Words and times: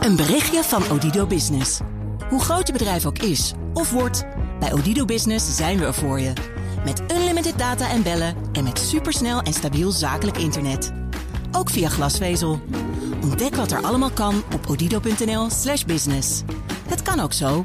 Een 0.00 0.16
berichtje 0.16 0.62
van 0.62 0.82
Odido 0.90 1.26
Business. 1.26 1.80
Hoe 2.28 2.40
groot 2.40 2.66
je 2.66 2.72
bedrijf 2.72 3.06
ook 3.06 3.18
is 3.18 3.52
of 3.74 3.90
wordt, 3.90 4.24
bij 4.60 4.72
Odido 4.72 5.04
Business 5.04 5.56
zijn 5.56 5.78
we 5.78 5.84
er 5.84 5.94
voor 5.94 6.20
je. 6.20 6.32
Met 6.84 7.02
unlimited 7.12 7.58
data 7.58 7.90
en 7.90 8.02
bellen 8.02 8.34
en 8.52 8.64
met 8.64 8.78
supersnel 8.78 9.40
en 9.40 9.52
stabiel 9.52 9.90
zakelijk 9.90 10.36
internet. 10.38 10.92
Ook 11.52 11.70
via 11.70 11.88
glasvezel. 11.88 12.60
Ontdek 13.22 13.54
wat 13.54 13.70
er 13.70 13.82
allemaal 13.82 14.10
kan 14.10 14.42
op 14.54 14.66
odido.nl/slash 14.68 15.84
business. 15.84 16.42
Het 16.88 17.02
kan 17.02 17.20
ook 17.20 17.32
zo. 17.32 17.64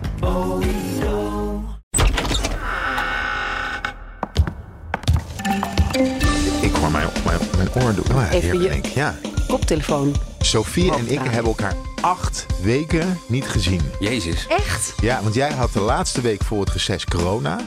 Ik 6.61 6.75
hoor 6.75 6.91
mijn, 6.91 7.07
mijn, 7.25 7.39
mijn 7.55 7.83
oor 7.83 7.95
doen. 7.95 8.05
Oh, 8.11 8.21
ja, 8.21 8.29
Even 8.29 8.61
je-. 8.61 8.81
Ja. 8.95 9.15
Koptelefoon. 9.47 10.15
Sophie 10.45 10.93
en 10.93 11.11
ik 11.11 11.19
hebben 11.19 11.45
elkaar 11.45 11.75
acht 12.01 12.45
weken 12.61 13.19
niet 13.27 13.45
gezien. 13.45 13.81
Jezus. 13.99 14.47
Echt? 14.47 14.93
Ja, 15.01 15.21
want 15.23 15.35
jij 15.35 15.51
had 15.51 15.73
de 15.73 15.79
laatste 15.79 16.21
week 16.21 16.43
voor 16.43 16.59
het 16.59 16.69
reces 16.69 17.05
corona. 17.05 17.59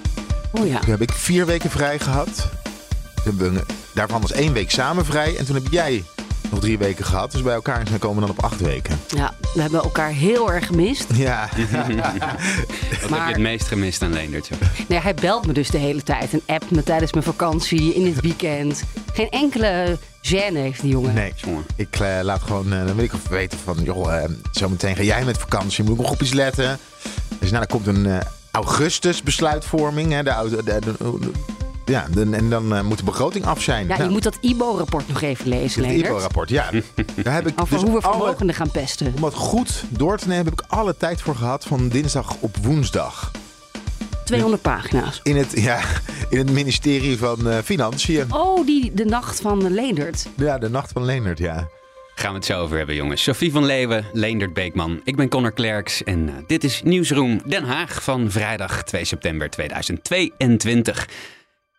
Oh 0.52 0.66
ja. 0.66 0.78
Toen 0.78 0.90
heb 0.90 1.00
ik 1.00 1.12
vier 1.12 1.46
weken 1.46 1.70
vrij 1.70 1.98
gehad. 1.98 2.48
Daarvan 3.94 4.20
was 4.20 4.32
één 4.32 4.52
week 4.52 4.70
samen 4.70 5.04
vrij. 5.04 5.36
En 5.36 5.46
toen 5.46 5.54
heb 5.54 5.66
jij 5.70 6.04
nog 6.50 6.60
drie 6.60 6.78
weken 6.78 7.04
gehad. 7.04 7.32
Dus 7.32 7.42
bij 7.42 7.54
elkaar 7.54 7.86
zijn 7.86 7.98
komen 7.98 8.20
we 8.20 8.26
dan 8.26 8.36
op 8.38 8.44
acht 8.44 8.60
weken. 8.60 9.00
Ja, 9.08 9.34
we 9.54 9.60
hebben 9.60 9.82
elkaar 9.82 10.10
heel 10.10 10.52
erg 10.52 10.66
gemist. 10.66 11.06
Ja, 11.14 11.48
Wat 11.48 11.68
heb 13.00 13.10
Maar- 13.10 13.26
je 13.26 13.32
het 13.32 13.42
meest 13.42 13.66
gemist 13.68 14.02
aan 14.02 14.12
Leendertje? 14.12 14.54
Nee, 14.88 14.98
hij 14.98 15.14
belt 15.14 15.46
me 15.46 15.52
dus 15.52 15.68
de 15.70 15.78
hele 15.78 16.02
tijd 16.02 16.32
en 16.32 16.40
appt 16.46 16.70
me 16.70 16.82
tijdens 16.82 17.12
mijn 17.12 17.24
vakantie, 17.24 17.94
in 17.94 18.06
het 18.06 18.20
weekend. 18.20 18.82
Geen 19.14 19.28
enkele 19.30 19.98
gêne 20.22 20.52
heeft 20.56 20.80
die 20.80 20.90
jongen. 20.90 21.14
nee. 21.14 21.32
Jongen. 21.36 21.64
Ik 21.76 21.98
eh, 22.00 22.18
laat 22.22 22.42
gewoon, 22.42 22.72
eh, 22.72 22.86
dan 22.86 22.94
wil 22.94 23.04
ik 23.04 23.12
weten 23.30 23.58
van, 23.64 23.76
joh, 23.82 24.16
eh, 24.22 24.30
zometeen 24.52 24.96
ga 24.96 25.02
jij 25.02 25.24
met 25.24 25.38
vakantie, 25.38 25.84
moet 25.84 25.94
ik 25.94 26.00
nog 26.00 26.10
op 26.10 26.22
iets 26.22 26.32
letten. 26.32 26.78
Dus 27.38 27.50
nou, 27.50 27.66
dan 27.66 27.80
komt 27.82 27.96
een 27.96 28.22
augustus 28.50 29.22
besluitvorming, 29.22 30.12
hè, 30.12 30.22
de, 30.22 30.34
oude- 30.34 30.62
de, 30.64 30.78
de- 30.80 30.94
de- 30.98 31.30
ja, 31.88 32.06
de- 32.12 32.28
en 32.32 32.50
dan 32.50 32.74
eh, 32.74 32.82
moet 32.82 32.98
de 32.98 33.04
begroting 33.04 33.44
af 33.44 33.62
zijn. 33.62 33.86
Ja, 33.86 33.88
Nou, 33.96 34.02
je 34.02 34.08
moet 34.10 34.22
dat 34.22 34.38
IBO-rapport 34.40 35.08
nog 35.08 35.22
even 35.22 35.48
lezen, 35.48 35.80
het 35.82 35.90
Leendert. 35.90 36.10
IBO-rapport, 36.12 36.48
ja. 36.48 36.70
Daar 37.22 37.34
heb 37.34 37.46
ik 37.46 37.60
Over 37.60 37.74
dus 37.74 37.82
hoe 37.84 37.94
we 37.94 38.00
vermogenden 38.00 38.54
gaan 38.54 38.70
pesten. 38.70 39.12
om 39.16 39.24
het 39.24 39.34
goed 39.34 39.84
door 39.88 40.18
te 40.18 40.28
nemen, 40.28 40.44
heb 40.44 40.52
ik 40.60 40.64
alle 40.68 40.96
tijd 40.96 41.20
voor 41.22 41.34
gehad 41.34 41.64
van 41.64 41.88
dinsdag 41.88 42.36
op 42.40 42.56
woensdag. 42.62 43.30
200 44.24 44.62
pagina's. 44.62 45.20
In 45.22 45.36
het, 45.36 45.60
ja, 45.60 45.80
in 46.30 46.38
het 46.38 46.50
ministerie 46.50 47.18
van 47.18 47.48
eh, 47.48 47.58
Financiën. 47.64 48.32
Oh, 48.34 48.66
die, 48.66 48.94
de 48.94 49.04
nacht 49.04 49.40
van 49.40 49.72
Leendert. 49.72 50.26
Ja, 50.36 50.58
de 50.58 50.70
nacht 50.70 50.92
van 50.92 51.04
Leonard, 51.04 51.38
ja. 51.38 51.68
Gaan 52.14 52.30
we 52.30 52.36
het 52.36 52.44
zo 52.46 52.60
over 52.60 52.76
hebben, 52.76 52.94
jongens. 52.94 53.22
Sophie 53.22 53.52
van 53.52 53.64
Leeuwen, 53.64 54.04
Leendert 54.12 54.52
Beekman. 54.54 55.00
Ik 55.04 55.16
ben 55.16 55.28
Connor 55.28 55.52
Klerks 55.52 56.04
en 56.04 56.28
eh, 56.28 56.34
dit 56.46 56.64
is 56.64 56.82
Nieuwsroom 56.84 57.40
Den 57.46 57.64
Haag 57.64 58.02
van 58.02 58.30
vrijdag 58.30 58.82
2 58.84 59.04
september 59.04 59.50
2022. 59.50 61.08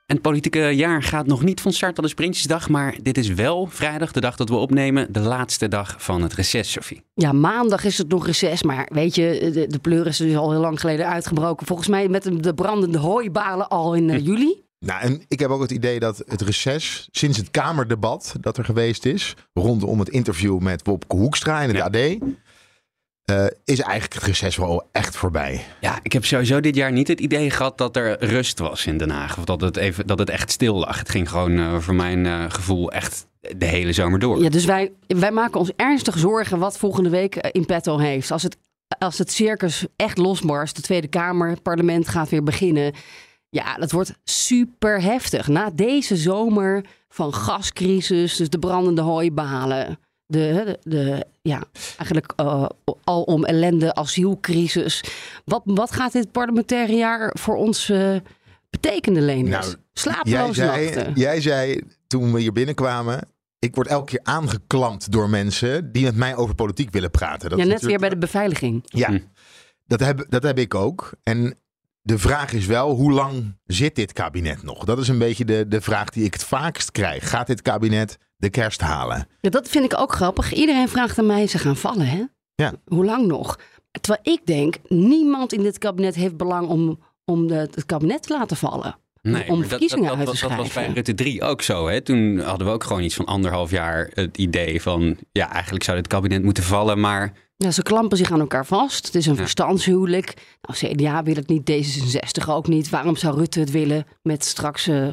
En 0.09 0.15
het 0.15 0.21
politieke 0.23 0.59
jaar 0.59 1.03
gaat 1.03 1.27
nog 1.27 1.43
niet 1.43 1.61
van 1.61 1.73
start, 1.73 1.95
dat 1.95 2.05
is 2.05 2.13
Prinsjesdag. 2.13 2.69
Maar 2.69 2.95
dit 3.02 3.17
is 3.17 3.27
wel 3.27 3.67
vrijdag, 3.71 4.11
de 4.11 4.19
dag 4.21 4.35
dat 4.35 4.49
we 4.49 4.55
opnemen, 4.55 5.13
de 5.13 5.19
laatste 5.19 5.67
dag 5.67 5.95
van 5.97 6.21
het 6.21 6.33
reces, 6.33 6.71
Sophie. 6.71 7.02
Ja, 7.13 7.31
maandag 7.31 7.83
is 7.83 7.97
het 7.97 8.07
nog 8.09 8.25
reces, 8.25 8.63
maar 8.63 8.89
weet 8.93 9.15
je, 9.15 9.49
de, 9.53 9.67
de 9.67 9.80
pleur 9.80 10.07
is 10.07 10.17
dus 10.17 10.35
al 10.35 10.52
heel 10.52 10.59
lang 10.59 10.80
geleden 10.80 11.07
uitgebroken. 11.07 11.65
Volgens 11.67 11.87
mij 11.87 12.07
met 12.07 12.23
de- 12.23 12.39
de 12.39 12.53
brandende 12.53 12.97
hooibalen 12.97 13.67
al 13.69 13.93
in 13.95 14.09
eh, 14.09 14.25
juli. 14.25 14.61
Nou, 14.80 15.02
en 15.02 15.21
ik 15.27 15.39
heb 15.39 15.49
ook 15.49 15.61
het 15.61 15.71
idee 15.71 15.99
dat 15.99 16.23
het 16.27 16.41
reces, 16.41 17.07
sinds 17.11 17.37
het 17.37 17.52
Kamerdebat 17.52 18.35
dat 18.41 18.57
er 18.57 18.65
geweest 18.65 19.05
is, 19.05 19.35
rondom 19.53 19.99
het 19.99 20.09
interview 20.09 20.59
met 20.59 20.81
Wopke 20.85 21.15
Hoekstra 21.15 21.61
in 21.61 21.67
het 21.67 21.77
Ja. 21.77 21.83
AD, 21.85 22.17
eh, 23.30 23.45
is 23.63 23.80
eigenlijk 23.80 24.13
het 24.13 24.23
reces 24.23 24.55
wel 24.55 24.89
echt 24.91 25.17
voorbij. 25.17 25.66
Ja, 25.80 25.99
ik 26.03 26.13
heb 26.13 26.25
sowieso 26.25 26.59
dit 26.59 26.75
jaar 26.75 26.91
niet 26.91 27.08
het 27.08 27.19
idee 27.19 27.49
gehad 27.49 27.77
dat 27.77 27.95
er 27.95 28.25
rust 28.25 28.59
was 28.59 28.86
in 28.86 28.97
Den 28.97 29.09
Haag. 29.09 29.38
Of 29.38 29.44
dat 29.44 29.61
het, 29.61 29.77
even, 29.77 30.08
dat 30.08 30.19
het 30.19 30.30
echt 30.30 30.52
stil 30.52 30.76
lag. 30.76 30.99
Het 30.99 31.09
ging 31.09 31.30
gewoon 31.30 31.58
eh, 31.58 31.80
voor 31.80 31.95
mijn 31.95 32.26
eh, 32.26 32.45
gevoel 32.48 32.92
echt 32.92 33.27
de 33.58 33.65
hele 33.65 33.93
zomer 33.93 34.20
door. 34.20 34.43
Ja, 34.43 34.49
dus 34.49 34.65
wij, 34.65 34.92
wij 35.08 35.31
maken 35.31 35.59
ons 35.59 35.71
ernstig 35.76 36.17
zorgen 36.17 36.59
wat 36.59 36.77
volgende 36.77 37.09
week 37.09 37.36
in 37.36 37.65
petto 37.65 37.98
heeft. 37.98 38.31
Als 38.31 38.43
het, 38.43 38.58
als 38.98 39.17
het 39.17 39.31
circus 39.31 39.86
echt 39.95 40.17
losbarst, 40.17 40.75
de 40.75 40.81
Tweede 40.81 41.08
Kamer, 41.08 41.49
het 41.49 41.61
parlement 41.61 42.08
gaat 42.08 42.30
weer 42.30 42.43
beginnen. 42.43 42.93
Ja, 43.49 43.75
dat 43.75 43.92
wordt 43.92 44.14
super 44.23 45.02
heftig. 45.02 45.48
Na 45.48 45.70
deze 45.73 46.15
zomer 46.15 46.86
van 47.09 47.33
gascrisis, 47.33 48.36
dus 48.36 48.49
de 48.49 48.59
brandende 48.59 49.02
hooibalen. 49.02 49.99
De, 50.32 50.78
de, 50.84 50.90
de 50.90 51.26
ja, 51.42 51.64
eigenlijk 51.98 52.34
eh, 52.36 52.66
alom 53.04 53.45
ellende 53.45 53.94
asielcrisis. 53.95 55.04
Wat, 55.45 55.62
wat 55.66 55.92
gaat 55.92 56.12
dit 56.12 56.32
parlementaire 56.32 56.94
jaar 56.94 57.36
voor 57.40 57.56
ons 57.56 57.90
eh, 57.90 58.16
betekenen, 58.70 59.22
Leenders? 59.26 59.66
Nou, 59.66 59.78
Jij 59.78 59.84
Slapeloze 59.94 60.54
zei, 60.54 60.86
nachten. 60.86 61.14
jij 61.14 61.42
zei 61.42 61.82
toen 62.08 62.34
we 62.34 62.40
hier 62.40 62.52
binnenkwamen, 62.52 63.28
ik 63.60 63.76
word 63.76 63.88
elke 63.88 64.06
keer 64.06 64.20
aangeklampt 64.23 65.12
door 65.12 65.30
mensen 65.30 65.92
die 65.92 66.04
met 66.04 66.16
mij 66.16 66.36
over 66.36 66.56
politiek 66.56 66.92
willen 66.92 67.11
praten. 67.11 67.50
Dat 67.50 67.58
ja, 67.60 67.66
is 67.66 67.70
net 67.72 67.82
weer 67.82 67.92
natuurlijk- 67.92 68.00
bij 68.02 68.10
de 68.10 68.17
beveiliging. 68.26 68.82
Ja, 68.86 69.08
Hm. 69.10 69.20
dat, 69.88 70.00
heb, 70.00 70.26
dat 70.30 70.44
heb 70.44 70.58
ik 70.60 70.76
ook. 70.76 71.11
En 71.23 71.58
de 72.02 72.17
vraag 72.17 72.54
is 72.54 72.66
wel, 72.66 72.96
hoe 72.96 73.11
lang 73.11 73.58
zit 73.66 73.96
dit 73.96 74.14
kabinet 74.14 74.64
nog? 74.64 74.86
Dat 74.86 75.00
is 75.00 75.08
een 75.08 75.17
beetje 75.17 75.46
de, 75.46 75.67
de 75.67 75.82
vraag 75.82 76.10
die 76.10 76.23
ik 76.26 76.34
het 76.34 76.44
vaakst 76.44 76.92
krijg. 76.92 77.30
Gaat 77.30 77.48
dit 77.48 77.61
kabinet 77.61 78.17
de 78.39 78.50
kerst 78.50 78.82
halen? 78.82 79.27
Ja, 79.42 79.50
dat 79.50 79.70
vind 79.70 79.86
ik 79.86 80.00
ook 80.00 80.14
grappig. 80.14 80.54
Iedereen 80.54 80.89
vraagt 80.89 81.20
aan 81.20 81.26
mij, 81.26 81.48
ze 81.48 81.58
gaan 81.58 81.76
vallen, 81.77 82.08
hè? 82.08 82.23
Ja. 82.55 82.73
Hoe 82.86 83.05
lang 83.05 83.27
nog? 83.27 83.60
Terwijl 84.02 84.36
ik 84.38 84.45
denk, 84.45 84.76
niemand 84.88 85.54
in 85.54 85.61
dit 85.64 85.77
kabinet 85.77 86.16
heeft 86.16 86.38
belang 86.38 86.67
om, 86.67 86.99
om 87.26 87.48
de, 87.48 87.54
het 87.55 87.86
kabinet 87.86 88.23
te 88.23 88.33
laten 88.33 88.58
vallen. 88.58 88.98
om 89.22 89.32
maar 89.32 89.45
dat- 89.48 89.67
verkiezingen 89.67 90.08
dat, 90.08 90.17
uit 90.17 90.26
dat, 90.26 90.36
te 90.36 90.42
dat 90.42 90.49
was 90.49 90.60
bij 90.60 90.70
schrijven. 90.70 90.94
Rutte 90.94 91.14
3 91.14 91.42
ook 91.44 91.61
zo. 91.61 91.88
Hè? 91.88 92.02
Toen 92.02 92.39
hadden 92.39 92.67
we 92.67 92.73
ook 92.73 92.83
gewoon 92.83 93.04
iets 93.04 93.16
van 93.16 93.26
anderhalf 93.26 93.72
jaar 93.72 94.10
het 94.14 94.38
idee 94.38 94.82
van... 94.82 95.17
ja, 95.32 95.52
eigenlijk 95.52 95.83
zou 95.83 95.98
dit 95.98 96.08
kabinet 96.08 96.44
moeten 96.44 96.64
vallen, 96.64 96.99
maar... 96.99 97.33
Ja, 97.58 97.72
ze 97.72 97.83
klampen 97.83 98.17
zich 98.17 98.32
aan 98.32 98.39
elkaar 98.39 98.66
vast. 98.66 99.05
Het 99.05 99.16
is 99.16 99.26
een 99.26 99.36
verstandshuwelijk. 99.36 100.33
Nou, 100.61 100.94
CDA 100.94 101.23
wil 101.23 101.36
het 101.36 101.48
niet, 101.48 101.72
D66 101.72 102.48
ook 102.49 102.67
niet. 102.67 102.89
Waarom 102.89 103.16
zou 103.16 103.38
Rutte 103.38 103.60
het 103.60 103.72
willen 103.72 104.05
met 104.22 104.45
straks 104.45 104.88
eh, 104.88 105.08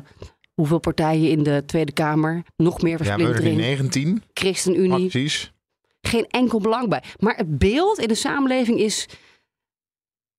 hoeveel 0.57 0.79
partijen 0.79 1.31
in 1.31 1.43
de 1.43 1.63
Tweede 1.67 1.93
Kamer? 1.93 2.43
Nog 2.57 2.83
meer 2.83 3.05
Ja, 3.05 3.13
er 3.13 3.19
versplintering. 3.21 3.57
19 3.57 4.23
ChristenUnie. 4.33 5.05
acties. 5.05 5.53
Geen 6.01 6.27
enkel 6.31 6.61
belang 6.61 6.89
bij. 6.89 7.03
Maar 7.19 7.37
het 7.37 7.59
beeld 7.59 7.99
in 7.99 8.09
de 8.09 8.15
samenleving 8.15 8.79
is... 8.79 9.09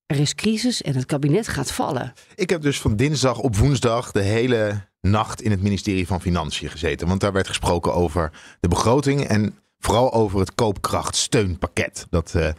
Er 0.06 0.20
is 0.20 0.36
crisis 0.36 0.82
en 0.82 0.96
het 0.96 1.06
kabinet 1.06 1.48
gaat 1.48 1.72
vallen. 1.72 2.14
Ik 2.36 2.50
heb 2.50 2.62
dus 2.62 2.82
van 2.82 2.96
dinsdag 2.96 3.40
op 3.40 3.56
woensdag 3.56 4.12
de 4.12 4.22
hele 4.22 4.88
nacht 5.02 5.42
in 5.42 5.52
het 5.52 5.62
ministerie 5.62 6.08
van 6.08 6.22
Financiën 6.22 6.70
gezeten. 6.70 7.08
Want 7.08 7.22
daar 7.22 7.34
werd 7.34 7.48
gesproken 7.48 7.94
over 7.94 8.32
de 8.60 8.68
begroting 8.68 9.22
en 9.24 9.60
vooral 9.80 10.14
over 10.14 10.40
het 10.40 10.56
koopkrachtsteunpakket. 10.56 12.06
Dat 12.10 12.36
eh 12.36 12.50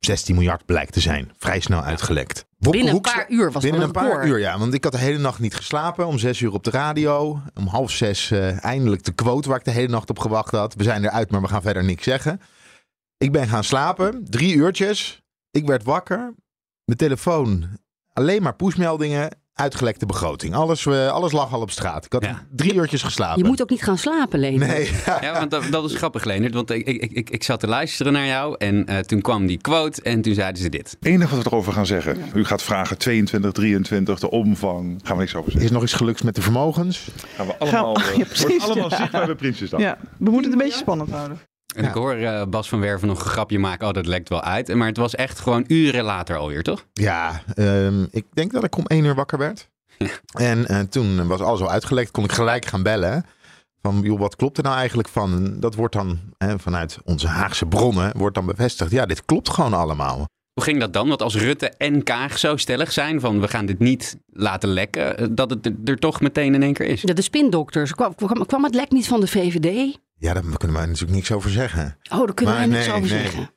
16 0.00 0.34
miljard 0.34 0.66
blijkt 0.66 0.92
te 0.92 1.00
zijn. 1.00 1.32
Vrij 1.36 1.60
snel 1.60 1.82
uitgelekt. 1.82 2.46
Binnen 2.60 2.94
een 2.94 3.00
paar 3.00 3.26
uur 3.28 3.52
was 3.52 3.62
Binnen 3.62 3.82
een 3.82 3.90
paar 3.90 4.26
uur, 4.26 4.38
ja. 4.38 4.58
Want 4.58 4.74
ik 4.74 4.84
had 4.84 4.92
de 4.92 4.98
hele 4.98 5.18
nacht 5.18 5.38
niet 5.38 5.54
geslapen. 5.54 6.06
Om 6.06 6.18
zes 6.18 6.40
uur 6.40 6.52
op 6.52 6.64
de 6.64 6.70
radio. 6.70 7.40
Om 7.54 7.66
half 7.66 7.90
zes 7.90 8.30
eh, 8.30 8.64
eindelijk 8.64 9.04
de 9.04 9.12
quote 9.12 9.48
waar 9.48 9.58
ik 9.58 9.64
de 9.64 9.70
hele 9.70 9.88
nacht 9.88 10.10
op 10.10 10.18
gewacht 10.18 10.50
had. 10.50 10.74
We 10.74 10.82
zijn 10.82 11.04
eruit, 11.04 11.30
maar 11.30 11.40
we 11.40 11.48
gaan 11.48 11.62
verder 11.62 11.84
niks 11.84 12.04
zeggen. 12.04 12.40
Ik 13.18 13.32
ben 13.32 13.48
gaan 13.48 13.64
slapen. 13.64 14.24
Drie 14.30 14.54
uurtjes. 14.54 15.22
Ik 15.50 15.66
werd 15.66 15.82
wakker. 15.82 16.34
Mijn 16.84 16.98
telefoon. 16.98 17.68
Alleen 18.12 18.42
maar 18.42 18.54
pushmeldingen. 18.56 19.39
Uitgelekte 19.60 20.06
begroting. 20.06 20.54
Alles, 20.54 20.86
eh, 20.86 21.08
alles 21.08 21.32
lag 21.32 21.52
al 21.52 21.60
op 21.60 21.70
straat. 21.70 22.04
Ik 22.04 22.12
had 22.12 22.24
Ja. 22.24 22.42
drie 22.50 22.74
uurtjes 22.74 23.02
geslapen. 23.02 23.42
Je 23.42 23.48
moet 23.48 23.62
ook 23.62 23.70
niet 23.70 23.82
gaan 23.82 23.98
slapen, 23.98 24.38
Leen. 24.38 24.58
Nee, 24.58 24.90
Ja, 25.20 25.32
want 25.32 25.50
dat, 25.50 25.64
dat 25.70 25.84
is 25.90 25.96
grappig, 25.96 26.24
Leonard. 26.24 26.54
Want 26.54 26.70
ik, 26.70 26.86
ik, 26.86 27.12
ik, 27.12 27.30
ik 27.30 27.42
zat 27.44 27.60
te 27.60 27.66
luisteren 27.66 28.12
naar 28.12 28.26
jou 28.26 28.54
en 28.58 28.86
eh, 28.86 28.98
toen 28.98 29.20
kwam 29.20 29.46
die 29.46 29.58
quote 29.60 30.02
en 30.02 30.22
toen 30.22 30.34
zeiden 30.34 30.62
ze 30.62 30.68
dit. 30.68 30.90
Het 31.00 31.06
enige 31.08 31.34
wat 31.34 31.44
we 31.44 31.50
erover 31.50 31.72
gaan 31.72 31.86
zeggen. 31.86 32.18
U 32.34 32.44
gaat 32.44 32.62
vragen 32.62 32.98
22, 32.98 33.52
23, 33.52 34.18
de 34.20 34.30
omvang. 34.30 35.00
Gaan 35.02 35.16
we 35.16 35.22
niks 35.22 35.34
over 35.34 35.50
zeggen. 35.50 35.68
is 35.70 35.74
nog 35.74 35.82
iets 35.82 35.92
gelukt 35.92 36.24
met 36.24 36.34
de 36.34 36.42
vermogens. 36.42 37.08
Gaan 37.36 37.46
we 37.46 37.58
allemaal, 37.58 37.94
Gaan 37.94 38.04
we- 38.04 38.10
eh, 38.10 38.16
ja, 38.18 38.24
precies, 38.24 38.46
wordt 38.46 38.62
allemaal 38.64 38.90
ja. 38.90 38.96
zichtbaar 38.96 39.26
bij 39.26 39.34
Prinsjesdag. 39.34 39.80
Ja, 39.80 39.98
we 40.18 40.30
moeten 40.30 40.42
het 40.50 40.52
een 40.52 40.66
beetje 40.66 40.78
spannend 40.80 41.10
houden. 41.10 41.38
En 41.74 41.84
ik 41.84 41.90
hoor 41.94 42.12
eh, 42.14 42.42
Bas 42.46 42.68
van 42.68 42.80
Werven 42.80 43.08
nog 43.08 43.20
een 43.24 43.30
grapje 43.30 43.58
maken. 43.58 43.88
Oh, 43.88 43.92
dat 43.92 44.06
lekt 44.06 44.28
wel 44.28 44.42
uit. 44.42 44.74
Maar 44.74 44.86
het 44.86 44.96
was 44.96 45.14
echt 45.14 45.38
gewoon 45.40 45.64
uren 45.66 46.04
later 46.04 46.36
alweer, 46.36 46.62
toch? 46.62 46.84
Ja, 46.92 47.42
ehm, 47.54 48.02
ik 48.10 48.24
denk 48.32 48.52
dat 48.52 48.64
ik 48.64 48.76
om 48.76 48.86
één 48.86 49.04
uur 49.04 49.14
wakker 49.14 49.38
werd. 49.38 49.68
En 50.38 50.66
eh, 50.66 50.80
toen 50.80 51.26
was 51.26 51.40
alles 51.40 51.60
al 51.60 51.70
uitgelekt. 51.70 52.10
Kon 52.10 52.24
ik 52.24 52.32
gelijk 52.32 52.64
gaan 52.66 52.82
bellen. 52.82 53.24
Van, 53.82 54.00
joh, 54.02 54.18
wat 54.18 54.36
klopt 54.36 54.56
er 54.56 54.62
nou 54.62 54.76
eigenlijk 54.76 55.08
van? 55.08 55.60
Dat 55.60 55.74
wordt 55.74 55.94
dan 55.94 56.18
hè, 56.38 56.58
vanuit 56.58 56.98
onze 57.04 57.26
Haagse 57.26 57.66
bronnen 57.66 58.12
wordt 58.18 58.34
dan 58.34 58.46
bevestigd. 58.46 58.90
Ja, 58.90 59.06
dit 59.06 59.24
klopt 59.24 59.48
gewoon 59.50 59.74
allemaal. 59.74 60.16
Hoe 60.52 60.64
ging 60.64 60.80
dat 60.80 60.92
dan? 60.92 61.08
Want 61.08 61.22
als 61.22 61.36
Rutte 61.36 61.68
en 61.68 62.02
Kaag 62.02 62.38
zo 62.38 62.56
stellig 62.56 62.92
zijn 62.92 63.20
van 63.20 63.40
we 63.40 63.48
gaan 63.48 63.66
dit 63.66 63.78
niet 63.78 64.16
laten 64.32 64.68
lekken, 64.68 65.18
eh, 65.18 65.26
dat 65.30 65.50
het 65.50 65.66
er- 65.66 65.74
er 65.84 65.98
toch 65.98 66.20
meteen 66.20 66.54
in 66.54 66.62
één 66.62 66.72
keer 66.72 66.86
is. 66.86 67.02
Ja, 67.02 67.14
de 67.14 67.22
spindokters. 67.22 67.92
Kwam, 67.94 68.14
kwam, 68.14 68.46
kwam 68.46 68.64
het 68.64 68.74
lek 68.74 68.90
niet 68.90 69.08
van 69.08 69.20
de 69.20 69.26
VVD? 69.26 69.98
Ja, 70.20 70.32
daar 70.32 70.42
kunnen 70.42 70.80
we 70.80 70.86
natuurlijk 70.86 71.12
niks 71.12 71.32
over 71.32 71.50
zeggen. 71.50 71.98
Oh, 72.12 72.18
daar 72.26 72.34
kunnen 72.34 72.54
Maar 72.54 72.68
wij 72.68 72.76
niks 72.76 72.86
nee, 72.86 72.96
over 72.96 73.10
nee. 73.10 73.22
zeggen. 73.22 73.50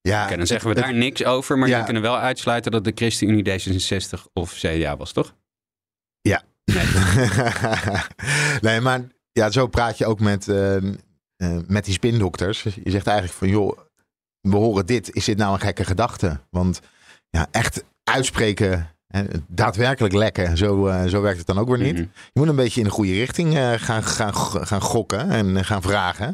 Ja, 0.00 0.24
Oké, 0.26 0.36
dan 0.36 0.46
zeggen 0.46 0.68
we 0.68 0.74
het- 0.74 0.84
daar 0.84 0.94
niks 0.94 1.24
over, 1.24 1.58
maar 1.58 1.68
Ja. 1.68 1.78
je 1.78 1.84
kunnen 1.84 2.02
wel 2.02 2.18
uitsluiten 2.18 2.72
dat 2.72 2.84
de 2.84 2.92
ChristenUnie 2.94 3.44
D66 3.44 4.26
of 4.32 4.52
CDA 4.52 4.96
was, 4.96 5.12
toch? 5.12 5.34
nee, 8.60 8.80
maar 8.80 9.00
ja, 9.32 9.50
zo 9.50 9.66
praat 9.66 9.98
je 9.98 10.06
ook 10.06 10.20
met, 10.20 10.48
eh, 10.48 10.76
eh, 10.76 10.84
met 11.66 11.84
die 11.84 11.94
spindokters. 11.94 12.62
Je 12.62 12.90
zegt 12.90 13.06
eigenlijk 13.06 13.38
van, 13.38 13.48
joh, 13.48 13.78
we 14.40 14.56
horen 14.56 14.86
dit. 14.86 15.14
Is 15.14 15.24
dit 15.24 15.36
nou 15.36 15.52
een 15.54 15.60
gekke 15.60 15.84
gedachte? 15.84 16.40
Want 16.50 16.80
ja, 17.30 17.46
echt 17.50 17.84
uitspreken, 18.04 18.96
daadwerkelijk 19.48 20.14
lekken, 20.14 20.56
zo, 20.56 20.86
eh, 20.86 21.04
zo 21.04 21.20
werkt 21.20 21.38
het 21.38 21.46
dan 21.46 21.58
ook 21.58 21.68
weer 21.68 21.78
niet. 21.78 21.92
Mhm. 21.92 22.02
Je 22.32 22.40
moet 22.40 22.48
een 22.48 22.56
beetje 22.56 22.80
in 22.80 22.86
de 22.86 22.92
goede 22.92 23.12
richting 23.12 23.56
eh, 23.56 23.72
gaan, 23.76 24.04
gaan, 24.04 24.34
gaan 24.66 24.80
gokken 24.80 25.30
en 25.30 25.56
eh, 25.56 25.64
gaan 25.64 25.82
vragen. 25.82 26.26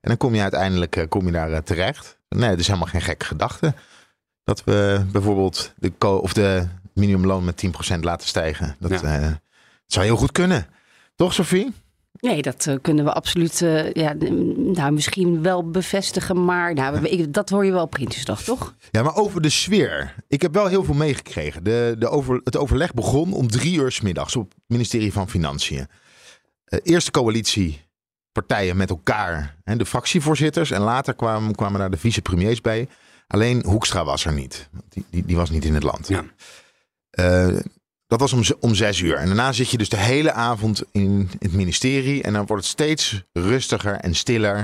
En 0.00 0.10
dan 0.10 0.16
kom 0.16 0.34
je 0.34 0.40
uiteindelijk 0.42 1.06
kom 1.08 1.26
je 1.26 1.32
daar 1.32 1.62
terecht. 1.62 2.18
Nee, 2.28 2.50
het 2.50 2.60
is 2.60 2.66
helemaal 2.66 2.88
geen 2.88 3.00
gekke 3.02 3.24
gedachte. 3.24 3.74
Dat 4.44 4.64
we 4.64 5.04
bijvoorbeeld 5.12 5.72
de, 5.76 5.92
of 6.06 6.32
de 6.32 6.66
minimumloon 6.94 7.44
met 7.44 7.64
10% 7.94 8.00
laten 8.00 8.28
stijgen. 8.28 8.76
Dat 8.78 9.00
Ja. 9.00 9.06
het 9.08 9.40
zou 9.86 10.04
heel 10.06 10.16
goed 10.16 10.32
kunnen. 10.32 10.66
Toch, 11.16 11.34
Sophie? 11.34 11.72
Nee, 12.24 12.42
dat 12.42 12.66
eh, 12.66 12.74
kunnen 12.82 13.04
we 13.04 13.12
absoluut, 13.12 13.62
eh, 13.62 13.92
ja, 13.92 14.12
n- 14.14 14.70
nou, 14.72 14.92
misschien 14.92 15.42
wel 15.42 15.70
bevestigen, 15.70 16.44
maar 16.44 16.74
nou, 16.74 17.06
ik- 17.08 17.32
dat 17.32 17.50
hoor 17.50 17.64
je 17.64 17.72
wel 17.72 17.82
op 17.82 17.90
Prinsjesdag, 17.90 18.42
toch? 18.42 18.74
Ja, 18.90 19.02
maar 19.02 19.16
over 19.16 19.40
de 19.40 19.48
sfeer. 19.50 20.14
Ik 20.28 20.42
heb 20.42 20.54
wel 20.54 20.66
heel 20.66 20.84
veel 20.84 20.94
meegekregen. 20.94 21.64
De, 21.64 21.96
de 21.98 22.08
over, 22.08 22.40
het 22.44 22.56
overleg 22.56 22.94
begon 22.94 23.32
om 23.32 23.48
drie 23.50 23.78
uur 23.78 23.92
's 23.92 24.00
middags 24.00 24.36
op 24.36 24.50
het 24.50 24.62
ministerie 24.66 25.12
van 25.12 25.28
Financiën. 25.28 25.86
Eh, 26.64 26.78
eerste 26.82 27.10
coalitiepartijen 27.10 28.76
met 28.76 28.90
elkaar, 28.90 29.56
hè, 29.64 29.76
de 29.76 29.86
fractievoorzitters. 29.86 30.70
En 30.70 30.80
later 30.80 31.14
kwamen, 31.14 31.54
kwamen 31.54 31.78
daar 31.80 31.90
de 31.90 31.96
vicepremiers 31.96 32.60
bij. 32.60 32.88
Alleen 33.26 33.64
Hoekstra 33.66 34.04
was 34.04 34.24
er 34.24 34.32
niet. 34.32 34.68
Die, 34.88 35.04
die, 35.10 35.24
die 35.24 35.36
was 35.36 35.50
niet 35.50 35.64
in 35.64 35.74
het 35.74 35.82
land. 35.82 36.08
Ja. 36.08 36.24
Dat 38.18 38.30
was 38.30 38.54
om, 38.60 38.74
zes 38.74 39.00
uur. 39.00 39.16
En 39.16 39.26
daarna 39.26 39.52
zit 39.52 39.70
je 39.70 39.78
dus 39.78 39.88
de 39.88 39.96
hele 39.96 40.32
avond 40.32 40.82
in 40.92 41.30
het 41.38 41.52
ministerie. 41.52 42.22
En 42.22 42.32
dan 42.32 42.46
wordt 42.46 42.62
het 42.62 42.72
steeds 42.72 43.24
rustiger 43.32 43.94
en 43.94 44.14
stiller. 44.14 44.56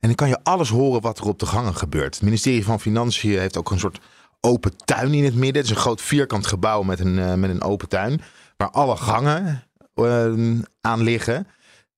En 0.00 0.08
dan 0.08 0.14
kan 0.14 0.28
je 0.28 0.38
alles 0.42 0.68
horen 0.68 1.00
wat 1.00 1.18
er 1.18 1.26
op 1.26 1.38
de 1.38 1.46
gangen 1.46 1.76
gebeurt. 1.76 2.14
Het 2.14 2.22
ministerie 2.22 2.64
van 2.64 2.80
Financiën 2.80 3.38
heeft 3.38 3.56
ook 3.56 3.70
een 3.70 3.78
soort 3.78 4.00
open 4.40 4.76
tuin 4.84 5.14
in 5.14 5.24
het 5.24 5.34
midden. 5.34 5.62
Het 5.62 5.64
is 5.64 5.76
een 5.76 5.82
groot 5.82 6.00
vierkant 6.00 6.46
gebouw 6.46 6.82
met 6.82 7.00
een, 7.00 7.18
eh, 7.18 7.34
met 7.34 7.50
een 7.50 7.62
open 7.62 7.88
tuin. 7.88 8.20
Waar 8.56 8.70
alle 8.70 8.96
gangen 8.96 9.64
eh, 9.94 10.32
aan 10.80 11.02
liggen. 11.02 11.46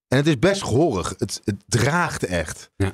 En 0.09 0.17
het 0.17 0.27
is 0.27 0.39
best 0.39 0.63
gehoorig. 0.63 1.15
Het, 1.19 1.41
het 1.45 1.65
draagt 1.67 2.25
echt. 2.25 2.71
Ja. 2.77 2.93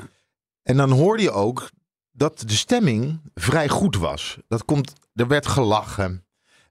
En 0.62 0.76
dan 0.76 0.90
hoorde 0.90 1.22
je 1.22 1.30
ook 1.30 1.70
dat 2.12 2.42
de 2.46 2.52
stemming 2.52 3.20
vrij 3.34 3.68
goed 3.68 3.96
was. 3.96 4.38
Dat 4.48 4.64
komt, 4.64 4.92
er 5.14 5.28
werd 5.28 5.46
gelachen. 5.46 6.26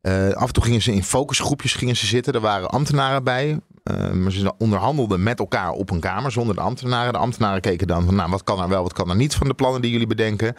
Eh, 0.07 0.31
af 0.31 0.48
en 0.48 0.54
toe 0.54 0.63
gingen 0.63 0.81
ze 0.81 0.94
in 0.94 1.04
focusgroepjes 1.04 1.74
gingen 1.74 1.95
ze 1.95 2.06
zitten. 2.06 2.33
Er 2.33 2.39
waren 2.39 2.69
ambtenaren 2.69 3.24
bij. 3.24 3.59
Eh, 3.83 4.12
maar 4.12 4.31
ze 4.31 4.54
onderhandelden 4.57 5.24
met 5.24 5.39
elkaar 5.39 5.71
op 5.71 5.89
een 5.89 6.00
kamer 6.00 6.31
zonder 6.31 6.56
de 6.56 6.62
ambtenaren. 6.62 7.13
De 7.13 7.19
ambtenaren 7.19 7.62
keken 7.62 7.88
dan 7.88 8.06
van 8.06 8.15
nou, 8.15 8.30
wat 8.30 8.44
kan 8.44 8.62
er 8.62 8.69
wel, 8.69 8.83
wat 8.83 8.94
kan 8.94 9.09
er 9.09 9.15
niet 9.15 9.36
van 9.36 9.48
de 9.48 9.54
plannen 9.54 9.81
die 9.81 9.92
jullie 9.92 10.07
bedenken. 10.07 10.56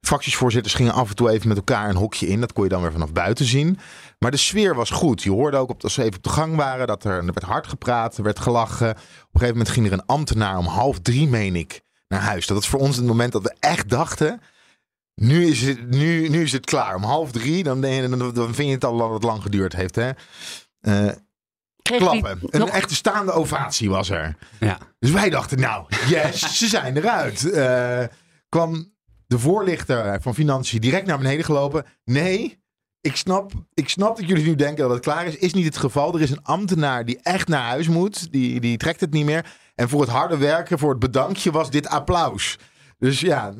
Fractiesvoorzitters 0.00 0.74
gingen 0.74 0.92
af 0.92 1.08
en 1.08 1.14
toe 1.14 1.30
even 1.30 1.48
met 1.48 1.56
elkaar 1.56 1.88
een 1.88 1.96
hokje 1.96 2.26
in. 2.26 2.40
Dat 2.40 2.52
kon 2.52 2.64
je 2.64 2.70
dan 2.70 2.82
weer 2.82 2.92
vanaf 2.92 3.12
buiten 3.12 3.44
zien. 3.44 3.78
Maar 4.18 4.30
de 4.30 4.36
sfeer 4.36 4.74
was 4.74 4.90
goed. 4.90 5.22
Je 5.22 5.30
hoorde 5.30 5.56
ook 5.56 5.70
op, 5.70 5.82
als 5.82 5.94
ze 5.94 6.02
even 6.02 6.16
op 6.16 6.22
de 6.22 6.30
gang 6.30 6.56
waren 6.56 6.86
dat 6.86 7.04
er, 7.04 7.16
er 7.16 7.24
werd 7.24 7.42
hard 7.42 7.66
gepraat, 7.66 8.16
er 8.16 8.22
werd 8.22 8.38
gelachen. 8.38 8.90
Op 8.90 8.96
een 8.96 9.40
gegeven 9.40 9.56
moment 9.56 9.68
ging 9.68 9.86
er 9.86 9.92
een 9.92 10.06
ambtenaar 10.06 10.58
om 10.58 10.66
half 10.66 10.98
drie, 10.98 11.28
meen 11.28 11.56
ik, 11.56 11.80
naar 12.08 12.20
huis. 12.20 12.46
Dat 12.46 12.56
was 12.56 12.68
voor 12.68 12.80
ons 12.80 12.96
het 12.96 13.06
moment 13.06 13.32
dat 13.32 13.42
we 13.42 13.54
echt 13.60 13.88
dachten. 13.88 14.40
Nu 15.20 15.46
is 15.46 15.62
het, 15.62 15.90
nu, 15.90 16.28
nu 16.28 16.42
is 16.42 16.52
het 16.52 16.64
klaar. 16.64 16.94
Om 16.94 17.02
half 17.02 17.32
drie, 17.32 17.62
dan, 17.62 17.80
dan, 17.80 18.34
dan 18.34 18.54
vind 18.54 18.68
je 18.68 18.74
het 18.74 18.84
al 18.84 18.96
dat 18.96 19.12
het 19.12 19.22
lang 19.22 19.42
geduurd 19.42 19.72
heeft. 19.76 19.94
Hè? 19.94 20.10
Eh, 20.80 21.08
klappen. 21.82 22.38
Een 22.42 22.60
nog- 22.60 22.68
echte 22.68 22.94
staande 22.94 23.32
ovatie 23.32 23.90
was 23.90 24.10
er. 24.10 24.36
Ja. 24.60 24.78
Dus 24.98 25.10
wij 25.10 25.30
dachten, 25.30 25.60
nou, 25.60 25.86
yes, 26.08 26.58
ze 26.58 26.66
zijn 26.66 26.96
eruit. 26.96 27.50
Eh, 27.50 28.04
kwam 28.48 28.94
de 29.26 29.38
voorlichter 29.38 30.22
van 30.22 30.34
Financiën 30.34 30.80
direct 30.80 31.06
naar 31.06 31.18
beneden 31.18 31.44
gelopen. 31.44 31.84
Nee, 32.04 32.62
ik 33.00 33.16
snap, 33.16 33.52
ik 33.74 33.88
snap 33.88 34.16
dat 34.16 34.28
jullie 34.28 34.44
nu 34.44 34.54
denken 34.54 34.82
dat 34.82 34.90
het 34.90 35.02
klaar 35.04 35.26
is. 35.26 35.36
Is 35.36 35.54
niet 35.54 35.64
het 35.64 35.76
geval. 35.76 36.14
Er 36.14 36.20
is 36.20 36.30
een 36.30 36.44
ambtenaar 36.44 37.04
die 37.04 37.18
echt 37.22 37.48
naar 37.48 37.62
huis 37.68 37.88
moet. 37.88 38.32
Die, 38.32 38.60
die 38.60 38.76
trekt 38.76 39.00
het 39.00 39.12
niet 39.12 39.24
meer. 39.24 39.46
En 39.74 39.88
voor 39.88 40.00
het 40.00 40.10
harde 40.10 40.36
werken, 40.36 40.78
voor 40.78 40.90
het 40.90 40.98
bedankje 40.98 41.50
was 41.50 41.70
dit 41.70 41.88
applaus. 41.88 42.58
Dus 42.98 43.20
ja, 43.20 43.52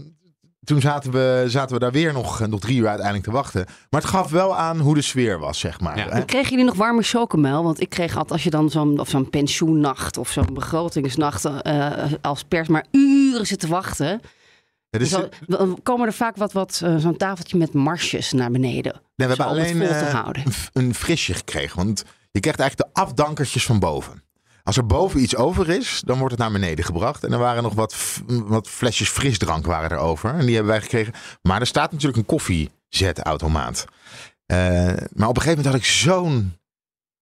toen 0.64 0.80
zaten 0.80 1.12
we, 1.12 1.44
zaten 1.46 1.74
we 1.74 1.80
daar 1.80 1.92
weer 1.92 2.12
nog, 2.12 2.46
nog 2.46 2.60
drie 2.60 2.78
uur 2.78 2.86
uiteindelijk 2.88 3.26
te 3.26 3.32
wachten. 3.32 3.64
Maar 3.90 4.00
het 4.00 4.10
gaf 4.10 4.30
wel 4.30 4.56
aan 4.56 4.78
hoe 4.78 4.94
de 4.94 5.02
sfeer 5.02 5.38
was, 5.38 5.58
zeg 5.58 5.80
maar. 5.80 5.96
Ja. 5.98 6.08
hè? 6.08 6.24
Kregen 6.24 6.50
jullie 6.50 6.64
nog 6.64 6.74
warme 6.74 7.02
chocomel? 7.02 7.62
Want 7.62 7.80
ik 7.80 7.88
kreeg 7.88 8.10
altijd, 8.12 8.32
als 8.32 8.42
je 8.44 8.50
dan 8.50 8.70
zo'n 8.70 8.98
of 9.00 9.08
zo'n 9.08 9.30
pensioennacht 9.30 10.16
of 10.16 10.30
zo'n 10.30 10.48
begrotingsnacht 10.52 11.44
eh, 11.44 11.92
als 12.20 12.42
pers 12.44 12.68
maar 12.68 12.86
uren 12.90 13.46
zit 13.46 13.60
te 13.60 13.68
wachten. 13.68 14.20
Dan 14.90 15.28
dan 15.46 15.78
komen 15.82 16.06
er 16.06 16.12
vaak 16.12 16.36
wat, 16.36 16.52
wat 16.52 16.80
eh, 16.84 16.96
zo'n 16.96 17.16
tafeltje 17.16 17.56
met 17.56 17.72
marsjes 17.72 18.32
naar 18.32 18.50
beneden. 18.50 18.92
Nee, 18.92 19.28
we 19.28 19.34
hebben 19.34 19.46
alleen 19.46 19.76
vol 19.76 19.86
te 19.86 19.92
eh, 19.94 20.14
houden. 20.14 20.42
een, 20.46 20.52
f- 20.52 20.70
een 20.72 20.94
frisje 20.94 21.34
gekregen. 21.34 21.76
Want 21.76 22.04
je 22.30 22.40
krijgt 22.40 22.60
eigenlijk 22.60 22.94
de 22.94 23.00
afdankertjes 23.00 23.64
van 23.66 23.78
boven. 23.78 24.22
Als 24.68 24.76
er 24.76 24.86
boven 24.86 25.20
iets 25.22 25.36
over 25.36 25.68
is, 25.68 26.02
dan 26.04 26.18
wordt 26.18 26.32
het 26.32 26.42
naar 26.42 26.52
beneden 26.52 26.84
gebracht. 26.84 27.24
En 27.24 27.32
er 27.32 27.38
waren 27.38 27.62
nog 27.62 27.74
wat, 27.74 27.96
wat 28.26 28.68
flesjes 28.68 29.08
frisdrank 29.08 29.66
waren 29.66 29.90
er 29.90 29.96
over. 29.96 30.34
En 30.34 30.46
die 30.46 30.54
hebben 30.54 30.72
wij 30.72 30.80
gekregen. 30.80 31.12
Maar 31.42 31.60
er 31.60 31.66
staat 31.66 31.92
natuurlijk 31.92 32.18
een 32.18 32.26
koffiezetautomaat. 32.26 33.84
Eh, 34.46 34.58
maar 35.12 35.28
op 35.28 35.36
een 35.36 35.42
gegeven 35.42 35.56
moment 35.56 35.66
had 35.66 35.74
ik 35.74 35.84
zo'n 35.84 36.58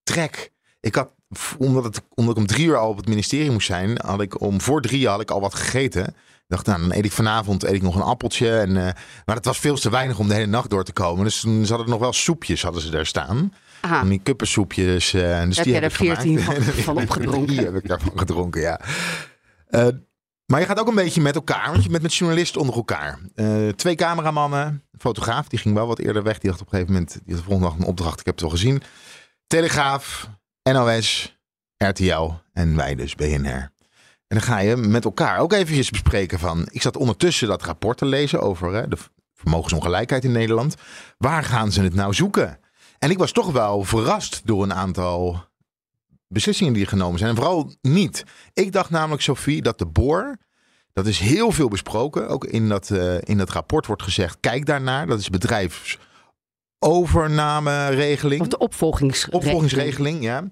trek. 0.03 0.53
Ik 0.81 0.95
had, 0.95 1.11
omdat, 1.59 1.85
het, 1.85 2.03
omdat 2.15 2.35
ik 2.35 2.41
om 2.41 2.47
drie 2.47 2.67
uur 2.67 2.77
al 2.77 2.89
op 2.89 2.97
het 2.97 3.09
ministerie 3.09 3.51
moest 3.51 3.67
zijn, 3.67 3.99
had 4.05 4.21
ik 4.21 4.41
om 4.41 4.61
voor 4.61 4.81
drie 4.83 5.09
had 5.09 5.21
ik 5.21 5.31
al 5.31 5.41
wat 5.41 5.55
gegeten. 5.55 6.07
Ik 6.07 6.53
dacht, 6.57 6.67
nou, 6.67 6.81
dan 6.81 6.93
eet 6.93 7.05
ik 7.05 7.13
vanavond 7.13 7.63
eet 7.65 7.75
ik 7.75 7.83
nog 7.83 7.95
een 7.95 8.03
appeltje. 8.03 8.59
En, 8.59 8.77
eh, 8.77 8.93
maar 9.25 9.37
het 9.37 9.45
was 9.45 9.59
veel 9.59 9.77
te 9.77 9.91
weinig 9.91 10.19
om 10.19 10.29
de 10.29 10.35
hele 10.35 10.47
nacht 10.47 10.71
door 10.71 10.85
te 10.85 10.93
komen. 10.93 11.25
Dus 11.25 11.41
toen 11.41 11.59
hadden 11.59 11.79
er 11.79 11.89
nog 11.89 11.99
wel 12.01 12.13
soepjes 12.13 12.63
hadden 12.63 12.83
ze 12.83 12.91
daar 12.91 13.07
staan. 13.07 13.53
Aha. 13.81 13.99
Van 13.99 14.09
die 14.09 14.21
kuppensoepjes. 14.23 15.15
en 15.15 15.47
dus 15.49 15.57
Heb 15.57 15.65
die 15.65 15.75
jij 15.75 15.83
heb 15.83 15.91
er. 15.93 15.97
14 15.97 16.41
van- 16.41 16.55
van 16.95 16.97
opgedronken? 17.03 17.47
Die 17.57 17.65
heb 17.65 17.75
ik 17.77 17.89
daarvan 17.89 18.13
gedronken, 18.19 18.61
ja. 18.61 18.81
Eh, 19.69 19.87
maar 20.47 20.61
je 20.61 20.67
gaat 20.67 20.79
ook 20.81 20.89
een 20.89 20.95
beetje 20.95 21.21
met 21.21 21.35
elkaar, 21.35 21.71
want 21.71 21.83
je 21.83 21.89
bent 21.91 22.03
met 22.03 22.15
journalisten 22.15 22.61
onder 22.61 22.77
elkaar. 22.77 23.19
Twee 23.77 23.95
cameramannen, 23.95 24.63
een 24.67 25.01
fotograaf, 25.01 25.49
die 25.49 25.59
ging 25.59 25.75
wel 25.75 25.87
wat 25.87 25.99
eerder 25.99 26.23
weg. 26.23 26.39
Die 26.39 26.51
had 26.51 26.61
op 26.61 26.67
een 26.67 26.73
gegeven 26.73 26.93
moment, 26.93 27.13
die 27.13 27.35
had 27.35 27.45
de 27.45 27.51
volgende 27.51 27.69
dag 27.71 27.79
een 27.79 27.91
opdracht, 27.93 28.21
ik 28.21 28.27
heb 28.27 28.35
het 28.35 28.45
al 28.45 28.51
gezien. 28.51 28.83
Telegraaf, 29.47 30.29
NOS, 30.73 31.37
RTL 31.77 32.31
en 32.53 32.77
wij 32.77 32.95
dus, 32.95 33.15
BNR. 33.15 33.71
En 34.27 34.37
dan 34.37 34.43
ga 34.43 34.59
je 34.59 34.77
met 34.77 35.05
elkaar 35.05 35.39
ook 35.39 35.53
eventjes 35.53 35.91
bespreken 35.91 36.39
van... 36.39 36.69
Ik 36.71 36.83
zat 36.83 36.97
ondertussen 36.97 37.49
dat 37.49 37.63
rapport 37.63 37.99
te 37.99 38.05
lezen 38.05 38.41
over 38.41 38.75
hè, 38.75 38.89
de 38.89 38.97
vermogensongelijkheid 39.35 40.25
in 40.25 40.33
Nederland. 40.33 40.75
Waar 41.19 41.45
gaan 41.45 41.73
ze 41.73 41.83
het 41.83 41.95
nou 41.95 42.15
zoeken? 42.15 42.59
En 42.99 43.11
ik 43.11 43.19
was 43.19 43.33
toch 43.33 43.53
wel 43.53 43.85
verrast 43.85 44.41
door 44.45 44.63
een 44.63 44.75
aantal 44.75 45.45
beslissingen 46.29 46.73
die 46.73 46.87
genomen 46.87 47.19
zijn. 47.19 47.31
En 47.31 47.37
vooral 47.37 47.75
niet. 47.81 48.25
Ik 48.53 48.73
dacht 48.73 48.91
namelijk, 48.91 49.23
Sophie, 49.23 49.63
dat 49.63 49.79
de 49.79 49.87
boor... 49.87 50.37
Dat 50.93 51.07
is 51.07 51.19
heel 51.19 51.53
veel 51.53 51.69
besproken. 51.69 52.29
Ook 52.29 52.45
in 52.45 52.69
dat, 52.69 52.91
eh, 52.91 53.17
in 53.21 53.39
dat 53.39 53.51
rapport 53.51 53.87
wordt 53.87 54.03
gezegd, 54.03 54.37
kijk 54.41 54.67
daarnaar. 54.67 55.07
Dat 55.07 55.19
is 55.19 55.29
bedrijfsovernameregeling. 56.87 58.41
Of 58.41 58.49
de 58.49 58.59
opvolgingsregeling. 58.59 59.45
Opvolgingsregeling, 59.45 60.23
ja. 60.23 60.45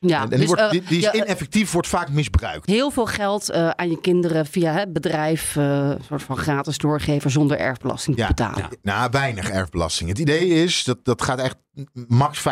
Ja, 0.00 0.22
en 0.22 0.28
die, 0.28 0.38
dus, 0.38 0.46
wordt, 0.46 0.62
eh, 0.62 0.70
die, 0.70 0.82
die 0.82 0.98
is 0.98 1.04
ja, 1.04 1.12
eh, 1.12 1.20
ineffectief, 1.20 1.72
wordt 1.72 1.88
vaak 1.88 2.08
misbruikt. 2.08 2.66
heel 2.66 2.90
veel 2.90 3.06
geld 3.06 3.50
eh, 3.50 3.70
aan 3.70 3.90
je 3.90 4.00
kinderen 4.00 4.46
via 4.46 4.72
het 4.72 4.92
bedrijf, 4.92 5.54
een 5.54 5.98
soort 6.06 6.22
van 6.22 6.36
gratis 6.36 6.78
doorgeven 6.78 7.30
zonder 7.30 7.58
erfbelasting 7.58 8.16
te 8.16 8.22
Ja. 8.22 8.28
betalen. 8.28 8.58
Ja. 8.58 8.70
Nou, 8.82 9.10
weinig 9.10 9.50
erfbelasting. 9.50 10.08
Het 10.08 10.18
idee 10.18 10.48
is, 10.48 10.84
dat, 10.84 10.98
dat 11.04 11.22
gaat 11.22 11.38
echt 11.38 11.56
max 12.08 12.40
5%. 12.40 12.42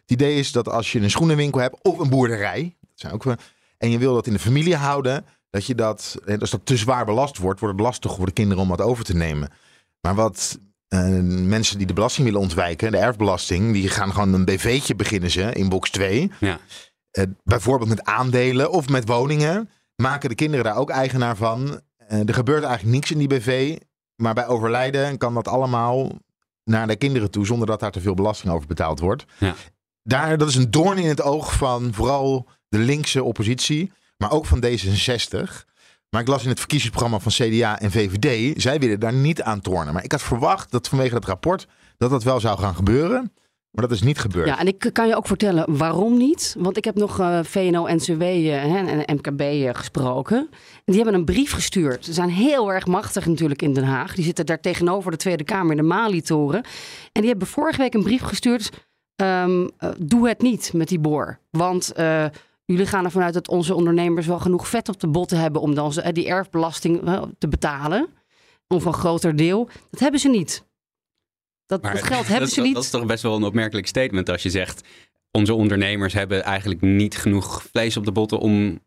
Het 0.00 0.10
idee 0.10 0.38
is 0.38 0.52
dat 0.52 0.68
als 0.68 0.92
je 0.92 1.00
een 1.00 1.10
schoenenwinkel 1.10 1.60
hebt 1.60 1.78
of 1.82 1.98
een 1.98 2.08
boerderij, 2.08 2.76
dat 2.80 2.90
zijn 2.94 3.12
ook, 3.12 3.24
en 3.78 3.90
je 3.90 3.98
wil 3.98 4.14
dat 4.14 4.26
in 4.26 4.32
de 4.32 4.38
familie 4.38 4.76
houden, 4.76 5.24
dat 5.50 5.66
je 5.66 5.74
dat, 5.74 6.16
als 6.38 6.50
dat 6.50 6.60
te 6.66 6.76
zwaar 6.76 7.04
belast 7.04 7.38
wordt, 7.38 7.60
wordt 7.60 7.74
het 7.76 7.84
lastig 7.86 8.14
voor 8.14 8.26
de 8.26 8.32
kinderen 8.32 8.62
om 8.62 8.68
dat 8.68 8.80
over 8.80 9.04
te 9.04 9.14
nemen. 9.16 9.50
Maar 10.00 10.14
wat 10.14 10.58
eh, 10.88 11.20
mensen 11.22 11.78
die 11.78 11.86
de 11.86 11.92
belasting 11.92 12.26
willen 12.26 12.40
ontwijken, 12.40 12.90
de 12.90 12.98
erfbelasting, 12.98 13.72
die 13.72 13.88
gaan 13.88 14.12
gewoon 14.12 14.32
een 14.32 14.44
BV'tje 14.44 14.94
beginnen 14.94 15.30
ze 15.30 15.52
in 15.52 15.68
box 15.68 15.90
2. 15.90 16.32
Ja. 16.40 16.58
Eh, 17.10 17.24
bijvoorbeeld 17.44 17.88
met 17.88 18.04
aandelen 18.04 18.70
of 18.70 18.88
met 18.88 19.06
woningen, 19.08 19.70
maken 19.96 20.28
de 20.28 20.34
kinderen 20.34 20.64
daar 20.64 20.76
ook 20.76 20.90
eigenaar 20.90 21.36
van. 21.36 21.80
Eh, 21.96 22.28
er 22.28 22.34
gebeurt 22.34 22.64
eigenlijk 22.64 22.94
niks 22.94 23.10
in 23.10 23.18
die 23.18 23.28
BV, 23.28 23.76
maar 24.16 24.34
bij 24.34 24.46
overlijden 24.46 25.18
kan 25.18 25.34
dat 25.34 25.48
allemaal 25.48 26.12
naar 26.64 26.86
de 26.86 26.96
kinderen 26.96 27.30
toe 27.30 27.46
zonder 27.46 27.66
dat 27.66 27.80
daar 27.80 27.90
te 27.90 28.00
veel 28.00 28.14
belasting 28.14 28.52
over 28.52 28.66
betaald 28.66 29.00
wordt. 29.00 29.24
Ja. 29.38 29.54
Daar, 30.02 30.38
dat 30.38 30.48
is 30.48 30.54
een 30.54 30.70
doorn 30.70 30.98
in 30.98 31.08
het 31.08 31.22
oog 31.22 31.52
van 31.52 31.94
vooral 31.94 32.48
de 32.68 32.78
linkse 32.78 33.22
oppositie, 33.22 33.92
maar 34.16 34.30
ook 34.30 34.46
van 34.46 34.64
D66. 34.64 35.64
Maar 36.16 36.24
ik 36.24 36.30
las 36.30 36.42
in 36.42 36.48
het 36.48 36.58
verkiezingsprogramma 36.58 37.18
van 37.18 37.32
CDA 37.32 37.80
en 37.80 37.90
VVD, 37.90 38.62
zij 38.62 38.78
willen 38.78 39.00
daar 39.00 39.12
niet 39.12 39.42
aan 39.42 39.60
tornen. 39.60 39.94
Maar 39.94 40.04
ik 40.04 40.12
had 40.12 40.22
verwacht 40.22 40.70
dat 40.70 40.88
vanwege 40.88 41.14
dat 41.14 41.24
rapport 41.24 41.66
dat 41.96 42.10
dat 42.10 42.22
wel 42.22 42.40
zou 42.40 42.58
gaan 42.58 42.74
gebeuren. 42.74 43.32
Maar 43.70 43.88
dat 43.88 43.96
is 43.96 44.02
niet 44.02 44.18
gebeurd. 44.18 44.46
Ja, 44.46 44.58
en 44.58 44.66
ik 44.66 44.90
kan 44.92 45.08
je 45.08 45.16
ook 45.16 45.26
vertellen 45.26 45.76
waarom 45.76 46.16
niet. 46.16 46.56
Want 46.58 46.76
ik 46.76 46.84
heb 46.84 46.94
nog 46.94 47.20
eh, 47.20 47.38
VNO-NCW 47.42 48.22
eh, 48.22 48.74
en 48.74 49.14
MKB 49.16 49.40
eh, 49.40 49.70
gesproken. 49.72 50.36
En 50.38 50.82
die 50.84 50.96
hebben 50.96 51.14
een 51.14 51.24
brief 51.24 51.52
gestuurd. 51.52 52.04
Ze 52.04 52.12
zijn 52.12 52.28
heel 52.28 52.72
erg 52.72 52.86
machtig 52.86 53.26
natuurlijk 53.26 53.62
in 53.62 53.72
Den 53.72 53.84
Haag. 53.84 54.14
Die 54.14 54.24
zitten 54.24 54.46
daar 54.46 54.60
tegenover 54.60 55.10
de 55.10 55.16
Tweede 55.16 55.44
Kamer 55.44 55.70
in 55.70 55.76
de 55.76 55.82
Mali-toren. 55.82 56.62
En 57.12 57.20
die 57.20 57.30
hebben 57.30 57.48
vorige 57.48 57.78
week 57.78 57.94
een 57.94 58.02
brief 58.02 58.22
gestuurd. 58.22 58.70
ehm, 59.16 59.68
eh, 59.78 59.90
doe 59.98 60.28
het 60.28 60.42
niet 60.42 60.72
met 60.72 60.88
die 60.88 60.98
boor. 60.98 61.38
Want 61.50 61.92
jullie 62.66 62.86
gaan 62.86 63.04
ervan 63.04 63.22
uit 63.22 63.34
dat 63.34 63.48
onze 63.48 63.74
ondernemers 63.74 64.26
wel 64.26 64.38
genoeg 64.38 64.68
vet 64.68 64.88
op 64.88 65.00
de 65.00 65.08
botten 65.08 65.38
hebben... 65.38 65.60
om 65.60 65.74
dan 65.74 65.92
eh, 65.92 66.12
die 66.12 66.28
erfbelasting 66.28 67.06
eh, 67.06 67.22
te 67.38 67.48
betalen. 67.48 68.08
Of 68.68 68.84
een 68.84 68.92
groter 68.92 69.36
deel. 69.36 69.68
Dat 69.90 70.00
hebben 70.00 70.20
ze 70.20 70.28
niet. 70.28 70.64
Dat, 71.66 71.82
Maar 71.82 71.92
dat 71.92 72.02
geld 72.02 72.26
hebben 72.26 72.46
dat, 72.46 72.54
ze 72.54 72.60
niet. 72.60 72.74
Dat 72.74 72.82
is 72.82 72.90
toch 72.90 73.06
best 73.06 73.22
wel 73.22 73.36
een 73.36 73.44
opmerkelijk 73.44 73.86
statement 73.86 74.28
als 74.28 74.42
je 74.42 74.50
zegt... 74.50 74.88
onze 75.30 75.54
ondernemers 75.54 76.12
hebben 76.14 76.42
eigenlijk 76.42 76.80
niet 76.80 77.16
genoeg 77.16 77.62
vlees 77.62 77.96
op 77.96 78.04
de 78.04 78.12
botten 78.12 78.38
om 78.38 78.80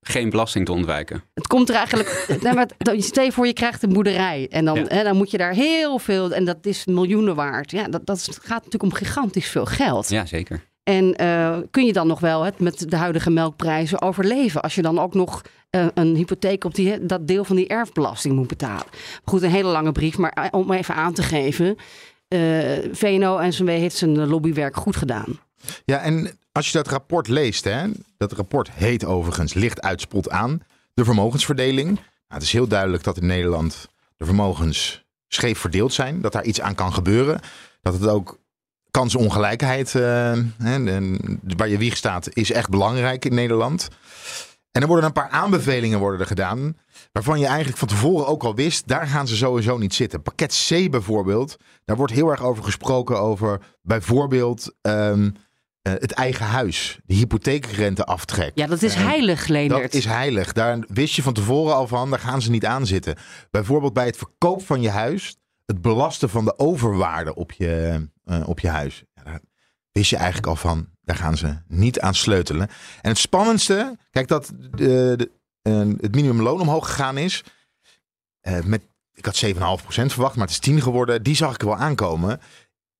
geen 0.00 0.30
belasting 0.30 0.66
te 0.66 0.72
ontwijken. 0.72 1.22
Het 1.34 1.46
komt 1.46 1.68
er 1.68 1.74
eigenlijk. 1.74 2.26
nee, 2.42 2.52
maar 2.52 2.70
stel 2.96 3.24
je 3.24 3.32
voor, 3.32 3.46
je 3.46 3.52
krijgt 3.52 3.82
een 3.82 3.92
boerderij. 3.92 4.46
En 4.50 4.64
dan, 4.64 4.74
Ja. 4.76 4.84
hè, 4.88 5.02
dan 5.02 5.16
moet 5.16 5.30
je 5.30 5.38
daar 5.38 5.52
heel 5.52 5.98
veel. 5.98 6.32
En 6.32 6.44
dat 6.44 6.66
is 6.66 6.84
miljoenen 6.84 7.34
waard. 7.34 7.70
Ja, 7.70 7.88
dat, 7.88 8.06
dat 8.06 8.28
gaat 8.42 8.64
natuurlijk 8.64 8.82
om 8.82 8.92
gigantisch 8.92 9.48
veel 9.48 9.66
geld. 9.66 10.08
Ja, 10.08 10.26
zeker. 10.26 10.62
En 10.84 11.14
eh, 11.16 11.58
kun 11.70 11.86
je 11.86 11.92
dan 11.92 12.06
nog 12.06 12.20
wel 12.20 12.50
met 12.58 12.90
de 12.90 12.96
huidige 12.96 13.30
melkprijzen 13.30 14.02
overleven? 14.02 14.62
Als 14.62 14.74
je 14.74 14.82
dan 14.82 14.98
ook 14.98 15.14
nog 15.14 15.42
eh, 15.70 15.86
een 15.94 16.16
hypotheek 16.16 16.64
op 16.64 16.74
die, 16.74 17.06
dat 17.06 17.26
deel 17.26 17.44
van 17.44 17.56
die 17.56 17.66
erfbelasting 17.66 18.34
moet 18.34 18.48
betalen. 18.48 18.86
Goed, 19.24 19.42
een 19.42 19.50
hele 19.50 19.68
lange 19.68 19.92
brief. 19.92 20.18
Maar 20.18 20.32
eh, 20.32 20.44
om 20.50 20.72
even 20.72 20.94
aan 20.94 21.12
te 21.14 21.22
geven. 21.22 21.76
eh 22.28 22.40
VNO 22.92 23.38
en 23.38 23.50
CW 23.50 23.68
heeft 23.68 23.96
zijn 23.96 24.26
lobbywerk 24.26 24.76
goed 24.76 24.96
gedaan. 24.96 25.38
Ja, 25.84 25.98
en 25.98 26.38
als 26.52 26.66
je 26.66 26.78
dat 26.78 26.88
rapport 26.88 27.28
leest, 27.28 27.64
hè, 27.64 27.86
dat 28.16 28.32
rapport 28.32 28.70
heet 28.70 29.04
overigens 29.04 29.54
licht 29.54 29.80
uitspot 29.80 30.30
aan 30.30 30.60
de 30.94 31.04
vermogensverdeling. 31.04 31.88
Nou, 31.88 32.00
het 32.28 32.42
is 32.42 32.52
heel 32.52 32.68
duidelijk 32.68 33.02
dat 33.02 33.16
in 33.16 33.26
Nederland 33.26 33.88
de 34.16 34.24
vermogens 34.24 35.04
scheef 35.28 35.58
verdeeld 35.58 35.92
zijn, 35.92 36.20
dat 36.20 36.32
daar 36.32 36.44
iets 36.44 36.60
aan 36.60 36.74
kan 36.74 36.92
gebeuren, 36.92 37.40
dat 37.82 37.92
het 37.92 38.06
ook 38.06 38.38
kansenongelijkheid, 38.94 39.94
eh, 39.94 40.32
waar 41.56 41.68
je 41.68 41.78
wieg 41.78 41.96
staat, 41.96 42.28
is 42.32 42.52
echt 42.52 42.68
belangrijk 42.70 43.24
in 43.24 43.34
Nederland. 43.34 43.88
En 44.72 44.82
er 44.82 44.86
worden 44.86 45.06
een 45.06 45.12
paar 45.12 45.28
aanbevelingen 45.28 45.98
worden 45.98 46.20
er 46.20 46.26
gedaan, 46.26 46.76
waarvan 47.12 47.38
je 47.38 47.46
eigenlijk 47.46 47.78
van 47.78 47.88
tevoren 47.88 48.26
ook 48.26 48.42
al 48.44 48.54
wist, 48.54 48.88
daar 48.88 49.06
gaan 49.06 49.26
ze 49.28 49.36
sowieso 49.36 49.78
niet 49.78 49.94
zitten. 49.94 50.22
Pakket 50.22 50.66
C 50.68 50.90
bijvoorbeeld, 50.90 51.56
daar 51.84 51.96
wordt 51.96 52.12
heel 52.12 52.30
erg 52.30 52.42
over 52.42 52.64
gesproken 52.64 53.18
over 53.20 53.60
bijvoorbeeld 53.82 54.74
ehm, 54.80 55.30
eh, 55.82 55.92
het 55.92 56.12
eigen 56.12 56.46
huis, 56.46 56.98
de 57.06 57.14
hypotheekrenteaftrek. 57.14 58.52
Ja, 58.54 58.66
dat 58.66 58.82
is 58.82 58.94
Eh, 58.94 59.04
heilig, 59.04 59.46
Leendert. 59.46 59.82
Dat 59.82 59.94
is 59.94 60.04
heilig. 60.04 60.52
Daar 60.52 60.78
wist 60.88 61.14
je 61.14 61.22
van 61.22 61.32
tevoren 61.32 61.74
al 61.74 61.86
van, 61.88 62.10
daar 62.10 62.18
gaan 62.18 62.42
ze 62.42 62.50
niet 62.50 62.66
aan 62.66 62.86
zitten. 62.86 63.16
Bijvoorbeeld 63.50 63.92
bij 63.92 64.06
het 64.06 64.16
verkoop 64.16 64.66
van 64.66 64.80
je 64.80 64.90
huis, 64.90 65.36
het 65.64 65.80
belasten 65.82 66.28
van 66.30 66.44
de 66.44 66.58
overwaarde 66.58 67.34
op 67.34 67.52
je, 67.52 68.06
eh, 68.24 68.48
op 68.48 68.60
je 68.60 68.68
huis. 68.68 69.04
Ja, 69.14 69.22
daar 69.22 69.40
wist 69.92 70.10
je 70.10 70.16
eigenlijk 70.16 70.46
al 70.46 70.56
van, 70.56 70.88
daar 71.02 71.16
gaan 71.16 71.36
ze 71.36 71.56
niet 71.68 72.00
aan 72.00 72.14
sleutelen. 72.14 72.68
En 73.02 73.10
het 73.10 73.18
spannendste, 73.18 73.96
kijk 74.10 74.28
dat 74.28 74.52
de, 74.70 75.14
de, 75.16 75.30
eh, 75.62 75.78
het 75.78 76.14
minimumloon 76.14 76.60
omhoog 76.60 76.86
gegaan 76.86 77.18
is. 77.18 77.44
eh, 78.40 78.60
met, 78.62 78.82
ik 79.14 79.24
had 79.24 79.36
7,5% 79.36 80.12
verwacht, 80.12 80.34
maar 80.36 80.44
het 80.44 80.54
is 80.54 80.58
10 80.58 80.80
geworden. 80.82 81.22
Die 81.22 81.36
zag 81.36 81.54
ik 81.54 81.62
wel 81.62 81.76
aankomen. 81.76 82.40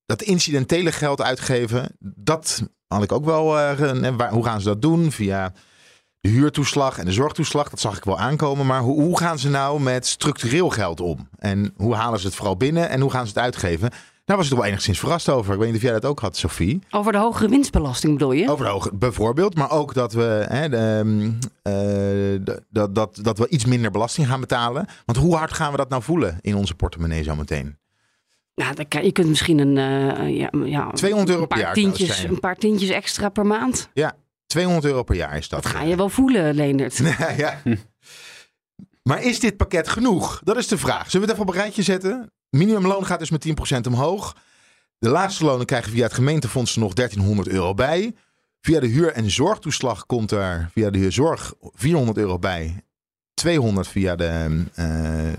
Dat 0.06 0.22
incidentele 0.22 0.92
geld 0.92 1.22
uitgeven, 1.22 1.96
dat 2.00 2.62
had 2.86 3.02
ik 3.02 3.12
ook 3.12 3.24
wel. 3.24 3.58
eh, 3.58 4.30
hoe 4.30 4.44
gaan 4.44 4.60
ze 4.60 4.66
dat 4.66 4.82
doen? 4.82 5.12
Via 5.12 5.52
de 6.24 6.30
huurtoeslag 6.30 6.98
en 6.98 7.04
de 7.04 7.12
zorgtoeslag, 7.12 7.68
dat 7.68 7.80
zag 7.80 7.96
ik 7.96 8.04
wel 8.04 8.18
aankomen. 8.18 8.66
Maar 8.66 8.80
hoe, 8.80 9.00
hoe 9.00 9.18
gaan 9.18 9.38
ze 9.38 9.50
nou 9.50 9.80
met 9.80 10.06
structureel 10.06 10.70
geld 10.70 11.00
om? 11.00 11.28
En 11.38 11.72
hoe 11.76 11.94
halen 11.94 12.20
ze 12.20 12.26
het 12.26 12.36
vooral 12.36 12.56
binnen 12.56 12.88
en 12.88 13.00
hoe 13.00 13.10
gaan 13.10 13.26
ze 13.26 13.32
het 13.34 13.42
uitgeven? 13.42 13.90
Daar 14.24 14.36
was 14.36 14.44
ik 14.44 14.50
toch 14.52 14.60
wel 14.60 14.68
enigszins 14.68 14.98
verrast 14.98 15.28
over. 15.28 15.52
Ik 15.52 15.58
weet 15.58 15.68
niet 15.68 15.76
of 15.76 15.82
jij 15.82 15.92
dat 15.92 16.04
ook 16.04 16.20
had, 16.20 16.36
Sophie. 16.36 16.78
Over 16.90 17.12
de 17.12 17.18
hogere 17.18 17.48
winstbelasting 17.48 18.12
bedoel 18.12 18.32
je? 18.32 18.50
Over 18.50 18.64
de 18.64 18.70
hoge, 18.70 18.90
bijvoorbeeld, 18.94 19.54
maar 19.54 19.70
ook 19.70 19.94
dat 19.94 20.12
we, 20.12 20.46
hè, 20.48 20.68
de, 20.68 20.76
ehm, 20.76 21.30
eh, 21.62 22.56
dat, 22.70 22.94
dat, 22.94 23.18
dat 23.22 23.38
we 23.38 23.48
iets 23.48 23.64
minder 23.64 23.90
belasting 23.90 24.26
gaan 24.26 24.40
betalen. 24.40 24.86
Want 25.04 25.18
hoe 25.18 25.36
hard 25.36 25.52
gaan 25.52 25.70
we 25.70 25.76
dat 25.76 25.88
nou 25.88 26.02
voelen 26.02 26.38
in 26.40 26.56
onze 26.56 26.74
portemonnee 26.74 27.22
zometeen? 27.22 27.76
Nou, 28.54 28.74
je 29.02 29.12
kunt 29.12 29.28
misschien 29.28 29.58
een, 29.58 29.78
eh, 29.78 30.36
ja, 30.38 30.50
ja, 30.64 30.90
200 30.90 31.30
euro 31.30 31.42
een 31.42 31.48
per 31.48 31.56
paar 31.56 31.58
jaar 31.58 31.74
zou 31.74 31.86
het 31.86 31.96
tientjes, 31.96 32.22
een 32.22 32.40
paar 32.40 32.56
tientjes 32.56 32.90
extra 32.90 33.28
per 33.28 33.46
maand. 33.46 33.88
200 34.54 34.84
euro 34.84 35.02
per 35.02 35.16
jaar 35.16 35.36
is 35.36 35.48
dat. 35.48 35.62
Dat 35.62 35.72
ga 35.72 35.82
je 35.82 35.96
wel 35.96 36.08
voelen, 36.08 36.54
Leendert. 36.54 36.96
ja. 37.36 37.62
Maar 39.02 39.22
is 39.22 39.40
dit 39.40 39.56
pakket 39.56 39.88
genoeg? 39.88 40.40
Dat 40.44 40.56
is 40.56 40.68
de 40.68 40.78
vraag. 40.78 41.10
Zullen 41.10 41.26
we 41.26 41.32
het 41.32 41.40
even 41.40 41.42
op 41.42 41.48
een 41.48 41.60
rijtje 41.60 41.82
zetten? 41.82 42.32
Minimumloon 42.50 43.06
gaat 43.06 43.18
dus 43.18 43.30
met 43.30 43.46
10% 43.74 43.80
omhoog. 43.86 44.36
De 44.98 45.08
laagste 45.08 45.44
lonen 45.44 45.66
krijgen 45.66 45.92
via 45.92 46.02
het 46.02 46.12
gemeentefonds 46.12 46.76
nog 46.76 46.92
1300 46.92 47.48
euro 47.48 47.74
bij. 47.74 48.14
Via 48.60 48.80
de 48.80 48.86
huur- 48.86 49.12
en 49.12 49.30
zorgtoeslag 49.30 50.06
komt 50.06 50.30
er 50.30 50.70
via 50.72 50.90
de 50.90 51.10
zorg 51.10 51.54
400 51.60 52.18
euro 52.18 52.38
bij. 52.38 52.84
200 53.34 53.88
via 53.88 54.16
de, 54.16 54.64
eh, 54.74 54.86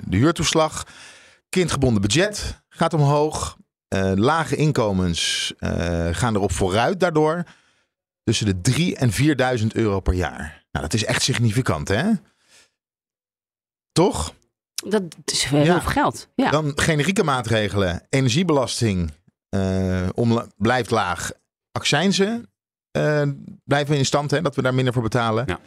de 0.06 0.18
huurtoeslag. 0.18 0.88
Kindgebonden 1.50 2.02
budget 2.02 2.62
gaat 2.70 2.94
omhoog. 2.94 3.58
Eh, 3.88 4.12
lage 4.16 4.56
inkomens 4.56 5.54
eh, 5.58 6.08
gaan 6.12 6.36
erop 6.36 6.52
vooruit 6.52 7.00
daardoor. 7.00 7.44
Tussen 8.26 8.46
de 8.46 8.62
3 8.62 8.96
en 8.96 9.12
4000 9.12 9.74
euro 9.76 10.00
per 10.00 10.14
jaar. 10.14 10.66
Nou, 10.72 10.86
dat 10.86 10.94
is 10.94 11.06
echt 11.06 11.22
significant, 11.22 11.88
hè? 11.88 12.12
Toch? 13.92 14.34
Dat 14.90 15.04
is 15.26 15.44
heel 15.44 15.64
Ja. 15.64 15.82
veel 15.82 15.90
geld. 15.92 16.28
Ja. 16.36 16.50
Dan 16.52 16.72
generieke 16.76 17.24
maatregelen. 17.24 18.02
Energiebelasting 18.10 19.12
eh, 19.50 20.08
blijft 20.58 20.90
laag. 20.92 21.32
Accijnzen 21.72 22.50
eh, 22.92 23.22
blijven 23.64 23.98
in 23.98 24.06
stand, 24.06 24.32
hè, 24.32 24.42
dat 24.42 24.56
we 24.56 24.62
daar 24.62 24.74
minder 24.74 24.94
voor 24.94 25.02
betalen. 25.04 25.44
Ja. 25.48 25.60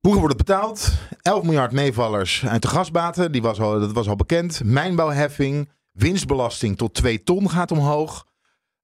Hoe 0.00 0.14
wordt 0.18 0.36
het 0.38 0.46
betaald? 0.46 0.92
11 1.22 1.42
miljard 1.42 1.72
meevallers 1.72 2.46
uit 2.46 2.62
de 2.62 2.68
gasbaten, 2.68 3.32
die 3.32 3.42
was 3.42 3.60
al, 3.60 3.80
dat 3.80 3.92
was 3.92 4.08
al 4.08 4.16
bekend. 4.16 4.64
Mijnbouwheffing, 4.64 5.70
winstbelasting 5.92 6.76
tot 6.76 6.94
2 6.94 7.22
ton 7.22 7.50
gaat 7.50 7.70
omhoog. 7.70 8.26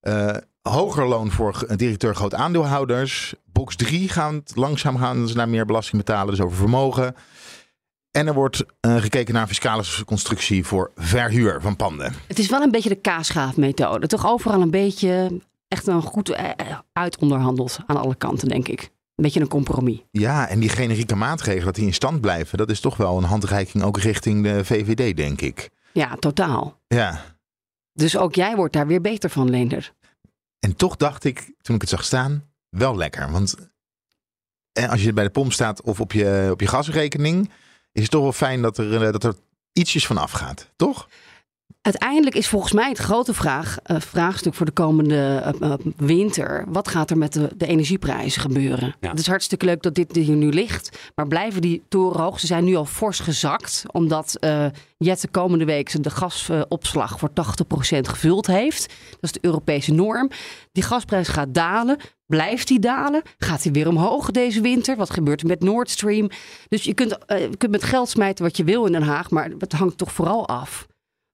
Eh, 0.00 0.36
hoger 0.68 1.06
loon 1.06 1.30
voor 1.30 1.66
directeur 1.76 2.14
groot 2.14 2.34
aandeelhouders. 2.34 3.34
Box 3.52 3.76
3 3.76 4.08
gaan 4.08 4.42
langzaam 4.54 4.96
gaan 4.96 5.28
ze 5.28 5.36
naar 5.36 5.48
meer 5.48 5.66
belasting 5.66 6.04
betalen, 6.04 6.34
dus 6.34 6.44
over 6.44 6.56
vermogen. 6.56 7.14
En 8.10 8.26
er 8.26 8.34
wordt 8.34 8.64
eh, 8.80 8.96
gekeken 8.96 9.34
naar 9.34 9.46
fiscale 9.46 9.84
constructie 10.04 10.64
voor 10.64 10.92
verhuur 10.94 11.60
van 11.60 11.76
panden. 11.76 12.12
Het 12.28 12.38
is 12.38 12.48
wel 12.48 12.62
een 12.62 12.70
beetje 12.70 12.88
de 12.88 12.94
kaasschaafmethode. 13.00 14.06
Toch 14.06 14.26
overal 14.26 14.60
een 14.60 14.70
beetje 14.70 15.40
echt 15.68 15.86
een 15.86 16.02
goed 16.02 16.28
eh, 16.28 16.44
eh, 16.44 16.78
uitonderhandeld 16.92 17.78
aan 17.86 17.96
alle 17.96 18.14
kanten, 18.14 18.48
denk 18.48 18.68
ik. 18.68 18.80
Een 18.80 19.24
beetje 19.24 19.40
een 19.40 19.48
compromis. 19.48 20.02
Ja, 20.10 20.48
en 20.48 20.60
die 20.60 20.68
generieke 20.68 21.14
maatregelen, 21.14 21.64
dat 21.64 21.74
die 21.74 21.86
in 21.86 21.94
stand 21.94 22.20
blijven, 22.20 22.58
dat 22.58 22.70
is 22.70 22.80
toch 22.80 22.96
wel 22.96 23.16
een 23.16 23.24
handreiking 23.24 23.84
ook 23.84 23.98
richting 23.98 24.42
de 24.42 24.64
VVD, 24.64 25.16
denk 25.16 25.40
ik. 25.40 25.70
Ja, 25.92 26.16
totaal. 26.18 26.80
Ja. 26.88 27.20
Dus 27.92 28.16
ook 28.16 28.34
jij 28.34 28.56
wordt 28.56 28.72
daar 28.72 28.86
weer 28.86 29.00
beter 29.00 29.30
van, 29.30 29.50
Leender. 29.50 29.92
En 30.58 30.76
toch 30.76 30.96
dacht 30.96 31.24
ik, 31.24 31.52
toen 31.60 31.74
ik 31.74 31.80
het 31.80 31.90
zag 31.90 32.04
staan, 32.04 32.50
wel 32.68 32.96
lekker. 32.96 33.30
Want 33.30 33.54
als 34.72 35.02
je 35.02 35.12
bij 35.12 35.24
de 35.24 35.30
pomp 35.30 35.52
staat 35.52 35.82
of 35.82 36.00
op 36.00 36.12
je, 36.12 36.48
op 36.52 36.60
je 36.60 36.66
gasrekening, 36.66 37.50
is 37.92 38.02
het 38.02 38.10
toch 38.10 38.22
wel 38.22 38.32
fijn 38.32 38.62
dat 38.62 38.78
er, 38.78 39.02
eh, 39.06 39.12
dat 39.12 39.24
er 39.24 39.34
ietsjes 39.72 40.06
van 40.06 40.18
afgaat, 40.18 40.70
toch? 40.76 41.08
Uiteindelijk 41.86 42.36
is 42.36 42.48
volgens 42.48 42.72
mij 42.72 42.88
het 42.88 42.98
grote 42.98 43.34
vraag, 43.34 43.78
eh, 43.82 44.00
vraagstuk 44.00 44.54
voor 44.54 44.66
de 44.66 44.72
komende 44.72 45.42
eh, 45.44 45.70
eh, 45.72 45.78
winter. 45.96 46.64
Wat 46.68 46.88
gaat 46.88 47.10
er 47.10 47.18
met 47.18 47.32
de, 47.32 47.50
de 47.56 47.66
energieprijzen 47.66 48.40
gebeuren? 48.40 48.94
Ja. 49.00 49.10
Het 49.10 49.18
is 49.18 49.26
hartstikke 49.26 49.64
leuk 49.64 49.82
dat 49.82 49.94
dit 49.94 50.16
hier 50.16 50.36
nu 50.36 50.50
ligt. 50.50 50.98
Maar 51.14 51.26
blijven 51.26 51.60
die 51.60 51.82
torenhoog? 51.88 52.40
Ze 52.40 52.46
zijn 52.46 52.64
nu 52.64 52.74
al 52.74 52.84
fors 52.84 53.20
gezakt. 53.20 53.84
Omdat 53.92 54.36
eh 54.36 54.66
Jet 54.98 55.20
de 55.20 55.28
komende 55.28 55.64
week 55.64 56.02
de 56.02 56.10
gasopslag 56.10 57.18
voor 57.18 57.28
80% 57.28 58.08
gevuld 58.08 58.46
heeft. 58.46 58.88
Dat 59.10 59.22
is 59.22 59.32
de 59.32 59.38
Europese 59.42 59.92
norm. 59.92 60.30
Die 60.72 60.82
gasprijs 60.82 61.28
gaat 61.28 61.54
dalen. 61.54 61.96
Blijft 62.26 62.68
die 62.68 62.78
dalen? 62.78 63.22
Gaat 63.38 63.62
die 63.62 63.72
weer 63.72 63.88
omhoog 63.88 64.30
deze 64.30 64.60
winter? 64.60 64.96
Wat 64.96 65.10
gebeurt 65.10 65.40
er 65.40 65.46
met 65.46 65.60
Nord 65.60 65.90
Stream? 65.90 66.30
Dus 66.68 66.82
je 66.82 66.94
kunt, 66.94 67.18
je 67.26 67.56
kunt 67.56 67.72
met 67.72 67.82
geld 67.82 68.08
smijten 68.08 68.44
wat 68.44 68.56
je 68.56 68.64
wil 68.64 68.86
in 68.86 68.92
Den 68.92 69.02
Haag. 69.02 69.30
Maar 69.30 69.50
het 69.58 69.72
hangt 69.72 69.98
toch 69.98 70.12
vooral 70.12 70.48
af 70.48 70.86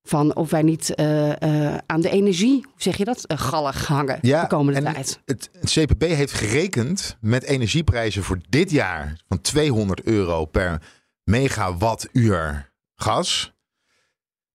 van 0.02 0.37
of 0.37 0.50
wij 0.50 0.62
niet 0.62 0.94
eh, 0.94 1.42
eh, 1.42 1.78
aan 1.87 2.00
de 2.00 2.11
energie, 2.11 2.62
hoe 2.62 2.82
zeg 2.82 2.97
je 2.97 3.04
dat, 3.04 3.25
uh, 3.26 3.38
gallig 3.38 3.87
hangen 3.87 4.18
de 4.23 4.44
komende 4.49 4.80
en 4.80 4.94
tijd. 4.94 5.21
Het, 5.25 5.50
het 5.52 5.71
CPB 5.71 6.02
heeft 6.02 6.32
gerekend 6.32 7.16
met 7.21 7.42
energieprijzen 7.42 8.23
voor 8.23 8.38
dit 8.49 8.71
jaar 8.71 9.21
van 9.28 9.40
200 9.40 10.02
euro 10.02 10.44
per 10.44 10.82
megawattuur 11.25 12.73
gas. 12.94 13.52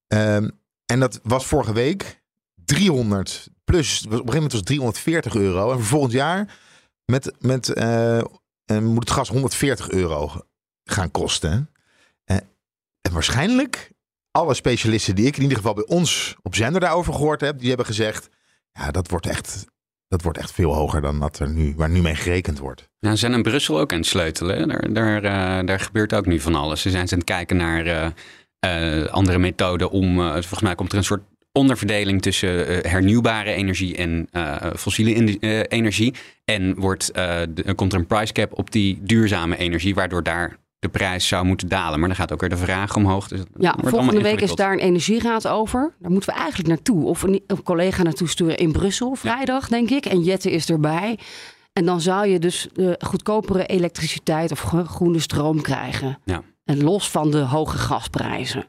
Ehm, 0.07 0.49
en 0.85 0.99
dat 0.99 1.19
was 1.23 1.45
vorige 1.45 1.73
week 1.73 2.21
300 2.65 3.49
plus. 3.63 3.97
Op 3.97 4.03
een 4.05 4.11
gegeven 4.11 4.33
moment 4.33 4.51
was 4.51 4.61
het 4.61 4.69
340 4.69 5.35
euro. 5.35 5.71
En 5.71 5.77
voor 5.77 5.85
volgend 5.85 6.11
jaar 6.11 6.57
met, 7.05 7.33
met, 7.39 7.67
moet 8.81 8.99
het 8.99 9.11
gas 9.11 9.29
140 9.29 9.89
euro 9.89 10.31
gaan 10.83 11.11
kosten. 11.11 11.69
En 12.25 12.43
waarschijnlijk 13.11 13.91
alle 14.37 14.53
specialisten 14.53 15.15
die 15.15 15.25
ik 15.25 15.35
in 15.35 15.41
ieder 15.41 15.57
geval 15.57 15.73
bij 15.73 15.85
ons 15.85 16.35
op 16.41 16.55
zender 16.55 16.81
daarover 16.81 17.13
gehoord 17.13 17.41
heb, 17.41 17.59
die 17.59 17.67
hebben 17.67 17.85
gezegd, 17.85 18.29
ja, 18.71 18.91
dat 18.91 19.09
wordt 19.09 19.25
echt, 19.25 19.65
dat 20.07 20.21
wordt 20.21 20.37
echt 20.37 20.51
veel 20.51 20.73
hoger 20.73 21.01
dan 21.01 21.19
dat 21.19 21.39
er 21.39 21.49
nu, 21.49 21.73
waar 21.75 21.89
nu 21.89 22.01
mee 22.01 22.15
gerekend 22.15 22.59
wordt. 22.59 22.89
Ja, 22.99 23.09
ze 23.09 23.17
zijn 23.17 23.33
in 23.33 23.41
Brussel 23.41 23.79
ook 23.79 23.91
aan 23.91 23.97
het 23.97 24.07
sleutelen. 24.07 24.67
Daar, 24.67 24.93
daar, 24.93 25.23
eh, 25.23 25.65
daar 25.65 25.79
gebeurt 25.79 26.13
ook 26.13 26.25
nu 26.25 26.39
van 26.39 26.55
alles. 26.55 26.81
Ze 26.81 26.89
zijn 26.89 27.01
aan 27.11 27.17
het 27.17 27.23
kijken 27.23 27.57
naar 27.57 27.85
eh, 27.85 29.01
eh, 29.03 29.07
andere 29.07 29.37
methoden 29.37 29.89
om, 29.89 30.15
volgens 30.19 30.61
mij 30.61 30.75
komt 30.75 30.91
er 30.91 30.97
een 30.97 31.03
soort 31.03 31.23
onderverdeling 31.51 32.21
tussen 32.21 32.65
hernieuwbare 32.89 33.51
energie 33.51 33.95
en 33.95 34.29
fossiele 34.77 35.37
energie. 35.67 36.13
En 36.45 36.75
wordt, 36.75 37.13
de- 37.13 37.73
komt 37.75 37.93
er 37.93 37.99
een 37.99 38.07
price 38.07 38.33
cap 38.33 38.57
op 38.57 38.71
die 38.71 38.99
duurzame 39.01 39.57
energie, 39.57 39.95
waardoor 39.95 40.23
daar 40.23 40.57
de 40.79 40.89
prijs 40.89 41.27
zou 41.27 41.45
moeten 41.45 41.67
dalen. 41.67 41.99
Maar 41.99 42.07
dan 42.07 42.17
gaat 42.17 42.31
ook 42.31 42.39
weer 42.39 42.49
de 42.49 42.57
vraag 42.57 42.95
omhoog. 42.95 43.27
Dus 43.27 43.41
Ja, 43.57 43.75
volgende 43.83 44.21
week 44.21 44.41
is 44.41 44.55
daar 44.55 44.73
een 44.73 44.79
energieraad 44.79 45.47
over. 45.47 45.93
Daar 45.99 46.11
moeten 46.11 46.29
we 46.33 46.39
eigenlijk 46.39 46.69
naartoe. 46.69 47.05
Of 47.05 47.21
een, 47.23 47.43
een 47.47 47.63
collega 47.63 48.03
naartoe 48.03 48.27
sturen 48.29 48.57
in 48.57 48.71
Brussel 48.71 49.15
vrijdag, 49.15 49.67
denk 49.67 49.89
ik. 49.89 50.05
En 50.05 50.23
Jette 50.23 50.51
is 50.51 50.69
erbij. 50.69 51.19
En 51.73 51.85
dan 51.85 52.01
zou 52.01 52.27
je 52.27 52.39
dus 52.39 52.67
goedkopere 52.99 53.65
elektriciteit 53.65 54.51
of 54.51 54.59
gro- 54.59 54.83
groene 54.83 55.19
stroom 55.19 55.61
krijgen. 55.61 56.17
Ja. 56.25 56.41
En 56.65 56.83
los 56.83 57.09
van 57.09 57.31
de 57.31 57.37
hoge 57.37 57.77
gasprijzen. 57.77 58.65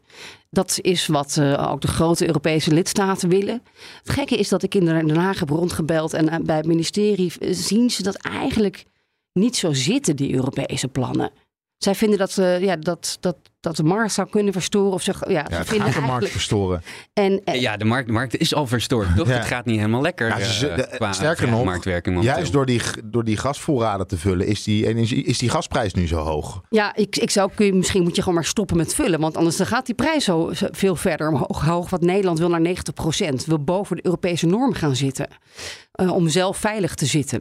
Dat 0.51 0.79
is 0.81 1.07
wat 1.07 1.37
eh, 1.37 1.71
ook 1.73 1.81
de 1.81 1.89
grote 1.89 2.27
Europese 2.27 2.75
lidstaten 2.75 3.29
willen. 3.29 3.63
Het 4.03 4.11
gekke 4.11 4.37
is 4.37 4.49
dat 4.49 4.63
ik 4.63 4.75
in 4.75 4.85
Den 4.85 5.17
Haag 5.17 5.39
heb 5.39 5.49
rondgebeld. 5.51 6.13
En 6.13 6.29
eh, 6.29 6.39
bij 6.43 6.57
het 6.57 6.67
ministerie 6.67 7.33
eh, 7.39 7.49
zien 7.53 7.91
ze 7.91 8.03
dat 8.03 8.15
eigenlijk 8.17 8.85
niet 9.33 9.57
zo 9.57 9.73
zitten, 9.73 10.17
die 10.17 10.35
Europese 10.35 10.89
plannen. 10.89 11.31
Zij 11.79 11.95
vinden 11.95 12.19
dat, 12.19 12.39
eh, 12.39 12.61
ja, 12.61 12.77
dat, 12.77 13.17
dat, 13.21 13.37
dat 13.61 13.77
de 13.77 13.83
markt 13.83 14.13
zou 14.13 14.29
kunnen 14.29 14.53
verstoren. 14.53 14.93
Of 14.93 15.03
ze, 15.03 15.15
ja, 15.29 15.31
Ja, 15.31 15.47
ze 15.51 15.55
het 15.55 15.69
vinden 15.69 15.93
gaat 15.93 16.01
de 16.03 16.09
markt 16.09 16.29
verstoren. 16.29 16.83
En, 17.13 17.41
en- 17.45 17.61
Ja, 17.61 17.77
de 17.77 17.85
markt, 17.85 18.07
de 18.07 18.13
markt 18.13 18.37
is 18.37 18.55
al 18.55 18.67
verstoord, 18.67 19.17
toch? 19.17 19.29
Ja. 19.29 19.35
Het 19.35 19.45
gaat 19.47 19.65
niet 19.65 19.77
helemaal 19.77 20.03
lekker 20.03 20.29
Ja, 20.29 20.45
ze- 20.45 20.69
eh, 20.69 20.77
de- 20.77 20.97
qua 20.97 21.13
sterker 21.13 21.49
nog, 21.49 21.65
marktwerking. 21.65 22.23
Juist 22.23 22.53
door 22.53 22.67
die, 22.67 22.81
door 23.05 23.25
die 23.25 23.37
gasvoorraden 23.37 24.07
te 24.07 24.17
vullen, 24.19 24.47
is 24.47 24.63
die, 24.63 24.87
energie, 24.87 25.25
is 25.25 25.39
die 25.39 25.49
gasprijs 25.51 25.95
nu 25.95 26.07
zo 26.07 26.17
hoog. 26.19 26.61
ja, 26.69 26.95
ik, 26.97 27.17
ik 27.17 27.31
zou, 27.31 27.51
kun 27.55 27.67
je, 27.67 27.73
misschien 27.75 28.03
moet 28.03 28.15
je 28.17 28.21
gewoon 28.23 28.35
maar 28.39 28.45
stoppen 28.49 28.77
met 28.77 28.95
vullen. 28.95 29.21
Want 29.21 29.37
anders 29.37 29.57
dan 29.57 29.67
gaat 29.67 29.87
die 29.87 29.95
prijs 29.95 30.25
zo, 30.25 30.51
zo 30.53 30.67
veel 30.71 30.97
verder 30.97 31.29
omhoog. 31.29 31.65
Hoog, 31.65 31.91
wat 31.91 32.01
Nederland 32.01 32.39
wil 32.39 32.49
naar 32.49 32.61
90 32.61 32.95
procent. 32.95 33.45
Wil 33.45 33.65
boven 33.65 33.97
de 33.97 34.05
Europese 34.05 34.47
norm 34.47 34.73
gaan 34.73 34.97
zitten. 34.97 35.29
eh, 35.93 36.13
om 36.15 36.29
zelf 36.29 36.57
veilig 36.57 36.95
te 36.95 37.07
zitten. 37.07 37.41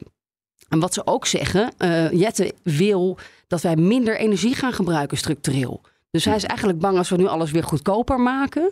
En 0.69 0.79
wat 0.79 0.93
ze 0.93 1.05
ook 1.05 1.25
zeggen, 1.25 1.71
eh, 1.77 2.11
Jette 2.11 2.53
wil 2.63 3.17
dat 3.47 3.61
wij 3.61 3.75
minder 3.75 4.17
energie 4.17 4.55
gaan 4.55 4.73
gebruiken 4.73 5.17
structureel. 5.17 5.81
Dus 6.11 6.25
hij 6.25 6.35
is 6.35 6.43
eigenlijk 6.43 6.79
bang 6.79 6.97
als 6.97 7.09
we 7.09 7.17
nu 7.17 7.27
alles 7.27 7.51
weer 7.51 7.63
goedkoper 7.63 8.19
maken. 8.19 8.71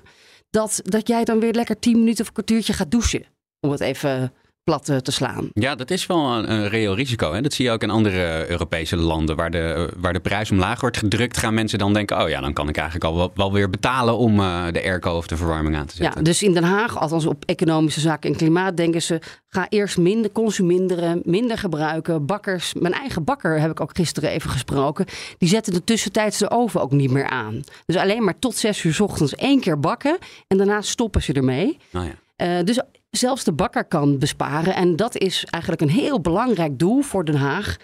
Dat, 0.49 0.81
dat 0.83 1.07
jij 1.07 1.23
dan 1.23 1.39
weer 1.39 1.53
lekker 1.53 1.79
10 1.79 1.97
minuten 1.99 2.21
of 2.21 2.27
een 2.27 2.33
kwartiertje 2.33 2.73
gaat 2.73 2.91
douchen. 2.91 3.25
Om 3.59 3.71
het 3.71 3.79
even 3.79 4.33
plat 4.65 4.89
eh, 4.89 4.97
te 4.97 5.11
slaan. 5.11 5.49
Ja, 5.53 5.75
dat 5.75 5.91
is 5.91 6.05
wel 6.05 6.17
een, 6.37 6.51
een 6.51 6.67
reëel 6.67 6.95
risico. 6.95 7.33
Hè? 7.33 7.41
Dat 7.41 7.53
zie 7.53 7.65
je 7.65 7.71
ook 7.71 7.83
in 7.83 7.89
andere 7.89 8.49
Europese 8.49 8.95
landen. 8.97 9.35
Waar 9.35 9.51
de, 9.51 9.89
waar 9.97 10.13
de 10.13 10.19
prijs 10.19 10.51
omlaag 10.51 10.81
wordt 10.81 10.97
gedrukt, 10.97 11.37
gaan 11.37 11.53
mensen 11.53 11.79
dan 11.79 11.93
denken... 11.93 12.21
oh 12.21 12.29
ja, 12.29 12.41
dan 12.41 12.53
kan 12.53 12.69
ik 12.69 12.75
eigenlijk 12.77 13.05
al 13.11 13.15
wel, 13.15 13.31
wel 13.35 13.53
weer 13.53 13.69
betalen 13.69 14.17
om 14.17 14.39
eh, 14.39 14.63
de 14.71 14.83
airco 14.83 15.11
of 15.17 15.27
de 15.27 15.37
verwarming 15.37 15.75
aan 15.75 15.85
te 15.85 15.93
Ja, 15.97 16.03
zetten. 16.03 16.23
dus 16.23 16.43
in 16.43 16.53
Den 16.53 16.63
Haag, 16.63 16.99
althans 16.99 17.25
op 17.25 17.43
economische 17.45 17.99
zaken 17.99 18.29
en 18.31 18.35
klimaat, 18.37 18.77
denken 18.77 19.01
ze: 19.01 19.19
ga 19.49 19.65
eerst 19.69 19.97
minder 19.97 20.31
consumeren, 20.31 21.21
minder 21.23 21.57
gebruiken. 21.57 22.25
Bakkers, 22.25 22.73
mijn 22.73 22.93
eigen 22.93 23.23
bakker 23.23 23.59
heb 23.59 23.71
ik 23.71 23.79
ook 23.81 23.95
gisteren 23.95 24.29
even 24.29 24.49
gesproken. 24.49 25.05
Die 25.37 25.49
zetten 25.49 25.73
de 25.73 25.83
tussentijds 25.83 26.37
de 26.37 26.49
oven 26.51 26.81
ook 26.81 26.91
niet 26.91 27.11
meer 27.11 27.27
aan. 27.29 27.61
Dus 27.85 27.95
alleen 27.95 28.23
maar 28.23 28.39
tot 28.39 28.55
zes 28.55 28.83
uur 28.83 28.93
's 28.93 28.99
ochtends 28.99 29.35
één 29.35 29.59
keer 29.59 29.79
bakken 29.79 30.17
en 30.47 30.57
daarna 30.57 30.81
stoppen 30.81 31.23
ze 31.23 31.33
ermee. 31.33 31.77
Nou 31.91 32.05
ja. 32.05 32.13
Eh, 32.35 32.63
dus 32.65 32.79
zelfs 33.09 33.43
de 33.43 33.51
bakker 33.53 33.85
kan 33.85 34.19
besparen. 34.19 34.75
En 34.75 34.95
dat 34.95 35.17
is 35.17 35.45
eigenlijk 35.45 35.81
een 35.83 35.89
heel 35.89 36.21
belangrijk 36.21 36.79
doel 36.79 37.01
voor 37.01 37.25
Den 37.25 37.35
Haag. 37.35 37.75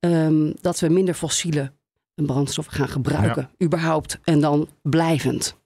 ehm, 0.00 0.52
dat 0.60 0.80
we 0.80 0.88
minder 0.88 1.14
fossiele 1.14 1.72
brandstoffen 2.14 2.74
gaan 2.74 2.88
gebruiken, 2.88 3.50
überhaupt. 3.62 4.18
En 4.24 4.40
dan 4.40 4.68
blijvend. 4.82 5.56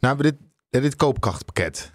Nou, 0.00 0.16
bij 0.16 0.30
dit, 0.70 0.82
dit 0.82 0.96
koopkrachtpakket. 0.96 1.92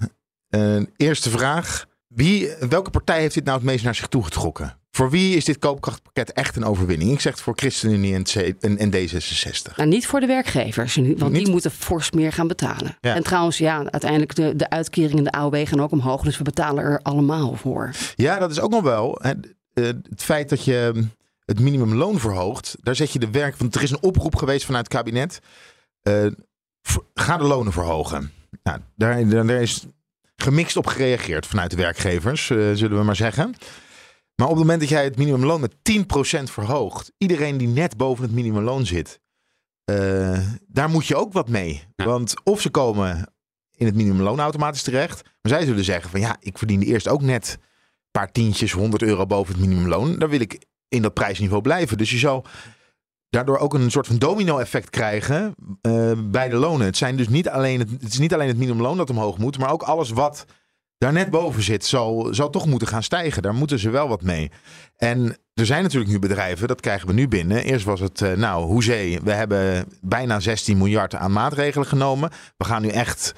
Eh, 0.50 0.82
eerste 0.98 1.30
vraag. 1.30 1.86
Wie, 2.08 2.56
welke 2.70 2.90
partij 2.90 3.20
heeft 3.20 3.34
dit 3.34 3.44
nou 3.44 3.58
het 3.58 3.66
meest 3.66 3.84
naar 3.84 3.96
zich 3.96 4.08
toe 4.08 4.24
getrokken? 4.24 4.78
Voor 4.96 5.10
wie 5.10 5.36
is 5.36 5.46
dit 5.46 5.60
koopkrachtpakket 5.60 6.32
echt 6.34 6.56
een 6.56 6.64
overwinning? 6.66 7.12
Ik 7.12 7.20
zeg 7.20 7.34
het 7.34 7.42
voor 7.42 7.54
ChristenUnie 7.56 8.14
en, 8.14 8.24
C- 8.24 8.64
en, 8.64 8.78
en 8.78 8.92
D66. 8.94 9.76
Nou, 9.76 9.90
niet 9.90 10.08
voor 10.08 10.20
de 10.20 10.26
werkgevers, 10.26 10.96
want 10.96 11.32
Niet? 11.32 11.36
die 11.36 11.50
moeten 11.50 11.72
fors 11.72 12.12
meer 12.12 12.32
gaan 12.34 12.48
betalen. 12.48 12.98
Ja. 13.02 13.16
En 13.16 13.24
trouwens, 13.24 13.58
ja, 13.58 13.78
uiteindelijk 13.78 14.36
de, 14.36 14.56
de 14.56 14.70
uitkeringen 14.70 15.18
en 15.18 15.24
de 15.24 15.32
AOW 15.32 15.68
gaan 15.68 15.82
ook 15.82 15.92
omhoog. 15.92 16.22
Dus 16.22 16.38
we 16.38 16.44
betalen 16.44 16.84
er 16.84 17.00
allemaal 17.02 17.56
voor. 17.56 17.92
Ja, 18.16 18.40
dat 18.40 18.52
is 18.52 18.60
ook 18.60 18.70
nog 18.72 18.84
wel. 18.84 19.20
Hè, 19.22 19.30
eh, 19.74 19.86
het 20.10 20.24
feit 20.24 20.50
dat 20.50 20.64
je 20.66 20.92
hm, 20.94 21.04
het 21.46 21.60
minimumloon 21.60 22.20
verhoogt, 22.20 22.76
daar 22.82 22.96
zet 22.96 23.12
je 23.12 23.20
de 23.20 23.32
werk. 23.32 23.56
Want 23.58 23.76
er 23.76 23.82
is 23.84 23.92
een 23.92 24.02
oproep 24.04 24.36
geweest 24.36 24.66
vanuit 24.66 24.86
het 24.86 24.94
kabinet. 24.94 25.40
eh, 26.02 26.26
ga 27.14 27.38
de 27.38 27.44
lonen 27.44 27.74
verhogen. 27.74 28.32
Nou, 28.64 28.80
daar, 28.96 29.30
daar, 29.30 29.46
daar 29.46 29.62
is 29.62 29.86
gemixt 30.36 30.78
op 30.78 30.88
gereageerd 30.88 31.46
vanuit 31.46 31.70
de 31.72 31.78
werkgevers, 31.78 32.50
eh, 32.50 32.58
zullen 32.74 32.98
we 32.98 33.04
maar 33.04 33.16
zeggen. 33.16 33.56
Maar 34.36 34.48
op 34.48 34.54
het 34.54 34.62
moment 34.62 34.80
dat 34.80 34.90
jij 34.90 35.04
het 35.04 35.18
minimumloon 35.18 35.62
met 35.62 35.76
10% 35.76 36.44
verhoogt, 36.44 37.12
iedereen 37.18 37.58
die 37.58 37.68
net 37.68 37.98
boven 37.98 38.24
het 38.24 38.34
minimumloon 38.34 38.86
zit, 38.86 39.20
eh, 39.84 40.40
daar 40.68 40.90
moet 40.90 41.06
je 41.06 41.16
ook 41.16 41.34
wat 41.34 41.50
mee. 41.50 41.84
Ja. 41.96 42.06
Want 42.06 42.44
of 42.44 42.62
ze 42.62 42.70
komen 42.70 43.34
in 43.72 43.86
het 43.86 43.96
minimumloon 43.96 44.40
automatisch 44.40 44.84
terecht, 44.84 45.24
maar 45.24 45.52
zij 45.52 45.66
zullen 45.66 45.84
zeggen 45.84 46.10
van 46.10 46.20
ja, 46.20 46.36
ik 46.40 46.58
verdiende 46.58 46.86
eerst 46.86 47.08
ook 47.08 47.22
net 47.22 47.58
paar 48.12 48.32
tientjes, 48.32 48.72
100 48.72 49.02
euro 49.02 49.26
boven 49.26 49.54
het 49.54 49.64
minimumloon. 49.64 50.20
Dan 50.20 50.30
wil 50.30 50.40
ik 50.40 50.66
in 50.88 51.02
dat 51.02 51.14
prijsniveau 51.14 51.62
blijven. 51.62 51.98
Dus 51.98 52.12
je 52.12 52.18
zou 52.18 52.44
daardoor 53.30 53.58
ook 53.58 53.74
een 53.74 53.92
soort 53.92 54.08
van 54.08 54.18
domino-effect 54.18 54.90
krijgen 54.90 55.56
eh, 55.82 56.12
bij 56.26 56.50
de 56.50 56.56
lonen. 56.56 56.86
Het, 56.86 56.98
zijn 56.98 57.18
dus 57.18 57.28
niet 57.28 57.50
alleen 57.50 57.80
het, 57.80 57.90
het 57.92 58.04
is 58.04 58.18
niet 58.18 58.34
alleen 58.34 58.48
het 58.48 58.58
minimumloon 58.58 58.98
dat 58.98 59.10
omhoog 59.10 59.38
moet, 59.38 59.58
maar 59.58 59.72
ook 59.72 59.84
alles 59.84 60.10
wat 60.10 60.46
daar 60.98 61.14
net 61.14 61.30
boven 61.30 61.64
zit, 61.64 61.86
zal, 61.86 62.28
zal 62.32 62.50
toch 62.50 62.66
moeten 62.66 62.88
gaan 62.88 63.04
stijgen. 63.04 63.42
Daar 63.42 63.54
moeten 63.54 63.80
ze 63.80 63.90
wel 63.90 64.08
wat 64.08 64.22
mee. 64.22 64.52
En 64.98 65.38
er 65.54 65.66
zijn 65.66 65.84
natuurlijk 65.84 66.12
nu 66.12 66.20
bedrijven, 66.20 66.68
dat 66.68 66.82
krijgen 66.82 67.08
we 67.08 67.14
nu 67.14 67.28
binnen. 67.28 67.64
Eerst 67.64 67.86
was 67.86 68.00
het, 68.00 68.22
eh, 68.22 68.34
nou, 68.34 68.66
hoezee, 68.66 69.20
we 69.24 69.32
hebben 69.32 69.86
bijna 70.02 70.40
16 70.40 70.78
miljard 70.78 71.16
aan 71.16 71.32
maatregelen 71.32 71.88
genomen. 71.88 72.30
We 72.58 72.66
gaan 72.66 72.82
nu 72.82 72.88
echt 72.88 73.34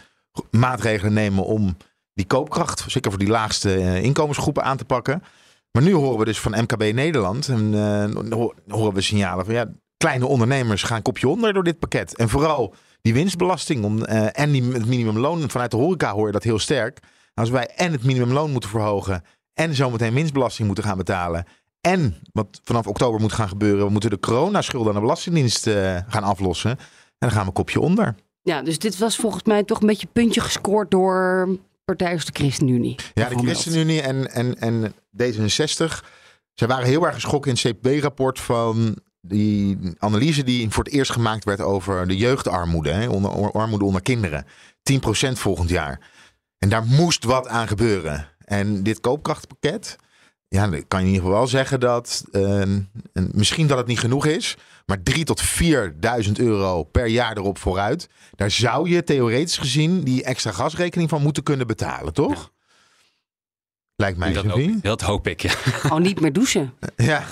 maatregelen 0.51 1.13
nemen 1.13 1.45
om 1.45 1.77
die 2.13 2.25
koopkracht, 2.25 2.85
zeker 2.87 3.11
voor 3.11 3.19
die 3.19 3.29
laagste 3.29 3.73
eh, 3.75 4.03
inkomensgroepen 4.03 4.63
aan 4.63 4.77
te 4.77 4.85
pakken. 4.85 5.23
Maar 5.71 5.83
nu 5.83 5.93
horen 5.93 6.19
we 6.19 6.25
dus 6.25 6.39
van 6.39 6.51
MKB 6.61 6.93
Nederland 6.93 7.47
en 7.47 7.73
eh, 7.73 8.33
ho- 8.37 8.53
horen 8.67 8.93
we 8.93 9.01
signalen 9.01 9.45
van 9.45 9.53
ja, 9.53 9.65
kleine 9.97 10.25
ondernemers 10.25 10.83
gaan 10.83 11.01
kopje 11.01 11.27
onder 11.27 11.53
door 11.53 11.63
dit 11.63 11.79
pakket. 11.79 12.15
En 12.17 12.29
vooral 12.29 12.73
die 13.01 13.13
winstbelasting 13.13 13.83
om, 13.83 14.03
en 14.03 14.51
die, 14.51 14.63
het 14.63 14.85
minimumloon 14.85 15.49
vanuit 15.49 15.71
de 15.71 15.77
horeca 15.77 16.13
hoor 16.13 16.25
je 16.25 16.31
dat 16.31 16.43
heel 16.43 16.59
sterk. 16.59 16.99
Als 17.37 17.49
wij 17.49 17.67
en 17.67 17.91
het 17.91 18.03
minimumloon 18.03 18.51
moeten 18.51 18.69
verhogen 18.69 19.23
en 19.53 19.75
zometeen 19.75 20.13
winstbelasting 20.13 20.67
moeten 20.67 20.85
gaan 20.85 20.97
betalen. 20.97 21.45
En 21.81 22.15
wat 22.33 22.61
vanaf 22.63 22.87
oktober 22.87 23.21
moet 23.21 23.33
gaan 23.33 23.47
gebeuren, 23.47 23.85
we 23.85 23.91
moeten 23.91 24.09
de 24.09 24.19
coronaschulden 24.19 24.87
aan 24.87 24.95
de 24.95 25.01
Belastingdienst 25.01 25.67
eh, 25.67 25.97
gaan 26.07 26.23
aflossen. 26.23 26.71
En 26.71 26.77
dan 27.17 27.31
gaan 27.31 27.45
we 27.45 27.51
kopje 27.51 27.79
onder. 27.79 28.15
Ja, 28.41 28.61
dus 28.61 28.79
dit 28.79 28.97
was 28.97 29.15
volgens 29.15 29.43
mij 29.43 29.63
toch 29.63 29.81
een 29.81 29.87
beetje 29.87 30.07
puntje 30.13 30.41
gescoord 30.41 30.91
door 30.91 31.49
partij 31.85 32.13
als 32.13 32.25
de 32.25 32.31
ChristenUnie. 32.33 32.95
Ja, 33.13 33.29
de. 33.29 33.37
ChristenUnie 33.37 34.01
en, 34.01 34.31
en, 34.31 34.59
en 34.59 34.93
D66. 35.23 36.05
Zij 36.53 36.67
waren 36.67 36.87
heel 36.87 37.05
erg 37.05 37.13
geschrokken 37.13 37.51
in 37.51 37.57
het 37.61 37.77
CPB-rapport 37.77 38.39
van 38.39 38.97
die 39.21 39.77
analyse 39.97 40.43
die 40.43 40.69
voor 40.69 40.83
het 40.83 40.93
eerst 40.93 41.11
gemaakt 41.11 41.43
werd 41.43 41.61
over 41.61 42.07
de 42.07 42.17
jeugdarmoede. 42.17 42.89
Hè, 42.89 43.07
onder, 43.07 43.51
armoede 43.51 43.85
onder 43.85 44.01
kinderen. 44.01 44.45
10% 44.45 45.31
volgend 45.31 45.69
jaar. 45.69 45.99
En 46.59 46.69
daar 46.69 46.85
moest 46.85 47.23
wat 47.23 47.47
aan 47.47 47.67
gebeuren. 47.67 48.27
En 48.45 48.83
dit 48.83 48.99
koopkrachtpakket, 48.99 49.95
ja, 50.47 50.67
dan 50.67 50.87
kan 50.87 50.99
je 50.99 51.05
in 51.05 51.11
ieder 51.11 51.25
geval 51.25 51.39
wel 51.39 51.47
zeggen 51.47 51.79
dat 51.79 52.25
eh, 52.31 52.61
en 52.61 52.89
misschien 53.13 53.67
dat 53.67 53.77
het 53.77 53.87
niet 53.87 53.99
genoeg 53.99 54.25
is, 54.25 54.57
maar 54.85 55.03
3 55.03 55.23
tot 55.23 55.43
4.000 56.25 56.31
euro 56.33 56.83
per 56.83 57.07
jaar 57.07 57.37
erop 57.37 57.57
vooruit. 57.57 58.09
Daar 58.35 58.51
zou 58.51 58.89
je 58.89 59.03
theoretisch 59.03 59.57
gezien 59.57 60.03
die 60.03 60.23
extra 60.23 60.51
gasrekening 60.51 61.09
van 61.09 61.21
moeten 61.21 61.43
kunnen 61.43 61.67
betalen, 61.67 62.13
toch? 62.13 62.51
Lijkt 63.95 64.17
mij, 64.17 64.33
dat, 64.33 64.45
hoop, 64.45 64.81
dat 64.81 65.01
hoop 65.01 65.27
ik, 65.27 65.41
ja. 65.41 65.49
Gewoon 65.49 66.01
niet 66.01 66.19
meer 66.19 66.33
douchen. 66.33 66.73
Ja. 66.95 67.23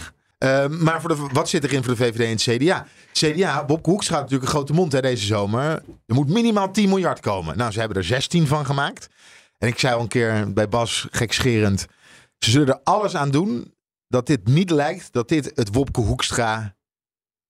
Uh, 0.43 0.67
maar 0.67 1.02
voor 1.02 1.10
de, 1.10 1.28
wat 1.32 1.50
zit 1.50 1.63
erin 1.63 1.84
voor 1.84 1.95
de 1.95 2.04
VVD 2.04 2.19
en 2.19 2.54
het 2.54 2.63
CDA? 2.63 2.86
CDA, 3.12 3.65
Bob 3.65 3.86
Hoeks 3.86 4.08
gaat 4.08 4.19
natuurlijk 4.19 4.43
een 4.43 4.56
grote 4.56 4.74
mond 4.74 4.91
deze 4.91 5.26
zomer. 5.26 5.84
Er 6.06 6.15
moet 6.15 6.30
minimaal 6.30 6.71
10 6.71 6.89
miljard 6.89 7.19
komen. 7.19 7.58
Nou, 7.58 7.71
ze 7.71 7.80
hebben 7.80 7.98
er 7.98 8.04
16 8.04 8.48
van 8.48 8.65
gemaakt. 8.65 9.10
En 9.58 9.67
ik 9.67 9.80
zei 9.80 9.93
al 9.95 10.02
een 10.02 10.08
keer 10.08 10.54
bij 10.54 10.69
Bas, 10.69 11.08
gekscherend... 11.12 11.86
ze 12.39 12.52
zullen 12.52 12.67
er 12.67 12.80
alles 12.84 13.15
aan 13.15 13.32
doen 13.32 13.74
dat 14.08 14.28
dit 14.28 14.48
niet 14.48 14.69
lijkt 14.69 15.13
dat 15.13 15.30
dit 15.30 15.52
het 15.56 15.74
Wopke 15.74 16.02
Hoekstra 16.02 16.75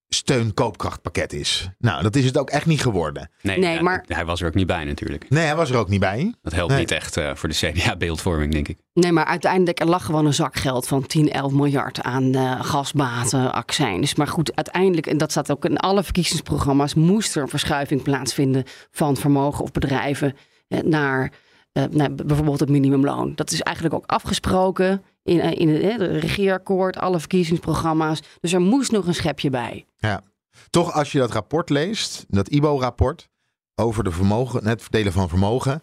steunkoopkrachtpakket 0.10 1.34
is. 1.34 1.70
Nou, 1.78 2.04
dat 2.04 2.16
is 2.16 2.26
het 2.26 2.38
ook 2.38 2.50
echt 2.50 2.66
niet 2.66 2.82
geworden. 2.82 3.30
Nee, 3.42 3.58
Nee, 3.60 3.74
ja, 3.74 3.82
maar- 3.82 4.06
hij 4.08 4.26
was 4.26 4.42
er 4.42 4.48
ook 4.48 4.54
niet 4.54 4.68
bij 4.68 4.84
natuurlijk. 4.84 5.30
Nee, 5.30 5.46
hij 5.46 5.56
was 5.56 5.70
er 5.70 5.78
ook 5.78 5.90
niet 5.90 6.00
bij. 6.00 6.34
Dat 6.42 6.54
helpt 6.54 6.72
Nee. 6.72 6.80
niet 6.80 6.92
echt 6.92 7.18
eh, 7.18 7.36
voor 7.36 7.50
de 7.50 7.56
CDA-beeldvorming, 7.56 8.52
denk 8.52 8.68
ik. 8.68 8.78
Nee, 8.94 9.12
maar 9.12 9.26
uiteindelijk 9.26 9.80
er 9.80 9.88
lag 9.88 10.06
gewoon 10.06 10.26
een 10.26 10.34
zak 10.34 10.56
geld 10.56 10.88
van 10.88 11.06
10, 11.06 11.32
11 11.32 11.52
miljard 11.52 12.02
aan 12.02 12.34
eh, 12.36 12.64
gasbaten, 12.66 13.54
accijns. 13.54 14.16
Maar 14.16 14.28
goed, 14.28 14.56
uiteindelijk, 14.56 15.08
en 15.08 15.18
dat 15.18 15.32
staat 15.32 15.52
ook 15.52 15.66
in 15.66 15.78
alle 15.78 16.04
verkiezingsprogramma's, 16.04 16.94
moest 16.94 17.36
er 17.36 17.42
een 17.42 17.48
verschuiving 17.50 18.02
plaatsvinden 18.02 18.64
van 18.92 19.18
vermogen 19.18 19.64
of 19.64 19.72
bedrijven 19.72 20.36
eh, 20.68 20.80
naar, 20.80 21.32
eh, 21.72 21.84
naar 21.90 22.16
bijvoorbeeld 22.16 22.60
het 22.60 22.70
minimumloon. 22.70 23.32
Dat 23.36 23.52
is 23.52 23.62
eigenlijk 23.62 23.96
ook 23.96 24.06
afgesproken 24.06 25.04
in, 25.26 25.40
eh, 25.40 25.60
in 25.60 25.70
het 25.70 26.02
regeerakkoord, 26.02 26.98
alle 26.98 27.20
verkiezingsprogramma's. 27.20 28.22
Dus 28.40 28.54
er 28.54 28.62
moest 28.62 28.92
nog 28.92 29.08
een 29.08 29.14
schepje 29.14 29.50
bij. 29.50 29.86
Ja. 29.98 30.22
Toch, 30.70 30.94
als 30.94 31.12
je 31.12 31.20
dat 31.20 31.32
rapport 31.32 31.70
leest, 31.70 32.26
dat 32.28 32.48
IBO-rapport 32.48 33.30
over 33.76 34.04
de 34.04 34.12
vermogen, 34.12 34.68
het 34.68 34.82
verdelen 34.82 35.12
van 35.12 35.30
vermogen, 35.30 35.82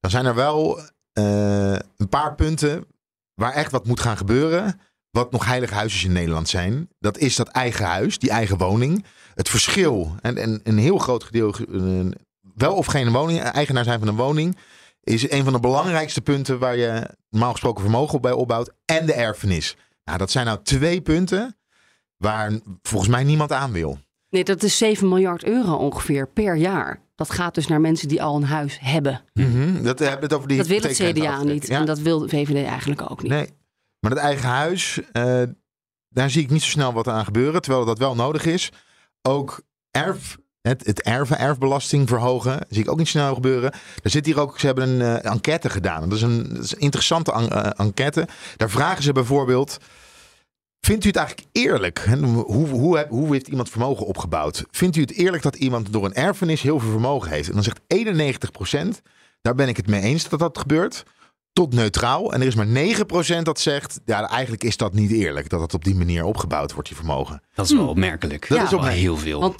dan 0.00 0.10
zijn 0.10 0.26
er 0.26 0.34
wel 0.34 0.80
eh, 1.12 1.72
een 1.72 2.08
paar 2.08 2.34
punten 2.34 2.84
waar 3.34 3.52
echt 3.52 3.72
wat 3.72 3.86
moet 3.86 4.00
gaan 4.00 4.16
gebeuren. 4.16 4.80
Wat 5.10 5.30
nog 5.30 5.46
heilige 5.46 5.74
huisjes 5.74 6.04
in 6.04 6.12
Nederland 6.12 6.48
zijn. 6.48 6.88
Dat 6.98 7.18
is 7.18 7.36
dat 7.36 7.48
eigen 7.48 7.84
huis, 7.84 8.18
die 8.18 8.30
eigen 8.30 8.58
woning. 8.58 9.04
Het 9.34 9.48
verschil, 9.48 10.14
en, 10.20 10.36
en 10.36 10.60
een 10.64 10.78
heel 10.78 10.98
groot 10.98 11.24
gedeelte, 11.24 11.66
eh, 11.72 12.18
wel 12.54 12.74
of 12.74 12.86
geen 12.86 13.12
woning, 13.12 13.40
eigenaar 13.40 13.84
zijn 13.84 13.98
van 13.98 14.08
een 14.08 14.16
woning, 14.16 14.56
is 15.02 15.30
een 15.30 15.44
van 15.44 15.52
de 15.52 15.60
belangrijkste 15.60 16.20
punten 16.20 16.58
waar 16.58 16.76
je 16.76 17.14
normaal 17.30 17.52
gesproken 17.52 17.82
vermogen 17.82 18.14
op 18.14 18.22
bij 18.22 18.32
opbouwt. 18.32 18.72
En 18.84 19.06
de 19.06 19.12
erfenis. 19.12 19.76
Nou, 20.04 20.18
dat 20.18 20.30
zijn 20.30 20.46
nou 20.46 20.58
twee 20.62 21.00
punten 21.00 21.56
waar 22.16 22.52
volgens 22.82 23.10
mij 23.10 23.24
niemand 23.24 23.52
aan 23.52 23.72
wil. 23.72 23.98
Nee, 24.28 24.44
dat 24.44 24.62
is 24.62 24.78
7 24.78 25.08
miljard 25.08 25.44
euro 25.44 25.74
ongeveer 25.74 26.28
per 26.28 26.56
jaar. 26.56 27.02
Dat 27.14 27.30
gaat 27.30 27.54
dus 27.54 27.66
naar 27.66 27.80
mensen 27.80 28.08
die 28.08 28.22
al 28.22 28.36
een 28.36 28.44
huis 28.44 28.78
hebben. 28.80 29.24
Mhm, 29.34 29.82
Dat 29.82 29.98
hebben 29.98 30.20
het 30.22 30.32
over 30.32 30.48
die 30.48 30.56
Dat 30.56 30.66
wil 30.66 30.80
het 30.80 30.96
CDA 30.96 31.42
niet. 31.42 31.66
Ja, 31.66 31.78
En 31.78 31.86
dat 31.86 31.98
wil 31.98 32.18
de 32.18 32.28
VVD 32.28 32.66
eigenlijk 32.66 33.10
ook 33.10 33.22
niet. 33.22 33.32
Nee, 33.32 33.48
maar 34.00 34.10
het 34.10 34.20
eigen 34.20 34.48
huis, 34.48 35.00
eh, 35.12 35.42
daar 36.08 36.30
zie 36.30 36.42
ik 36.42 36.50
niet 36.50 36.62
zo 36.62 36.68
snel 36.70 36.92
wat 36.92 37.08
aan 37.08 37.24
gebeuren, 37.24 37.62
terwijl 37.62 37.84
dat 37.84 37.98
wel 37.98 38.14
nodig 38.14 38.44
is. 38.46 38.70
Ook 39.22 39.62
erf, 39.90 40.38
het, 40.62 40.86
het 40.86 41.02
erven, 41.02 41.38
erfbelasting 41.38 42.08
verhogen, 42.08 42.66
zie 42.68 42.82
ik 42.82 42.90
ook 42.90 42.98
niet 42.98 43.08
snel 43.08 43.34
gebeuren. 43.34 43.72
Er 44.02 44.10
zit 44.10 44.26
hier 44.26 44.40
ook, 44.40 44.58
ze 44.58 44.66
hebben 44.66 44.88
een 44.88 45.22
eh, 45.22 45.30
enquête 45.30 45.70
gedaan. 45.70 46.08
Dat 46.08 46.18
is 46.18 46.22
een, 46.22 46.58
is 46.60 46.72
een 46.72 46.80
interessante 46.80 47.32
eh, 47.32 47.70
enquête. 47.76 48.28
Daar 48.56 48.70
vragen 48.70 49.02
ze 49.02 49.12
bijvoorbeeld. 49.12 49.78
Vindt 50.80 51.04
u 51.04 51.08
het 51.08 51.16
eigenlijk 51.16 51.48
eerlijk? 51.52 51.98
Hoe, 52.44 52.68
hoe, 52.68 53.06
hoe 53.08 53.32
heeft 53.32 53.48
iemand 53.48 53.68
vermogen 53.68 54.06
opgebouwd? 54.06 54.64
Vindt 54.70 54.96
u 54.96 55.00
het 55.00 55.12
eerlijk 55.12 55.42
dat 55.42 55.56
iemand 55.56 55.92
door 55.92 56.04
een 56.04 56.14
erfenis 56.14 56.62
heel 56.62 56.80
veel 56.80 56.90
vermogen 56.90 57.30
heeft? 57.30 57.48
En 57.48 57.54
dan 57.54 57.62
zegt 57.62 57.80
91%, 58.96 59.02
daar 59.42 59.54
ben 59.54 59.68
ik 59.68 59.76
het 59.76 59.86
mee 59.86 60.02
eens 60.02 60.28
dat 60.28 60.38
dat 60.38 60.58
gebeurt, 60.58 61.04
tot 61.52 61.74
neutraal. 61.74 62.32
En 62.32 62.40
er 62.40 62.46
is 62.46 62.54
maar 62.54 62.66
9% 63.38 63.42
dat 63.42 63.60
zegt, 63.60 64.00
ja, 64.04 64.28
eigenlijk 64.28 64.64
is 64.64 64.76
dat 64.76 64.94
niet 64.94 65.10
eerlijk. 65.10 65.48
Dat 65.48 65.60
het 65.60 65.74
op 65.74 65.84
die 65.84 65.94
manier 65.94 66.24
opgebouwd 66.24 66.72
wordt, 66.72 66.88
je 66.88 66.94
vermogen. 66.94 67.42
Dat 67.54 67.64
is 67.64 67.72
wel 67.72 67.88
opmerkelijk. 67.88 68.48
Dat 68.48 68.58
is 68.58 68.64
opmerkelijk. 68.64 68.96
heel 68.98 69.16
veel. 69.16 69.40
Want 69.40 69.58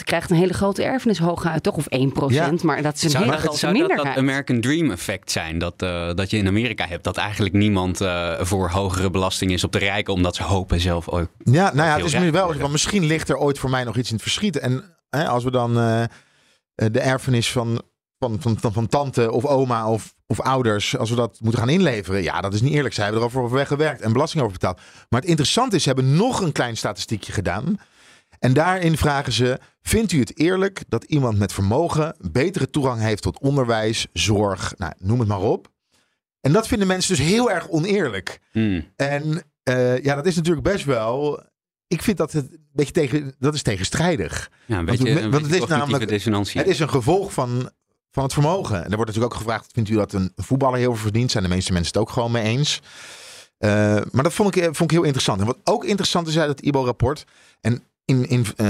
10% 0.00 0.02
krijgt 0.04 0.30
een 0.30 0.36
hele 0.36 0.52
grote 0.52 0.82
erfenis 0.82 1.18
hooguit, 1.18 1.62
toch? 1.62 1.76
Of 1.76 1.86
1%, 1.88 2.34
Ja. 2.34 2.52
maar 2.62 2.82
dat 2.82 2.94
is 2.96 3.02
een 3.02 3.10
Zou 3.10 3.22
hele 3.24 3.34
dat, 3.36 3.44
grote 3.44 3.58
zou 3.58 3.72
dat 3.72 3.80
dat 3.80 3.88
minderheid. 3.88 4.18
American 4.18 4.60
Dream 4.60 4.90
effect 4.90 5.30
zijn? 5.30 5.58
Dat, 5.58 5.74
eh, 5.82 6.10
dat 6.14 6.30
je 6.30 6.36
in 6.36 6.46
Amerika 6.46 6.86
hebt 6.86 7.04
dat 7.04 7.16
eigenlijk 7.16 7.54
niemand 7.54 8.00
eh, 8.00 8.40
voor 8.40 8.70
hogere 8.70 9.10
belasting 9.10 9.50
is 9.52 9.64
op 9.64 9.72
de 9.72 9.78
rijken, 9.78 10.12
omdat 10.14 10.36
ze 10.36 10.42
hopen 10.42 10.80
zelf 10.80 11.08
ook. 11.08 11.28
Ja, 11.44 11.72
nou 11.74 11.88
ja, 11.88 11.96
het 11.96 12.04
is 12.04 12.18
nu 12.18 12.30
wel, 12.30 12.54
want 12.54 12.72
misschien 12.72 13.04
ligt 13.04 13.28
er 13.28 13.36
ooit 13.36 13.58
voor 13.58 13.70
mij 13.70 13.84
nog 13.84 13.96
iets 13.96 14.08
in 14.08 14.14
het 14.14 14.22
verschiet. 14.22 14.58
En 14.58 14.84
hè, 15.10 15.28
als 15.28 15.44
we 15.44 15.50
dan 15.50 15.78
eh, 15.78 16.02
eh, 16.02 16.08
de 16.74 17.00
erfenis 17.00 17.52
van, 17.52 17.82
van, 18.20 18.40
van, 18.40 18.58
van, 18.58 18.72
van 18.72 18.86
tante 18.86 19.32
of 19.32 19.44
oma 19.44 19.90
of, 19.90 20.14
of 20.26 20.40
ouders, 20.40 20.96
als 20.96 21.10
we 21.10 21.16
dat 21.16 21.38
moeten 21.40 21.60
gaan 21.60 21.68
inleveren, 21.68 22.22
ja, 22.22 22.40
dat 22.40 22.54
is 22.54 22.60
niet 22.60 22.72
eerlijk. 22.72 22.94
Zij 22.94 23.04
hebben 23.04 23.22
er 23.22 23.28
al 23.28 23.34
voor 23.34 23.50
weggewerkt 23.50 24.00
en 24.00 24.12
belasting 24.12 24.42
over 24.42 24.58
betaald. 24.58 24.80
Maar 25.08 25.20
het 25.20 25.28
interessante 25.28 25.76
is, 25.76 25.82
ze 25.82 25.88
hebben 25.88 26.16
nog 26.16 26.40
een 26.40 26.52
klein 26.52 26.76
statistiekje 26.76 27.32
gedaan. 27.32 27.78
En 28.38 28.52
daarin 28.52 28.96
vragen 28.96 29.32
ze: 29.32 29.58
Vindt 29.82 30.12
u 30.12 30.18
het 30.18 30.38
eerlijk 30.38 30.82
dat 30.88 31.04
iemand 31.04 31.38
met 31.38 31.52
vermogen 31.52 32.16
betere 32.30 32.70
toegang 32.70 33.00
heeft 33.00 33.22
tot 33.22 33.38
onderwijs, 33.38 34.06
zorg, 34.12 34.74
nou, 34.76 34.92
noem 34.98 35.18
het 35.18 35.28
maar 35.28 35.40
op? 35.40 35.68
En 36.40 36.52
dat 36.52 36.66
vinden 36.66 36.86
mensen 36.86 37.16
dus 37.16 37.26
heel 37.26 37.50
erg 37.50 37.68
oneerlijk. 37.68 38.40
Hmm. 38.52 38.92
En 38.96 39.42
eh, 39.62 40.02
ja, 40.02 40.14
dat 40.14 40.26
is 40.26 40.36
natuurlijk 40.36 40.66
best 40.66 40.84
wel. 40.84 41.42
Ik 41.86 42.02
vind 42.02 42.16
dat 42.16 42.32
het 42.32 42.52
een 42.52 42.68
beetje 42.72 42.92
tegen. 42.92 43.34
Dat 43.38 43.54
is 43.54 43.62
tegenstrijdig. 43.62 44.50
Ja, 44.66 44.78
een 44.78 44.86
Want 44.86 44.98
beetje, 44.98 45.20
een 45.20 45.30
want 45.30 45.42
beetje 45.42 45.54
het 45.54 45.62
is 45.62 45.68
namelijk-. 46.24 46.54
Het 46.54 46.66
is 46.66 46.78
een 46.78 46.88
gevolg 46.88 47.32
van, 47.32 47.70
van 48.10 48.22
het 48.22 48.32
vermogen. 48.32 48.76
En 48.76 48.90
er 48.90 48.96
wordt 48.96 49.06
natuurlijk 49.06 49.32
ook 49.34 49.40
gevraagd: 49.40 49.70
vindt 49.72 49.88
u 49.90 49.94
dat 49.94 50.12
een 50.12 50.32
voetballer 50.36 50.78
heel 50.78 50.92
veel 50.92 51.02
verdient? 51.02 51.30
Zijn 51.30 51.44
de 51.44 51.50
meeste 51.50 51.72
mensen 51.72 51.92
het 51.92 52.02
ook 52.02 52.10
gewoon 52.10 52.30
mee 52.30 52.42
eens? 52.42 52.80
Eh, 53.58 53.70
maar 54.10 54.22
dat 54.22 54.32
vond 54.32 54.56
ik, 54.56 54.62
vond 54.64 54.80
ik 54.80 54.90
heel 54.90 55.02
interessant. 55.02 55.40
En 55.40 55.46
wat 55.46 55.58
ook 55.64 55.84
interessant 55.84 56.28
is 56.28 56.38
uit 56.38 56.48
het 56.48 56.60
IBO-rapport. 56.60 57.24
En 57.60 57.82
in, 58.04 58.28
in, 58.28 58.46
eh, 58.56 58.66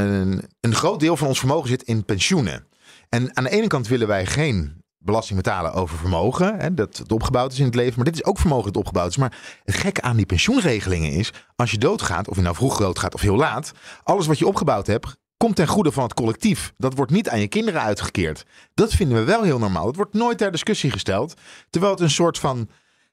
een 0.60 0.74
groot 0.74 1.00
deel 1.00 1.16
van 1.16 1.28
ons 1.28 1.38
vermogen 1.38 1.68
zit 1.68 1.82
in 1.82 2.04
pensioenen. 2.04 2.66
En 3.08 3.36
aan 3.36 3.44
de 3.44 3.50
ene 3.50 3.66
kant 3.66 3.88
willen 3.88 4.06
wij 4.06 4.26
geen 4.26 4.82
belasting 4.98 5.42
betalen 5.42 5.72
over 5.72 5.98
vermogen. 5.98 6.58
Hè, 6.58 6.74
dat 6.74 6.96
het 6.96 7.12
opgebouwd 7.12 7.52
is 7.52 7.58
in 7.58 7.64
het 7.64 7.74
leven. 7.74 7.94
Maar 7.96 8.04
dit 8.04 8.14
is 8.14 8.24
ook 8.24 8.38
vermogen 8.38 8.64
dat 8.64 8.76
opgebouwd 8.76 9.10
is. 9.10 9.16
Maar 9.16 9.60
het 9.64 9.74
gekke 9.74 10.02
aan 10.02 10.16
die 10.16 10.26
pensioenregelingen 10.26 11.12
is... 11.12 11.32
als 11.56 11.70
je 11.70 11.78
doodgaat, 11.78 12.28
of 12.28 12.36
je 12.36 12.42
nou 12.42 12.54
vroeg 12.54 12.78
doodgaat 12.78 13.14
of 13.14 13.20
heel 13.20 13.36
laat... 13.36 13.72
alles 14.02 14.26
wat 14.26 14.38
je 14.38 14.46
opgebouwd 14.46 14.86
hebt, 14.86 15.16
komt 15.44 15.56
ten 15.56 15.66
goede 15.66 15.92
van 15.92 16.02
het 16.02 16.14
collectief. 16.14 16.72
Dat 16.76 16.94
wordt 16.94 17.12
niet 17.12 17.28
aan 17.28 17.40
je 17.40 17.48
kinderen 17.48 17.80
uitgekeerd. 17.80 18.44
Dat 18.74 18.92
vinden 18.92 19.18
we 19.18 19.24
wel 19.24 19.42
heel 19.42 19.58
normaal. 19.58 19.86
Het 19.86 19.96
wordt 19.96 20.12
nooit 20.14 20.38
ter 20.38 20.50
discussie 20.50 20.90
gesteld. 20.90 21.34
Terwijl 21.70 21.92
het 21.92 22.02
een 22.02 22.10
soort 22.10 22.38
van... 22.38 22.68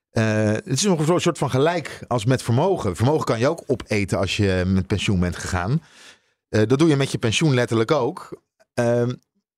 eh, 0.09 0.51
het 0.51 0.67
is 0.67 0.83
nog 0.83 1.07
een 1.07 1.21
soort 1.21 1.37
van 1.37 1.49
gelijk 1.49 1.99
als 2.07 2.25
met 2.25 2.43
vermogen. 2.43 2.95
Vermogen 2.95 3.25
kan 3.25 3.39
je 3.39 3.47
ook 3.47 3.63
opeten 3.67 4.17
als 4.17 4.37
je 4.37 4.63
met 4.65 4.87
pensioen 4.87 5.19
bent 5.19 5.35
gegaan. 5.35 5.81
Eh, 6.49 6.61
dat 6.67 6.79
doe 6.79 6.87
je 6.87 6.95
met 6.95 7.11
je 7.11 7.17
pensioen 7.17 7.53
letterlijk 7.53 7.91
ook. 7.91 8.41
Ehm, 8.73 9.13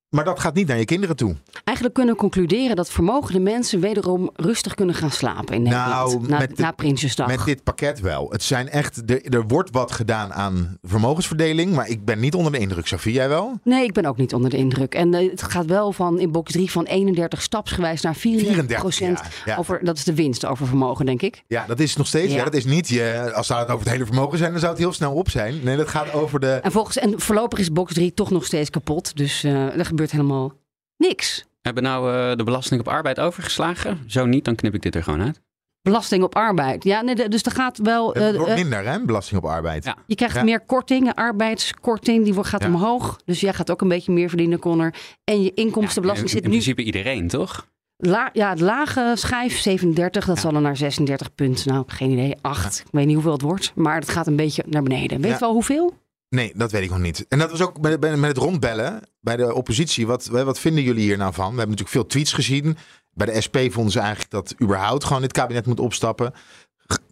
maar 0.10 0.24
dat 0.24 0.39
gaat 0.39 0.54
niet 0.54 0.67
naar 0.67 0.78
je 0.78 0.86
kinderen 0.86 1.15
toe. 1.15 1.36
Eigenlijk 1.63 1.98
kunnen 1.98 2.13
we 2.13 2.19
concluderen 2.19 2.76
dat 2.76 2.89
vermogende 2.91 3.39
mensen 3.39 3.80
wederom 3.80 4.30
rustig 4.36 4.76
kunnen 4.76 4.95
gaan 4.95 5.12
slapen 5.12 5.56
in 5.56 5.62
Nederland. 5.62 6.12
Nou, 6.12 6.28
na, 6.28 6.38
met 6.38 6.58
na 6.58 6.72
Prinsjesdag. 6.72 7.28
Met 7.28 7.45
dit 7.45 7.63
pakket 7.63 8.00
wel. 8.00 8.30
Het 8.32 8.43
zijn 8.43 8.69
echt, 8.69 9.12
er, 9.12 9.34
er 9.34 9.43
wordt 9.48 9.69
wat 9.72 9.91
gedaan 9.91 10.34
aan 10.34 10.78
vermogensverdeling. 10.82 11.74
Maar 11.74 11.88
ik 11.88 12.06
ben 12.06 12.19
niet 12.19 12.36
onder 12.36 12.52
de 12.52 12.58
indruk. 12.58 12.88
Sophie, 12.88 13.13
jij 13.13 13.30
wel? 13.30 13.60
Nee, 13.63 13.84
ik 13.84 13.93
ben 13.93 14.06
ook 14.06 14.17
niet 14.17 14.34
onder 14.34 14.50
de 14.50 14.58
indruk. 14.58 14.95
En 14.95 15.13
eh, 15.13 15.30
het 15.30 15.41
gaat 15.41 15.65
wel 15.65 15.91
van 15.91 16.19
in 16.19 16.32
box 16.32 16.52
3 16.52 16.72
van 16.72 16.86
31 16.86 17.41
stapsgewijs 17.41 18.02
naar 18.02 18.15
34 18.15 18.78
procent. 18.78 19.19
ja, 19.19 19.26
ja. 19.45 19.56
Over, 19.58 19.80
dat 19.84 19.98
is 19.98 20.04
de 20.04 20.13
winst 20.13 20.45
over 20.45 20.67
vermogen, 20.67 21.06
denk 21.06 21.22
ik. 21.22 21.43
Ja, 21.48 21.65
dat 21.67 21.80
is 21.80 21.95
nog 21.95 22.08
steeds. 22.08 22.32
Ja. 22.32 22.38
Ja. 22.38 22.43
dat 22.43 22.54
is 22.54 22.65
niet 22.65 22.88
je. 22.88 23.32
Als 23.34 23.48
zou 23.48 23.60
het 23.60 23.69
over 23.69 23.84
het 23.84 23.93
hele 23.93 24.06
vermogen 24.06 24.38
zijn, 24.38 24.52
dan 24.52 24.60
zou 24.60 24.72
het 24.72 24.82
heel 24.82 24.93
snel 24.93 25.13
op 25.13 25.30
zijn. 25.30 25.60
Nee, 25.63 25.78
dat 25.78 25.88
gaat 25.88 26.13
over 26.13 26.39
de. 26.39 26.52
En, 26.52 26.72
volgens, 26.72 26.98
en 26.98 27.19
voorlopig 27.22 27.60
is 27.60 27.72
box 27.72 27.93
3 27.93 28.13
toch 28.13 28.32
nog 28.32 28.45
steeds 28.45 28.69
kapot. 28.69 29.17
Dus 29.17 29.43
eh, 29.43 29.78
er 29.78 29.86
gebeurt 29.99 30.12
helemaal 30.23 30.53
niks. 30.97 31.45
Hebben 31.62 31.83
nou 31.83 32.13
eh, 32.31 32.38
de 32.38 32.43
belasting 32.43 32.79
op 32.79 32.88
arbeid 32.88 33.19
overgeslagen? 33.19 34.03
Zo 34.07 34.25
niet, 34.25 34.45
dan 34.45 34.55
knip 34.55 34.73
ik 34.73 34.81
dit 34.81 34.95
er 34.95 35.03
gewoon 35.03 35.21
uit. 35.21 35.41
Belasting 35.81 36.23
op 36.23 36.35
arbeid. 36.35 36.83
Ja, 36.83 37.01
nee, 37.01 37.27
dus 37.27 37.43
er 37.43 37.51
gaat 37.51 37.77
wel. 37.77 38.13
Het 38.13 38.23
eh, 38.23 38.35
wordt 38.35 38.51
eh, 38.51 38.55
minder, 38.55 38.88
hè? 38.88 39.05
Belasting 39.05 39.39
op 39.41 39.49
arbeid. 39.49 39.83
Ja. 39.85 39.95
je 40.07 40.15
krijgt 40.15 40.35
Ja. 40.35 40.43
meer 40.43 40.59
korting, 40.59 41.13
arbeidskorting, 41.15 42.23
die 42.23 42.33
wordt- 42.33 42.49
gaat 42.49 42.62
Ja. 42.62 42.67
omhoog. 42.67 43.19
Dus 43.25 43.39
jij 43.39 43.53
gaat 43.53 43.71
ook 43.71 43.81
een 43.81 43.88
beetje 43.88 44.12
meer 44.12 44.29
verdienen, 44.29 44.59
Connor. 44.59 44.93
En 45.23 45.41
je 45.43 45.53
inkomstenbelasting 45.53 46.29
Ja, 46.29 46.35
in, 46.35 46.41
zit 46.41 46.43
in 46.43 46.49
nu. 46.49 46.55
principe 46.63 46.83
iedereen, 46.83 47.27
toch? 47.27 47.67
La, 47.97 48.29
ja, 48.33 48.49
het 48.49 48.59
lage 48.59 49.12
schijf 49.15 49.57
37, 49.59 50.25
dat 50.25 50.35
Ja. 50.35 50.41
zal 50.41 50.51
dan 50.51 50.62
naar 50.62 50.77
36 50.77 51.35
punten. 51.35 51.73
Nou, 51.73 51.83
geen 51.88 52.12
idee, 52.12 52.35
8. 52.41 52.79
Ik 52.79 52.91
weet 52.91 53.05
niet 53.05 53.13
hoeveel 53.13 53.31
het 53.31 53.41
wordt, 53.41 53.71
maar 53.75 53.95
het 53.95 54.09
gaat 54.09 54.27
een 54.27 54.35
beetje 54.35 54.63
naar 54.67 54.83
beneden. 54.83 55.21
Weet 55.21 55.31
je 55.33 55.39
wel 55.39 55.51
hoeveel? 55.53 55.93
Nee, 56.30 56.52
dat 56.56 56.72
weet 56.72 56.84
ik 56.84 56.89
nog 56.89 57.00
niet. 57.00 57.26
En 57.28 57.39
dat 57.39 57.52
was 57.52 57.62
ook 57.62 57.82
bij, 57.82 58.00
bij- 58.00 58.18
met 58.18 58.30
het 58.30 58.38
rondbellen 58.38 59.02
bij 59.22 59.36
de 59.36 59.54
oppositie. 59.54 60.08
Wat, 60.08 60.26
wat 60.26 60.60
vinden 60.60 60.84
jullie 60.84 61.02
hier 61.04 61.18
nou 61.18 61.34
van? 61.34 61.52
We 61.52 61.58
hebben 61.58 61.70
natuurlijk 61.78 61.89
veel 61.96 62.06
tweets 62.06 62.34
gezien. 62.34 62.78
Bij 63.13 63.26
de 63.34 63.42
SP 63.46 63.58
vonden 63.70 63.92
ze 63.92 64.00
eigenlijk 64.00 64.32
dat 64.32 64.56
überhaupt 64.62 65.04
gewoon 65.04 65.22
dit 65.22 65.32
kabinet 65.32 65.65
moet 65.65 65.80
opstappen. 65.80 66.34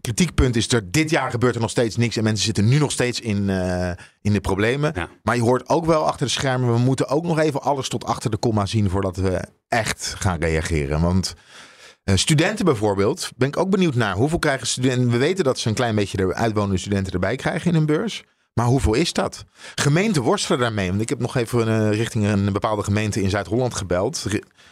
Kritiekpunt 0.02 0.56
is 0.56 0.72
er, 0.72 0.92
dit 0.92 1.10
jaar 1.10 1.32
gebeurt 1.32 1.56
er 1.56 1.62
nog 1.62 1.70
steeds 1.70 1.96
niks. 1.96 2.18
En 2.18 2.24
mensen 2.24 2.46
zitten 2.46 2.68
nu 2.68 2.78
nog 2.78 2.92
steeds 2.92 3.20
in, 3.20 3.50
eh, 3.50 3.92
in 4.22 4.34
de 4.34 4.42
problemen. 4.42 4.92
Ja. 4.96 5.10
Maar 5.24 5.36
je 5.36 5.42
hoort 5.42 5.70
ook 5.70 5.86
wel 5.86 6.06
achter 6.06 6.26
de 6.26 6.32
schermen, 6.32 6.74
we 6.74 6.80
moeten 6.80 7.08
ook 7.08 7.24
nog 7.24 7.40
even 7.40 7.62
alles 7.62 7.90
tot 7.90 8.06
achter 8.06 8.32
de 8.32 8.38
komma 8.38 8.66
zien 8.66 8.90
voordat 8.90 9.16
we 9.16 9.42
echt 9.68 10.16
gaan 10.18 10.40
reageren. 10.40 11.02
Want 11.02 11.34
Eh, 12.04 12.16
studenten 12.16 12.66
bijvoorbeeld, 12.66 13.32
ben 13.36 13.48
ik 13.48 13.58
ook 13.58 13.70
benieuwd 13.70 13.96
naar. 13.96 14.16
Hoeveel 14.16 14.40
krijgen 14.40 14.68
studenten? 14.68 15.10
We 15.10 15.18
weten 15.18 15.44
dat 15.44 15.60
ze 15.60 15.68
een 15.70 15.74
klein 15.76 15.96
beetje 15.96 16.18
de 16.18 16.34
uitwonende 16.34 16.78
studenten 16.78 17.14
erbij 17.14 17.36
krijgen 17.36 17.72
in 17.72 17.78
een 17.78 17.86
beurs. 17.86 18.24
Maar 18.58 18.66
hoeveel 18.66 18.94
is 18.94 19.14
dat? 19.14 19.46
Gemeenten 19.76 20.22
worstelen 20.22 20.60
daarmee. 20.60 20.90
Want 20.90 21.02
ik 21.02 21.10
heb 21.10 21.20
nog 21.20 21.36
even 21.36 21.68
uh, 21.68 21.92
richting 21.92 22.26
een 22.26 22.54
bepaalde 22.54 22.84
gemeente 22.84 23.22
in 23.22 23.30
Zuid-Holland 23.30 23.76
gebeld. 23.76 24.26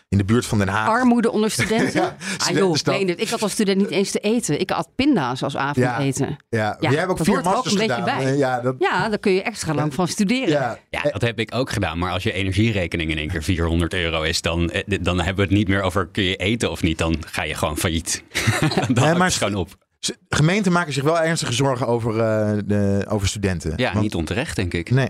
In 0.10 0.18
de 0.18 0.24
buurt 0.24 0.46
van 0.46 0.58
Den 0.58 0.68
Haag. 0.68 0.88
Armoede 0.88 1.32
onder 1.32 1.52
studenten? 1.52 1.94
Ja, 2.02 2.16
ah, 2.38 2.56
joh, 2.56 2.76
nee, 2.84 3.06
ik 3.06 3.30
had 3.30 3.42
als 3.42 3.52
student 3.52 3.78
niet 3.78 3.90
eens 3.90 4.12
te 4.12 4.20
eten. 4.20 4.60
Ik 4.60 4.70
had 4.70 4.90
pinda's 4.96 5.44
als 5.44 5.58
avondeten. 5.58 6.38
Ja, 6.50 6.78
ja. 6.80 6.90
jij 6.90 7.00
hebt 7.00 7.12
ook 7.12 7.24
vier 7.24 7.42
masters 7.42 7.74
ook 7.74 7.82
een 7.82 7.90
gedaan. 7.90 8.24
Bij. 8.24 8.38
Ja, 8.38 8.62
dat... 8.62 8.76
ja, 8.80 9.10
daar 9.10 9.18
kun 9.18 9.32
je 9.32 9.42
extra 9.42 9.74
lang 9.74 9.94
van 9.94 10.08
studeren. 10.08 10.50
Ja. 10.50 10.78
Ja, 10.90 11.02
dat 11.02 11.22
heb 11.22 11.40
ik 11.40 11.56
ook 11.56 11.72
gedaan. 11.72 11.98
Maar 11.98 12.12
als 12.12 12.24
je 12.24 12.32
energierekening 12.32 13.12
in 13.12 13.18
één 13.18 13.28
keer 13.28 13.44
400 13.44 13.94
euro 13.94 14.22
is, 14.22 14.42
dan, 14.42 14.70
eh, 14.70 14.98
dan 15.02 15.18
hebben 15.18 15.36
we 15.36 15.42
het 15.42 15.60
niet 15.60 15.68
meer 15.68 15.82
over 15.82 16.08
kun 16.08 16.24
je 16.24 16.36
eten 16.36 16.72
of 16.72 16.82
niet. 16.82 16.98
Dan 16.98 17.16
ga 17.28 17.44
je 17.44 17.54
gewoon 17.54 17.78
failliet. 17.78 18.24
dan 18.94 19.06
Nee, 19.06 19.16
maar- 19.16 19.32
gewoon 19.32 19.56
op. 19.56 19.85
Gemeenten 20.30 20.72
maken 20.72 20.94
zich 20.94 21.04
wel 21.04 21.20
ernstige 21.22 21.54
zorgen 21.54 21.88
over, 21.88 22.20
eh, 22.20 22.58
de, 22.66 23.06
over 23.10 23.28
studenten. 23.28 23.74
Ja, 23.76 23.90
Want- 23.92 24.04
niet 24.04 24.16
onterecht, 24.16 24.56
denk 24.56 24.74
ik. 24.74 24.90
Nee. 24.92 25.10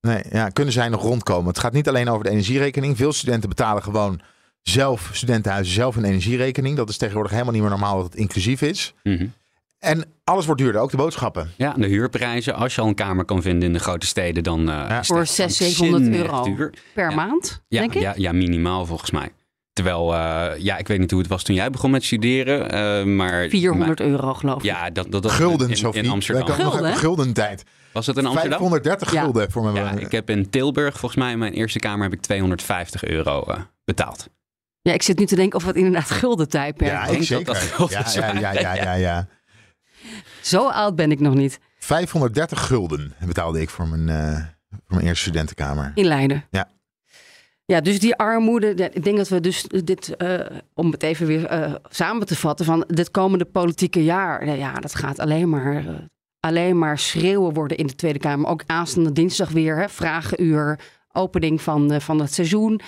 Nee, 0.00 0.22
ja, 0.30 0.48
kunnen 0.48 0.72
zij 0.72 0.88
nog 0.88 1.02
rondkomen? 1.02 1.46
Het 1.48 1.58
gaat 1.58 1.72
niet 1.72 1.88
alleen 1.88 2.08
over 2.08 2.24
de 2.24 2.30
energierekening. 2.30 2.96
Veel 2.96 3.12
studenten 3.12 3.48
betalen 3.48 3.82
gewoon 3.82 4.20
zelf, 4.62 5.10
studentenhuizen 5.12 5.74
zelf 5.74 5.96
een 5.96 6.04
energierekening. 6.04 6.76
Dat 6.76 6.88
is 6.88 6.96
tegenwoordig 6.96 7.32
helemaal 7.32 7.52
niet 7.52 7.62
meer 7.62 7.70
normaal 7.70 7.96
dat 7.96 8.04
het 8.04 8.14
inclusief 8.14 8.62
is. 8.62 8.94
Mhm. 9.02 9.26
En 9.78 10.04
alles 10.24 10.46
wordt 10.46 10.60
duurder, 10.60 10.80
ook 10.80 10.90
de 10.90 10.96
boodschappen. 10.96 11.50
Ja, 11.56 11.72
de 11.72 11.86
huurprijzen. 11.86 12.54
Als 12.54 12.74
je 12.74 12.80
al 12.80 12.86
een 12.88 12.94
kamer 12.94 13.24
kan 13.24 13.42
vinden 13.42 13.62
in 13.68 13.72
de 13.72 13.78
grote 13.78 14.06
steden, 14.06 14.42
dan 14.42 14.70
eh, 14.70 14.86
is 14.90 14.96
het 14.96 15.06
Voor 15.06 15.20
echt 15.20 15.30
600, 15.32 15.76
700 15.76 16.02
waanzinnig 16.04 16.30
euro 16.32 16.56
duur. 16.56 16.72
per 16.94 17.10
Ja. 17.10 17.16
maand, 17.16 17.62
Ja, 17.68 17.80
denk 17.80 17.94
ik. 17.94 18.00
ja, 18.02 18.12
ja, 18.16 18.32
minimaal 18.32 18.86
volgens 18.86 19.10
mij. 19.10 19.32
Terwijl, 19.72 20.14
eh, 20.14 20.58
ja, 20.58 20.76
ik 20.78 20.88
weet 20.88 20.98
niet 20.98 21.10
hoe 21.10 21.20
het 21.20 21.28
was 21.28 21.42
toen 21.42 21.54
jij 21.54 21.70
begon 21.70 21.90
met 21.90 22.04
studeren, 22.04 22.70
eh, 22.70 23.04
maar... 23.04 23.48
400 23.48 24.00
euro, 24.00 24.34
geloof 24.34 24.56
ik. 24.56 24.62
Ja, 24.62 24.90
dat, 24.90 25.10
dat, 25.10 25.22
dat 25.22 25.32
Gulden, 25.32 25.68
in, 25.68 25.76
Sophie. 25.76 26.02
in 26.02 26.10
Amsterdam. 26.10 26.46
Gulden, 26.46 26.96
gulden 26.96 27.32
tijd. 27.32 27.64
Was 27.92 28.06
het 28.06 28.16
in 28.16 28.26
Amsterdam? 28.26 28.58
530 28.58 29.12
Ja. 29.12 29.22
gulden 29.22 29.50
voor 29.50 29.62
mijn... 29.62 29.74
Ja, 29.74 29.90
ik 29.90 30.12
heb 30.12 30.30
in 30.30 30.50
Tilburg, 30.50 30.98
volgens 30.98 31.20
mij, 31.20 31.32
in 31.32 31.38
mijn 31.38 31.52
eerste 31.52 31.78
kamer 31.78 32.02
heb 32.02 32.12
ik 32.12 32.20
250 32.20 33.04
euro 33.04 33.42
eh, 33.42 33.60
betaald. 33.84 34.28
Ja, 34.82 34.92
ik 34.92 35.02
zit 35.02 35.18
nu 35.18 35.26
te 35.26 35.36
denken 35.36 35.58
of 35.58 35.64
het 35.64 35.76
inderdaad 35.76 36.10
gulden 36.10 36.48
tijdperk 36.48 36.90
ja, 36.90 37.04
ik 37.04 37.06
denk 37.08 37.18
dat 37.18 37.26
zeker. 37.26 37.44
dat 37.44 37.56
gulden 37.56 37.98
ja, 38.14 38.32
ja, 38.32 38.52
ja, 38.52 38.60
ja, 38.60 38.74
ja, 38.74 38.92
ja. 38.94 39.28
Zo 40.40 40.68
oud 40.68 40.96
ben 40.96 41.10
ik 41.10 41.20
nog 41.20 41.34
niet. 41.34 41.58
530 41.78 42.66
gulden 42.66 43.14
betaalde 43.26 43.60
ik 43.60 43.70
voor 43.70 43.88
mijn, 43.88 44.08
eh, 44.08 44.36
voor 44.70 44.96
mijn 44.96 45.06
eerste 45.06 45.22
studentenkamer. 45.22 45.92
In 45.94 46.04
Leiden. 46.04 46.44
Ja. 46.50 46.68
Ja, 47.72 47.80
dus 47.80 47.98
die 47.98 48.16
armoede. 48.16 48.74
Ik 48.74 49.04
denk 49.04 49.16
dat 49.16 49.28
we 49.28 49.40
dus 49.40 49.62
dit, 49.62 50.16
eh, 50.16 50.40
om 50.74 50.90
het 50.90 51.02
even 51.02 51.26
weer 51.26 51.46
eh, 51.46 51.74
samen 51.88 52.26
te 52.26 52.36
vatten, 52.36 52.64
van 52.64 52.84
dit 52.86 53.10
komende 53.10 53.44
politieke 53.44 54.04
jaar. 54.04 54.56
Ja, 54.56 54.72
dat 54.72 54.94
gaat 54.94 55.18
alleen 55.18 55.48
maar, 55.48 55.76
eh, 55.76 55.94
alleen 56.40 56.78
maar 56.78 56.98
schreeuwen 56.98 57.54
worden 57.54 57.76
in 57.76 57.86
de 57.86 57.94
Tweede 57.94 58.18
Kamer. 58.18 58.48
Ook 58.48 58.62
aanstaande 58.66 59.12
dinsdag 59.12 59.50
weer, 59.50 59.76
hè, 59.76 59.88
vragenuur, 59.88 60.78
opening 61.12 61.62
van, 61.62 62.00
van 62.00 62.20
het 62.20 62.34
seizoen. 62.34 62.80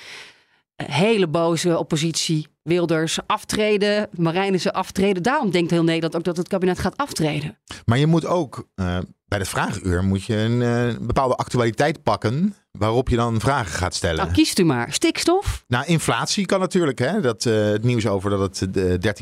Hele 0.77 1.29
boze 1.29 1.79
oppositie, 1.79 2.47
Wilders 2.65 3.19
aftreden, 3.27 4.09
Marijnissen 4.17 4.73
aftreden. 4.73 5.23
Daarom 5.23 5.51
denkt 5.51 5.71
heel 5.71 5.85
Nederland 5.85 6.17
ook 6.17 6.25
dat 6.25 6.37
het 6.37 6.49
kabinet 6.49 6.79
gaat 6.79 6.97
aftreden. 6.97 7.59
Maar 7.85 7.99
je 7.99 8.07
moet 8.07 8.27
ook 8.27 8.69
eh, 8.75 8.99
bij 9.35 9.43
de 9.43 9.45
vraaguur 9.45 10.05
moet 10.05 10.25
je 10.25 10.37
een 10.37 10.63
eh, 10.63 11.07
bepaalde 11.07 11.35
actualiteit 11.35 12.03
pakken 12.03 12.55
waarop 12.71 13.09
je 13.09 13.17
dan 13.17 13.41
vragen 13.41 13.73
gaat 13.73 13.95
stellen. 13.95 14.17
Nou, 14.17 14.33
kiest 14.33 14.59
u 14.59 14.65
maar. 14.65 14.93
Stikstof? 14.93 15.65
Nou, 15.69 15.87
inflatie 15.87 16.47
kan 16.47 16.61
natuurlijk. 16.61 16.99
Hè? 16.99 17.21
Dat, 17.21 17.47
eh, 17.47 17.55
het 17.55 17.83
nieuws 17.83 18.07
over 18.07 18.31
dat 18.31 18.59
het 18.59 18.77
eh, 18.77 19.15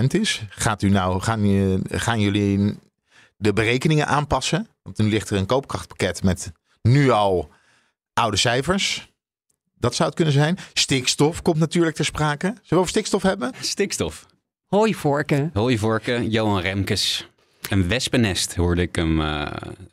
13,6% 0.00 0.06
is. 0.06 0.42
Gaat 0.48 0.82
u 0.82 0.88
nou, 0.88 1.20
gaan, 1.20 1.40
gaan 1.90 2.20
jullie 2.20 2.78
de 3.36 3.52
berekeningen 3.52 4.06
aanpassen? 4.06 4.68
Want 4.82 4.98
nu 4.98 5.08
ligt 5.08 5.30
er 5.30 5.36
een 5.36 5.46
koopkrachtpakket 5.46 6.22
met 6.22 6.52
nu 6.82 7.10
al 7.10 7.50
oude 8.12 8.36
cijfers. 8.36 9.09
Dat 9.80 9.94
zou 9.94 10.08
het 10.08 10.16
kunnen 10.16 10.34
zijn. 10.34 10.58
Stikstof 10.72 11.42
komt 11.42 11.58
natuurlijk 11.58 11.96
ter 11.96 12.04
sprake. 12.04 12.46
Zullen 12.46 12.62
we 12.68 12.76
over 12.76 12.88
stikstof 12.88 13.22
hebben? 13.22 13.52
Stikstof. 13.60 14.26
Hooivorken. 14.66 15.50
Hooivorken, 15.54 16.30
Johan 16.30 16.60
Remkes. 16.60 17.28
Een 17.68 17.88
wespennest 17.88 18.54
hoorde 18.54 18.82
ik 18.82 18.96
hem. 18.96 19.20
eh, 19.20 19.46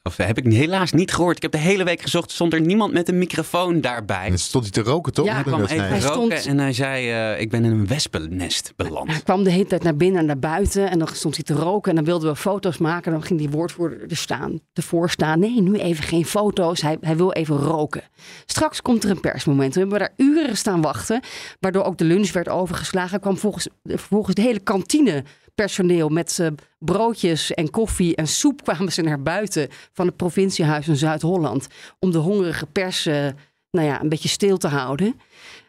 of 0.03 0.17
heb 0.17 0.37
ik 0.37 0.53
helaas 0.53 0.91
niet 0.91 1.13
gehoord. 1.13 1.35
Ik 1.35 1.41
heb 1.41 1.51
de 1.51 1.57
hele 1.57 1.83
week 1.83 2.01
gezocht. 2.01 2.31
Stond 2.31 2.53
er 2.53 2.61
niemand 2.61 2.93
met 2.93 3.09
een 3.09 3.17
microfoon 3.17 3.81
daarbij. 3.81 4.23
En 4.23 4.29
dan 4.29 4.37
stond 4.37 4.63
hij 4.63 4.73
te 4.83 4.89
roken, 4.89 5.13
toch? 5.13 5.25
Ja, 5.25 5.33
Hij 5.33 5.43
kwam 5.43 5.61
even. 5.61 5.87
Hij 5.87 5.99
roken 5.99 6.37
stond- 6.39 6.45
en 6.45 6.57
hij 6.59 6.73
zei: 6.73 7.09
eh, 7.11 7.41
Ik 7.41 7.49
ben 7.49 7.65
in 7.65 7.71
een 7.71 7.87
wespennest 7.87 8.73
beland. 8.75 9.11
Hij 9.11 9.21
kwam 9.21 9.43
de 9.43 9.49
hele 9.51 9.65
tijd 9.65 9.83
naar 9.83 9.95
binnen 9.95 10.19
en 10.19 10.25
naar 10.25 10.39
buiten. 10.39 10.89
En 10.89 10.99
dan 10.99 11.07
stond 11.07 11.35
hij 11.35 11.43
te 11.43 11.53
roken. 11.53 11.89
En 11.89 11.95
dan 11.95 12.05
wilden 12.05 12.29
we 12.29 12.35
foto's 12.35 12.77
maken. 12.77 13.11
Dan 13.11 13.23
ging 13.23 13.39
die 13.39 13.49
woordvoerder 13.49 14.01
er 14.09 14.17
staan, 14.17 14.59
ervoor 14.73 15.09
staan. 15.09 15.39
Nee, 15.39 15.61
nu 15.61 15.73
even 15.75 16.03
geen 16.03 16.25
foto's. 16.25 16.81
Hij, 16.81 16.97
hij 17.01 17.17
wil 17.17 17.31
even 17.31 17.57
roken. 17.57 18.03
Straks 18.45 18.81
komt 18.81 19.03
er 19.03 19.09
een 19.09 19.19
persmoment. 19.19 19.73
We 19.73 19.79
hebben 19.79 19.99
daar 19.99 20.13
uren 20.17 20.57
staan 20.57 20.81
wachten. 20.81 21.21
Waardoor 21.59 21.83
ook 21.83 21.97
de 21.97 22.05
lunch 22.05 22.31
werd 22.31 22.49
overgeslagen. 22.49 23.19
kwam 23.19 23.37
volgens, 23.37 23.67
volgens 23.83 24.35
de 24.35 24.41
hele 24.41 24.59
kantine 24.59 25.23
personeel 25.61 26.09
met 26.09 26.51
broodjes 26.79 27.53
en 27.53 27.69
koffie 27.69 28.15
en 28.15 28.27
soep 28.27 28.63
kwamen 28.63 28.91
ze 28.91 29.01
naar 29.01 29.21
buiten 29.21 29.67
van 29.93 30.05
het 30.05 30.15
provinciehuis 30.15 30.87
in 30.87 30.95
Zuid-Holland. 30.95 31.67
Om 31.99 32.11
de 32.11 32.17
hongerige 32.17 32.65
pers 32.65 33.05
eh, 33.05 33.27
nou 33.71 33.87
ja, 33.87 34.01
een 34.01 34.09
beetje 34.09 34.29
stil 34.29 34.57
te 34.57 34.67
houden. 34.67 35.19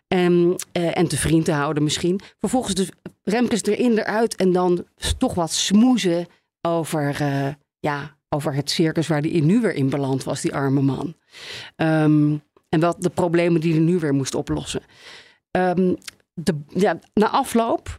En, 0.08 0.56
eh, 0.72 0.98
en 0.98 1.08
te 1.08 1.16
vriend 1.16 1.44
te 1.44 1.52
houden 1.52 1.82
misschien. 1.82 2.20
Vervolgens 2.38 2.74
dus 2.74 2.90
Remkes 3.22 3.62
erin, 3.62 3.98
eruit. 3.98 4.36
En 4.36 4.52
dan 4.52 4.84
toch 5.18 5.34
wat 5.34 5.52
smoezen 5.52 6.26
over, 6.60 7.20
eh, 7.20 7.48
ja, 7.80 8.16
over 8.28 8.54
het 8.54 8.70
circus 8.70 9.06
waar 9.06 9.20
hij 9.20 9.40
nu 9.40 9.60
weer 9.60 9.74
in 9.74 9.90
beland 9.90 10.24
was, 10.24 10.40
die 10.40 10.54
arme 10.54 10.80
man. 10.80 11.14
Ehm, 11.76 12.36
en 12.68 12.80
wat 12.80 13.02
de 13.02 13.10
problemen 13.10 13.60
die 13.60 13.72
hij 13.72 13.82
nu 13.82 13.98
weer 13.98 14.14
moest 14.14 14.34
oplossen. 14.34 14.82
Ehm, 15.50 15.94
de, 16.34 16.60
ja, 16.68 16.98
na 17.14 17.28
afloop 17.28 17.98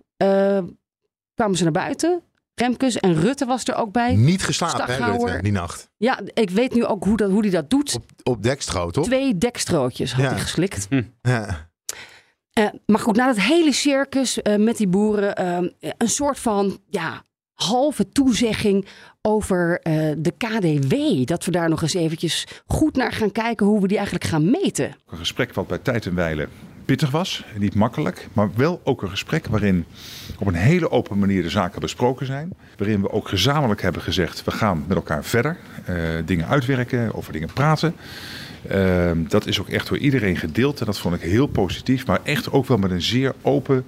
kwamen 1.40 1.58
ze 1.58 1.64
naar 1.64 1.72
buiten. 1.72 2.22
Remkes 2.56 2.98
en 2.98 3.14
Rutte 3.22 3.46
was 3.46 3.64
er 3.64 3.76
ook 3.76 3.92
bij. 3.92 4.16
Niet 4.16 4.44
geslapen, 4.44 4.94
hè. 5.04 5.12
Rutte, 5.12 5.42
die 5.42 5.52
nacht. 5.52 5.90
Ja, 5.98 6.20
ik 6.34 6.50
weet 6.50 6.74
nu 6.74 6.86
ook 6.86 7.04
hoe, 7.04 7.18
dat, 7.18 7.32
hoe 7.32 7.42
hij 7.42 7.50
dat 7.50 7.70
doet. 7.70 7.96
Op, 7.96 8.04
op 8.24 8.44
dekstro, 8.44 8.90
toch? 8.92 9.06
Twee 9.06 9.38
dekstrootjes 9.38 10.14
had 10.14 10.24
Ja. 10.24 10.30
hij 10.30 10.40
geslikt. 10.40 10.88
Ja. 11.22 11.70
Eh, 12.54 12.66
maar 12.86 13.00
goed, 13.00 13.16
na 13.16 13.26
dat 13.26 13.40
hele 13.40 13.72
circus 13.72 14.42
eh, 14.42 14.56
met 14.56 14.78
die 14.78 14.88
boeren, 14.88 15.36
eh, 15.36 15.58
een 15.98 16.10
soort 16.10 16.40
van 16.40 16.80
ja, 16.90 17.24
halve 17.54 18.10
toezegging 18.10 18.86
over 19.22 19.80
eh, 19.82 20.12
de 20.18 20.32
KDW. 20.32 21.26
Dat 21.28 21.46
we 21.46 21.52
daar 21.52 21.70
nog 21.70 21.82
eens 21.82 21.94
eventjes 21.94 22.48
goed 22.68 22.96
naar 22.96 23.12
gaan 23.12 23.32
kijken 23.32 23.66
hoe 23.66 23.82
we 23.82 23.88
die 23.88 23.98
eigenlijk 23.98 24.26
gaan 24.26 24.50
meten. 24.52 24.96
Een 25.10 25.18
gesprek 25.18 25.54
wat 25.54 25.68
bij 25.68 25.78
tijd 25.78 26.06
en 26.06 26.16
wijle 26.16 26.48
pittig 26.90 27.12
was, 27.12 27.44
niet 27.58 27.76
makkelijk, 27.76 28.28
maar 28.34 28.50
wel 28.56 28.82
ook 28.84 29.02
een 29.02 29.10
gesprek 29.10 29.48
waarin 29.48 29.86
op 30.40 30.48
een 30.48 30.54
hele 30.54 30.92
open 30.92 31.20
manier 31.20 31.44
de 31.44 31.50
zaken 31.50 31.82
besproken 31.82 32.26
zijn. 32.26 32.54
Waarin 32.78 33.02
we 33.02 33.12
ook 33.12 33.28
gezamenlijk 33.28 33.82
hebben 33.82 34.02
gezegd, 34.02 34.44
we 34.44 34.52
gaan 34.52 34.84
met 34.88 34.98
elkaar 34.98 35.24
verder, 35.24 35.58
eh, 35.86 35.96
dingen 36.26 36.48
uitwerken, 36.48 37.16
over 37.16 37.34
dingen 37.34 37.54
praten. 37.54 37.96
Eh, 38.68 39.12
dat 39.28 39.46
is 39.46 39.60
ook 39.60 39.70
echt 39.70 39.88
door 39.88 39.98
iedereen 39.98 40.38
gedeeld 40.38 40.80
en 40.80 40.86
dat 40.86 41.00
vond 41.00 41.16
ik 41.16 41.22
heel 41.22 41.48
positief, 41.48 42.06
maar 42.06 42.20
echt 42.24 42.52
ook 42.52 42.66
wel 42.66 42.78
met 42.78 42.92
een 42.92 43.02
zeer 43.02 43.34
open 43.42 43.86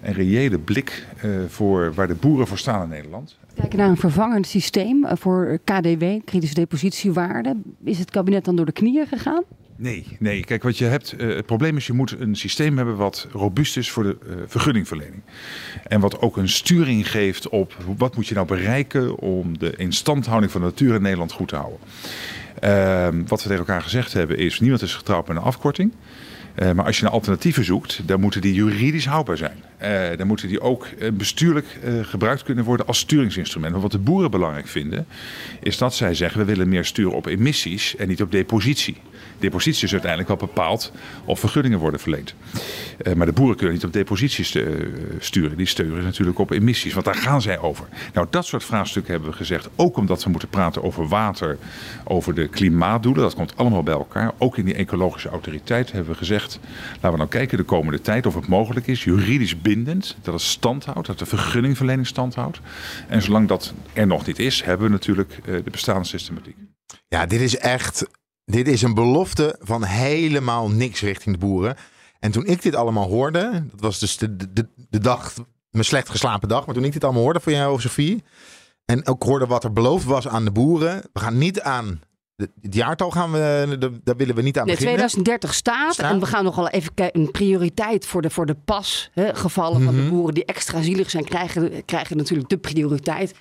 en 0.00 0.12
reële 0.12 0.58
blik 0.58 1.06
eh, 1.20 1.30
voor 1.48 1.94
waar 1.94 2.08
de 2.08 2.14
boeren 2.14 2.46
voor 2.46 2.58
staan 2.58 2.82
in 2.82 2.88
Nederland. 2.88 3.36
Kijken 3.54 3.78
naar 3.78 3.88
een 3.88 3.96
vervangend 3.96 4.46
systeem 4.46 5.04
eh, 5.04 5.16
voor 5.16 5.58
KDW, 5.64 6.04
kritische 6.24 6.54
depositiewaarde. 6.54 7.56
Is 7.84 7.98
het 7.98 8.10
kabinet 8.10 8.44
dan 8.44 8.56
door 8.56 8.66
de 8.66 8.72
knieën 8.72 9.06
gegaan? 9.06 9.42
Nee, 9.80 10.04
nee. 10.18 10.44
Kijk, 10.44 10.62
wat 10.62 10.78
je 10.78 10.84
hebt. 10.84 11.12
eh, 11.12 11.28
het 11.28 11.46
probleem 11.46 11.76
is, 11.76 11.86
je 11.86 11.92
moet 11.92 12.14
een 12.20 12.36
systeem 12.36 12.76
hebben 12.76 12.96
wat 12.96 13.28
robuust 13.32 13.76
is 13.76 13.90
voor 13.90 14.02
de 14.02 14.16
eh, 14.26 14.34
vergunningverlening. 14.46 15.22
En 15.86 16.00
wat 16.00 16.20
ook 16.20 16.36
een 16.36 16.48
sturing 16.48 17.10
geeft 17.10 17.48
op 17.48 17.76
wat 17.96 18.16
moet 18.16 18.26
je 18.26 18.34
nou 18.34 18.46
bereiken 18.46 19.16
om 19.18 19.58
de 19.58 19.76
instandhouding 19.76 20.52
van 20.52 20.60
de 20.60 20.66
natuur 20.66 20.94
in 20.94 21.02
Nederland 21.02 21.32
goed 21.32 21.48
te 21.48 21.56
houden. 21.56 21.78
Ehm, 22.60 23.22
wat 23.26 23.42
we 23.42 23.48
tegen 23.48 23.66
elkaar 23.66 23.82
gezegd 23.82 24.12
hebben 24.12 24.38
is, 24.38 24.60
niemand 24.60 24.82
is 24.82 24.94
getrouwd 24.94 25.28
met 25.28 25.36
een 25.36 25.42
afkorting. 25.42 25.92
Eh, 26.54 26.72
maar 26.72 26.84
als 26.84 26.96
je 26.96 27.02
naar 27.02 27.12
alternatieven 27.12 27.64
zoekt, 27.64 28.00
dan 28.08 28.20
moeten 28.20 28.40
die 28.40 28.54
juridisch 28.54 29.06
houdbaar 29.06 29.36
zijn. 29.36 29.62
Eh, 29.78 30.16
dan 30.16 30.26
moeten 30.26 30.48
die 30.48 30.60
ook 30.60 30.84
eh, 30.84 31.10
bestuurlijk 31.12 31.66
eh, 31.82 31.92
gebruikt 32.02 32.42
kunnen 32.42 32.64
worden 32.64 32.86
als 32.86 32.98
sturingsinstrument. 32.98 33.72
Maar 33.72 33.82
wat 33.82 33.92
de 33.92 33.98
boeren 33.98 34.30
belangrijk 34.30 34.66
vinden, 34.66 35.06
is 35.60 35.78
dat 35.78 35.94
zij 35.94 36.14
zeggen: 36.14 36.40
we 36.40 36.46
willen 36.46 36.68
meer 36.68 36.84
sturen 36.84 37.12
op 37.12 37.26
emissies 37.26 37.96
en 37.96 38.08
niet 38.08 38.22
op 38.22 38.30
depositie. 38.30 38.96
Depositie 39.38 39.84
is 39.84 39.92
uiteindelijk 39.92 40.28
wel 40.28 40.48
bepaald 40.48 40.92
of 41.24 41.40
vergunningen 41.40 41.78
worden 41.78 42.00
verleend. 42.00 42.34
Maar 43.16 43.26
de 43.26 43.32
boeren 43.32 43.56
kunnen 43.56 43.74
niet 43.74 43.84
op 43.84 43.92
deposities 43.92 44.56
sturen. 45.18 45.56
Die 45.56 45.66
sturen 45.66 46.04
natuurlijk 46.04 46.38
op 46.38 46.50
emissies, 46.50 46.92
want 46.92 47.04
daar 47.04 47.14
gaan 47.14 47.42
zij 47.42 47.58
over. 47.58 47.86
Nou, 48.12 48.26
dat 48.30 48.46
soort 48.46 48.64
vraagstukken 48.64 49.12
hebben 49.12 49.30
we 49.30 49.36
gezegd. 49.36 49.68
Ook 49.76 49.96
omdat 49.96 50.24
we 50.24 50.30
moeten 50.30 50.48
praten 50.48 50.82
over 50.82 51.08
water, 51.08 51.58
over 52.04 52.34
de 52.34 52.48
klimaatdoelen. 52.48 53.22
Dat 53.22 53.34
komt 53.34 53.56
allemaal 53.56 53.82
bij 53.82 53.94
elkaar. 53.94 54.32
Ook 54.38 54.56
in 54.58 54.64
die 54.64 54.74
ecologische 54.74 55.28
autoriteit 55.28 55.92
hebben 55.92 56.12
we 56.12 56.18
gezegd, 56.18 56.58
laten 56.92 57.10
we 57.10 57.16
nou 57.16 57.28
kijken 57.28 57.58
de 57.58 57.64
komende 57.64 58.00
tijd 58.00 58.26
of 58.26 58.34
het 58.34 58.48
mogelijk 58.48 58.86
is, 58.86 59.04
juridisch 59.04 59.60
bindend, 59.68 60.16
dat 60.22 60.34
het 60.34 60.42
stand 60.42 60.84
houdt, 60.84 61.06
dat 61.06 61.18
de 61.18 61.26
vergunningverlening 61.26 62.06
stand 62.06 62.34
houdt. 62.34 62.60
En 63.08 63.22
zolang 63.22 63.48
dat 63.48 63.72
er 63.92 64.06
nog 64.06 64.26
niet 64.26 64.38
is, 64.38 64.62
hebben 64.62 64.86
we 64.86 64.92
natuurlijk 64.92 65.38
eh, 65.44 65.64
de 65.64 65.70
bestaande 65.70 66.06
systematiek. 66.06 66.56
Ja, 67.08 67.26
dit 67.26 67.40
is 67.40 67.56
echt. 67.56 68.06
Dit 68.44 68.68
is 68.68 68.82
een 68.82 68.94
belofte 68.94 69.56
van 69.60 69.84
helemaal 69.84 70.70
niks 70.70 71.00
richting 71.00 71.34
de 71.38 71.46
boeren. 71.46 71.76
En 72.18 72.30
toen 72.30 72.46
ik 72.46 72.62
dit 72.62 72.74
allemaal 72.74 73.08
hoorde, 73.08 73.66
dat 73.70 73.80
was 73.80 73.98
dus 73.98 74.16
de, 74.16 74.36
de, 74.36 74.68
de 74.90 74.98
dag, 74.98 75.34
mijn 75.70 75.84
slecht 75.84 76.08
geslapen 76.08 76.48
dag. 76.48 76.66
Maar 76.66 76.74
toen 76.74 76.84
ik 76.84 76.92
dit 76.92 77.04
allemaal 77.04 77.22
hoorde 77.22 77.40
van 77.40 77.52
jou, 77.52 77.80
Sophie. 77.80 78.24
En 78.84 79.06
ook 79.06 79.22
hoorde 79.22 79.46
wat 79.46 79.64
er 79.64 79.72
beloofd 79.72 80.04
was 80.04 80.28
aan 80.28 80.44
de 80.44 80.50
boeren. 80.50 81.02
We 81.12 81.20
gaan 81.20 81.38
niet 81.38 81.60
aan. 81.60 82.00
Het 82.38 82.74
jaartal 82.74 83.10
gaan 83.10 83.32
we, 83.32 83.76
de- 83.78 84.00
daar 84.04 84.16
willen 84.16 84.34
we 84.34 84.42
niet 84.42 84.58
aan 84.58 84.66
Nee, 84.66 84.74
beginnen. 84.76 84.96
2030 85.06 85.54
staat, 85.54 85.92
Staat. 85.92 86.10
En 86.12 86.20
we 86.20 86.26
gaan 86.26 86.44
nog 86.44 86.56
wel 86.56 86.68
even 86.68 86.94
kijken. 86.94 87.20
Een 87.20 87.30
prioriteit 87.30 88.06
voor 88.06 88.22
de, 88.22 88.30
voor 88.30 88.46
de 88.46 88.54
pas. 88.54 89.10
Hè, 89.12 89.34
gevallen 89.34 89.82
van 89.82 89.94
Mhm. 89.94 90.04
de 90.04 90.10
boeren 90.10 90.34
die 90.34 90.44
extra 90.44 90.82
zielig 90.82 91.10
zijn, 91.10 91.24
krijgen, 91.24 91.84
krijgen 91.84 92.16
natuurlijk 92.16 92.48
de 92.48 92.58
prioriteit. 92.58 93.34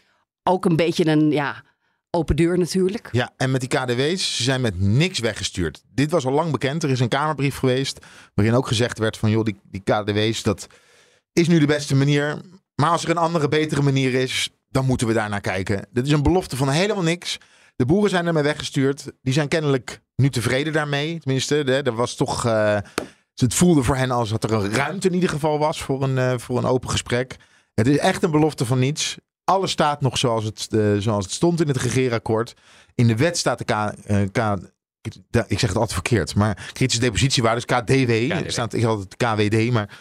Ook 0.44 0.66
een 0.66 0.76
beetje 0.76 1.08
een 1.08 1.32
ja, 1.32 1.64
open 2.12 2.36
deur 2.36 2.58
natuurlijk. 2.58 3.10
Ja, 3.12 3.34
en 3.38 3.52
met 3.52 3.60
die 3.62 3.70
KDW's, 3.70 4.36
ze 4.36 4.44
zijn 4.44 4.62
met 4.62 4.80
niks 4.82 5.20
weggestuurd. 5.20 5.84
Dit 5.94 6.12
was 6.12 6.26
al 6.26 6.32
lang 6.32 6.52
bekend. 6.52 6.84
Er 6.84 6.90
is 6.90 7.00
een 7.00 7.08
Kamerbrief 7.08 7.58
geweest 7.58 8.06
waarin 8.34 8.56
ook 8.56 8.68
gezegd 8.68 9.00
werd 9.00 9.18
van... 9.18 9.30
joh, 9.30 9.44
die, 9.44 9.60
die 9.64 9.82
KDW's, 9.84 10.44
dat 10.44 10.68
is 11.34 11.48
nu 11.48 11.60
de 11.60 11.66
beste 11.66 11.96
manier. 11.96 12.42
Maar 12.76 12.90
als 12.90 13.04
er 13.04 13.10
een 13.10 13.18
andere, 13.18 13.48
betere 13.48 13.82
manier 13.82 14.14
is, 14.14 14.50
dan 14.70 14.86
moeten 14.86 15.08
we 15.08 15.14
daar 15.14 15.30
naar 15.30 15.42
kijken. 15.42 15.88
Dit 15.92 16.06
is 16.06 16.12
een 16.12 16.24
belofte 16.24 16.56
van 16.56 16.70
helemaal 16.70 17.04
niks. 17.04 17.38
De 17.78 17.86
boeren 17.86 18.10
zijn 18.10 18.28
ermee 18.28 18.44
weggestuurd. 18.44 19.12
Die 19.22 19.34
zijn 19.34 19.48
kennelijk 19.48 20.02
nu 20.16 20.30
tevreden 20.30 20.74
daarmee. 20.74 21.20
Tenminste, 21.20 21.56
hè, 21.56 21.84
er 21.84 21.96
was 21.96 22.16
toch... 22.16 22.46
eh, 22.46 22.78
het 23.36 23.54
voelde 23.54 23.84
voor 23.84 23.96
hen 23.96 24.12
als 24.12 24.30
dat 24.30 24.44
er 24.44 24.54
een 24.54 24.72
ruimte 24.74 25.08
in 25.08 25.14
ieder 25.14 25.30
geval 25.30 25.60
was 25.60 25.82
voor 25.82 26.04
een, 26.04 26.18
eh, 26.18 26.38
voor 26.38 26.58
een 26.58 26.66
open 26.66 26.90
gesprek. 26.90 27.36
Het 27.74 27.88
is 27.88 27.98
echt 27.98 28.24
een 28.24 28.32
belofte 28.32 28.66
van 28.66 28.80
niets. 28.80 29.18
Alles 29.44 29.72
staat 29.72 30.02
nog 30.02 30.18
zoals 30.18 30.44
het, 30.44 30.68
eh, 30.70 30.96
zoals 30.98 31.24
het 31.24 31.34
stond 31.34 31.62
in 31.62 31.68
het 31.68 31.78
regeerakkoord. 31.78 32.54
In 32.96 33.08
de 33.08 33.16
wet 33.16 33.38
staat 33.38 33.58
de 33.58 33.64
K, 33.64 33.94
K 34.32 34.58
ik 35.48 35.60
zeg 35.60 35.70
het 35.70 35.78
altijd 35.78 35.94
verkeerd, 35.94 36.36
maar 36.36 36.70
kritische 36.74 37.02
depositiewaarde 37.02 37.58
is 37.58 37.66
KDW. 37.66 38.32
Er 38.32 38.52
staat, 38.52 38.74
ik 38.74 38.84
had 38.84 39.00
het 39.00 39.16
KWD, 39.16 39.72
maar 39.72 40.00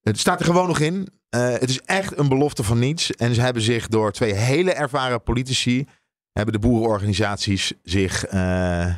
het 0.00 0.18
staat 0.18 0.40
er 0.40 0.46
gewoon 0.46 0.68
nog 0.68 0.78
in. 0.78 1.08
Het 1.28 1.68
is 1.68 1.80
echt 1.80 2.18
een 2.18 2.28
belofte 2.28 2.62
van 2.62 2.78
niets. 2.78 3.10
En 3.10 3.34
ze 3.34 3.40
hebben 3.40 3.62
zich 3.62 3.88
door 3.88 4.12
twee 4.12 4.32
hele 4.34 4.72
ervaren 4.72 5.22
politici, 5.22 5.86
hebben 6.34 6.60
de 6.60 6.68
boerenorganisaties 6.68 7.72
zich 7.82 8.24
eh, 8.24 8.86
eh, 8.86 8.94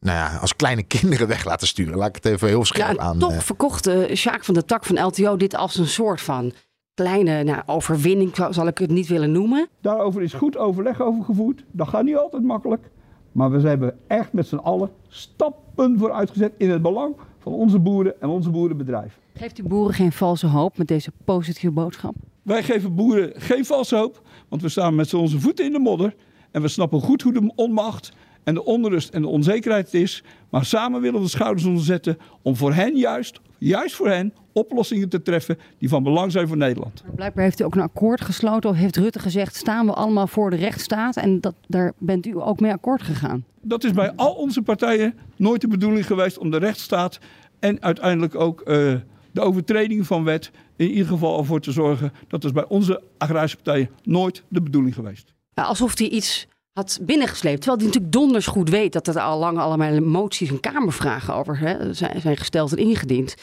nou 0.00 0.18
ja, 0.18 0.36
als 0.36 0.56
kleine 0.56 0.82
kinderen 0.96 1.28
weg 1.28 1.44
laten 1.44 1.66
sturen. 1.66 1.96
Laat 1.96 2.08
ik 2.08 2.14
het 2.14 2.24
even 2.24 2.48
heel 2.48 2.58
Ja, 2.58 2.64
scherp 2.64 2.88
en 2.88 3.00
aan. 3.00 3.18
toch 3.18 3.32
eh. 3.32 3.38
verkocht 3.38 3.88
uh, 3.88 4.14
Sjaak 4.14 4.44
van 4.44 4.54
de 4.54 4.64
Tak 4.64 4.84
van 4.84 5.04
LTO 5.04 5.36
dit 5.36 5.56
als 5.56 5.76
een 5.76 5.86
soort 5.86 6.20
van 6.20 6.52
kleine 6.94 7.42
nou, 7.42 7.62
overwinning, 7.66 8.32
zal 8.50 8.66
ik 8.66 8.78
het 8.78 8.90
niet 8.90 9.08
willen 9.08 9.32
noemen. 9.32 9.68
Daarover 9.80 10.22
is 10.22 10.32
goed 10.32 10.56
overleg 10.56 11.00
over 11.00 11.24
gevoerd. 11.24 11.64
Dat 11.70 11.88
gaat 11.88 12.04
niet 12.04 12.16
altijd 12.16 12.42
makkelijk. 12.42 12.90
Maar 13.32 13.50
we 13.50 13.68
hebben 13.68 13.98
echt 14.06 14.32
met 14.32 14.46
z'n 14.46 14.56
allen 14.56 14.90
stappen 15.08 15.98
vooruit 15.98 16.30
gezet 16.30 16.52
in 16.58 16.70
het 16.70 16.82
belang 16.82 17.16
van 17.38 17.52
onze 17.52 17.78
boeren 17.78 18.20
en 18.20 18.28
onze 18.28 18.50
boerenbedrijf. 18.50 19.18
Geeft 19.34 19.58
u 19.58 19.62
boeren 19.62 19.94
geen 19.94 20.12
valse 20.12 20.46
hoop 20.46 20.78
met 20.78 20.88
deze 20.88 21.12
positieve 21.24 21.70
boodschap? 21.70 22.14
Wij 22.44 22.62
geven 22.62 22.94
boeren 22.94 23.32
geen 23.36 23.64
valse 23.64 23.96
hoop, 23.96 24.22
want 24.48 24.62
we 24.62 24.68
staan 24.68 24.94
met 24.94 25.08
z'n 25.08 25.16
onze 25.16 25.40
voeten 25.40 25.64
in 25.64 25.72
de 25.72 25.78
modder. 25.78 26.14
En 26.50 26.62
we 26.62 26.68
snappen 26.68 27.00
goed 27.00 27.22
hoe 27.22 27.32
de 27.32 27.52
onmacht 27.54 28.12
en 28.42 28.54
de 28.54 28.64
onrust 28.64 29.08
en 29.08 29.22
de 29.22 29.28
onzekerheid 29.28 29.94
is. 29.94 30.24
Maar 30.50 30.64
samen 30.64 31.00
willen 31.00 31.18
we 31.18 31.24
de 31.24 31.30
schouders 31.30 31.66
onderzetten 31.66 32.18
om 32.42 32.56
voor 32.56 32.72
hen 32.72 32.96
juist, 32.96 33.40
juist 33.58 33.94
voor 33.94 34.08
hen, 34.08 34.32
oplossingen 34.52 35.08
te 35.08 35.22
treffen 35.22 35.58
die 35.78 35.88
van 35.88 36.02
belang 36.02 36.32
zijn 36.32 36.48
voor 36.48 36.56
Nederland. 36.56 37.02
Maar 37.04 37.14
blijkbaar 37.14 37.44
heeft 37.44 37.60
u 37.60 37.64
ook 37.64 37.74
een 37.74 37.80
akkoord 37.80 38.20
gesloten 38.20 38.70
of 38.70 38.76
heeft 38.76 38.96
Rutte 38.96 39.18
gezegd 39.18 39.56
staan 39.56 39.86
we 39.86 39.92
allemaal 39.92 40.26
voor 40.26 40.50
de 40.50 40.56
rechtsstaat 40.56 41.16
en 41.16 41.40
dat, 41.40 41.54
daar 41.66 41.92
bent 41.98 42.26
u 42.26 42.40
ook 42.40 42.60
mee 42.60 42.72
akkoord 42.72 43.02
gegaan. 43.02 43.44
Dat 43.60 43.84
is 43.84 43.92
bij 43.92 44.12
al 44.16 44.32
onze 44.32 44.62
partijen 44.62 45.14
nooit 45.36 45.60
de 45.60 45.68
bedoeling 45.68 46.06
geweest 46.06 46.38
om 46.38 46.50
de 46.50 46.58
rechtsstaat 46.58 47.18
en 47.58 47.82
uiteindelijk 47.82 48.34
ook 48.34 48.60
uh, 48.60 48.94
de 49.30 49.40
overtreding 49.40 50.06
van 50.06 50.24
wet 50.24 50.50
in 50.76 50.90
ieder 50.90 51.06
geval 51.06 51.38
ervoor 51.38 51.60
te 51.60 51.72
zorgen. 51.72 52.12
Dat 52.28 52.44
is 52.44 52.52
bij 52.52 52.66
onze 52.68 53.02
agrarische 53.18 53.56
partijen 53.56 53.90
nooit 54.02 54.42
de 54.48 54.62
bedoeling 54.62 54.94
geweest. 54.94 55.32
Alsof 55.54 55.98
hij 55.98 56.08
iets 56.08 56.46
had 56.72 56.98
binnengesleept. 57.02 57.56
Terwijl 57.60 57.76
hij 57.76 57.86
natuurlijk 57.86 58.12
donders 58.12 58.46
goed 58.46 58.68
weet 58.68 58.92
dat 58.92 59.06
er 59.06 59.20
al 59.20 59.38
lang 59.38 59.58
allemaal 59.58 60.00
moties 60.00 60.50
en 60.50 60.60
kamervragen 60.60 61.34
over 61.34 61.58
hè, 61.58 61.94
zijn, 61.94 62.36
gesteld 62.36 62.72
en 62.72 62.78
ingediend. 62.78 63.34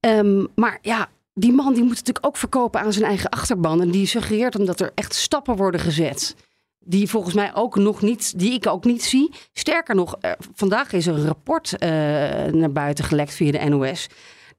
Um, 0.00 0.48
maar 0.54 0.78
ja, 0.82 1.08
die 1.34 1.52
man 1.52 1.74
die 1.74 1.82
moet 1.82 1.94
natuurlijk 1.94 2.26
ook 2.26 2.36
verkopen 2.36 2.80
aan 2.80 2.92
zijn 2.92 3.04
eigen 3.04 3.30
achterban. 3.30 3.80
En 3.80 3.90
die 3.90 4.06
suggereert 4.06 4.58
omdat 4.58 4.80
er 4.80 4.92
echt 4.94 5.14
stappen 5.14 5.56
worden 5.56 5.80
gezet. 5.80 6.36
Die 6.78 7.08
volgens 7.08 7.34
mij 7.34 7.54
ook 7.54 7.76
nog 7.76 8.02
niet, 8.02 8.38
die 8.38 8.52
ik 8.52 8.66
ook 8.66 8.84
niet 8.84 9.02
zie. 9.02 9.30
Sterker 9.52 9.94
nog, 9.94 10.16
er, 10.20 10.36
vandaag 10.54 10.92
is 10.92 11.06
een 11.06 11.26
rapport 11.26 11.72
uh, 11.72 11.88
naar 12.52 12.72
buiten 12.72 13.04
gelekt 13.04 13.34
via 13.34 13.50
de 13.50 13.68
NOS. 13.68 14.08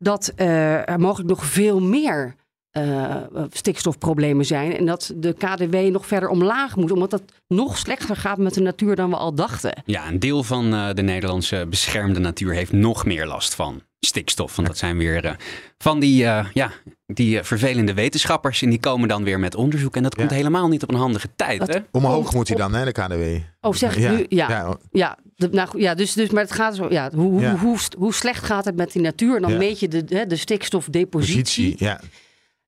Dat 0.04 0.34
uh, 0.38 0.90
er 0.90 1.00
mogelijk 1.00 1.30
nog 1.30 1.46
veel 1.46 1.80
meer 1.80 2.36
uh, 2.78 3.16
stikstofproblemen 3.50 4.46
zijn. 4.46 4.78
En 4.78 4.86
dat 4.86 5.14
de 5.16 5.34
KDW 5.34 5.76
nog 5.76 6.06
verder 6.08 6.30
omlaag 6.30 6.76
moet. 6.76 6.92
Omdat 6.92 7.12
het 7.12 7.42
nog 7.48 7.78
slechter 7.78 8.16
gaat 8.16 8.38
met 8.38 8.54
de 8.54 8.62
natuur 8.62 8.96
dan 8.96 9.10
we 9.10 9.16
al 9.16 9.36
dachten. 9.36 9.84
Ja, 9.86 10.08
een 10.08 10.20
deel 10.20 10.44
van 10.44 10.74
uh, 10.74 10.94
de 10.94 11.02
Nederlandse 11.02 11.66
beschermde 11.70 12.20
natuur 12.20 12.54
heeft 12.54 12.72
nog 12.72 13.06
meer 13.06 13.26
last 13.26 13.56
van 13.56 13.82
stikstof. 14.06 14.56
Want 14.56 14.68
dat 14.68 14.78
zijn 14.78 14.98
weer 14.98 15.26
uh, 15.26 15.32
van 15.78 16.00
die, 16.00 16.24
uh, 16.24 16.46
ja, 16.54 16.72
die 17.06 17.44
vervelende 17.44 17.94
wetenschappers. 17.94 18.62
En 18.62 18.70
die 18.70 18.80
komen 18.80 19.08
dan 19.08 19.24
weer 19.24 19.40
met 19.40 19.56
onderzoek. 19.56 19.96
En 19.96 20.04
dat 20.04 20.16
komt 20.16 20.30
Ja. 20.30 20.36
helemaal 20.36 20.68
niet 20.68 20.84
op 20.84 20.90
een 20.90 20.96
handige 20.96 21.30
tijd. 21.36 21.60
Dat- 21.60 21.74
Hè? 21.74 21.80
Omhoog 21.92 22.34
moet 22.34 22.48
hij 22.48 22.58
dan, 22.58 22.74
hè, 22.74 22.86
de 22.86 22.92
KDW. 22.92 23.44
Oh, 23.68 23.74
zeg 23.74 23.96
ik 23.98 24.10
nu? 24.10 24.26
Ja. 24.30 24.50
ja. 24.50 24.78
Ja, 24.92 25.18
de- 25.36 25.50
nou, 25.52 25.80
ja 25.82 25.94
dus, 25.96 26.14
dus, 26.14 26.30
maar 26.30 26.44
het 26.44 26.52
gaat 26.52 26.76
zo. 26.76 26.88
Ja, 26.90 27.10
hoe, 27.16 27.42
Ja. 27.42 27.52
Hoe, 27.52 27.60
hoe, 27.60 27.78
hoe 27.98 28.14
slecht 28.14 28.44
gaat 28.44 28.66
het 28.66 28.76
met 28.76 28.92
die 28.92 29.02
natuur? 29.02 29.36
En 29.36 29.42
dan 29.42 29.52
Ja. 29.52 29.58
meet 29.58 29.80
je 29.80 29.88
de, 29.88 30.04
hè, 30.08 30.26
de 30.26 30.36
stikstofdepositie. 30.36 31.42
Positie, 31.42 31.76
ja. 31.86 32.00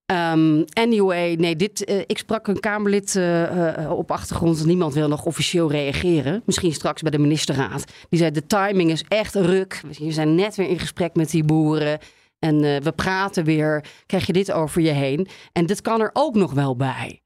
Ehm, 0.06 0.63
anyway, 0.74 1.36
nee, 1.36 1.56
dit, 1.56 1.84
eh, 1.84 2.00
ik 2.00 2.18
sprak 2.18 2.48
een 2.48 2.60
Kamerlid 2.60 3.15
eh, 3.15 3.84
eh, 3.84 3.91
op 3.91 4.12
achtergrond. 4.12 4.65
Niemand 4.65 4.94
wil 4.94 5.08
nog 5.08 5.26
officieel 5.26 5.72
reageren. 5.72 6.41
Misschien 6.46 6.74
straks 6.74 7.02
bij 7.02 7.12
de 7.12 7.18
ministerraad. 7.18 7.84
Die 8.10 8.20
zei: 8.20 8.32
De 8.32 8.48
timing 8.48 8.91
is 8.91 9.04
echt 9.08 9.36
ruk. 9.36 9.82
We 10.00 10.12
zijn 10.12 10.36
net 10.36 10.56
weer 10.56 10.70
in 10.70 10.80
gesprek 10.80 11.15
met 11.15 11.30
die 11.30 11.44
boeren. 11.44 12.00
En 12.39 12.60
we 12.60 12.91
praten 12.96 13.44
weer. 13.44 13.86
Krijg 14.06 14.26
je 14.26 14.34
dit 14.34 14.52
over 14.52 14.82
je 14.82 14.91
heen? 14.91 15.28
En 15.52 15.65
dit 15.65 15.82
kan 15.82 16.02
er 16.02 16.10
ook 16.13 16.36
nog 16.36 16.54
wel 16.54 16.76
bij. 16.76 17.22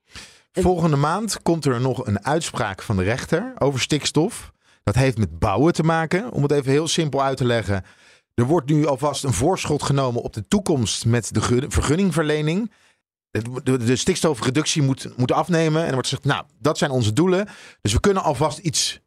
Volgende 0.52 0.96
maand 0.96 1.42
komt 1.42 1.65
er 1.65 1.82
nog 1.82 2.08
een 2.08 2.26
uitspraak 2.26 2.82
van 2.82 2.98
de 2.98 3.04
rechter 3.04 3.54
over 3.58 3.80
stikstof. 3.80 4.52
Dat 4.84 4.96
heeft 4.96 5.18
met 5.18 5.39
bouwen 5.39 5.74
te 5.74 5.84
maken. 5.84 6.32
Om 6.32 6.42
het 6.42 6.52
even 6.52 6.72
heel 6.72 6.88
simpel 6.88 7.24
uit 7.24 7.38
te 7.38 7.46
leggen. 7.46 7.84
Er 8.39 8.45
wordt 8.45 8.69
nu 8.69 8.86
alvast 8.88 9.23
een 9.23 9.34
voorschot 9.34 9.84
genomen 9.84 10.21
op 10.21 10.34
de 10.34 10.47
toekomst 10.47 11.06
met 11.06 11.34
de 11.34 11.41
gu- 11.41 11.65
vergunningverlening. 11.67 12.71
Het- 13.32 13.47
De, 13.63 13.78
de 13.78 13.95
stikstofreductie 13.95 14.82
moet, 14.82 15.17
moet 15.17 15.32
afnemen. 15.32 15.82
En 15.82 15.88
er 15.88 15.93
wordt 15.93 16.08
gezegd, 16.08 16.25
nou, 16.28 16.45
dat 16.60 16.78
zijn 16.78 16.91
onze 16.91 17.13
doelen. 17.13 17.47
Dus 17.82 17.93
we 17.93 17.99
kunnen 17.99 18.23
alvast 18.23 18.58
iets 18.58 18.99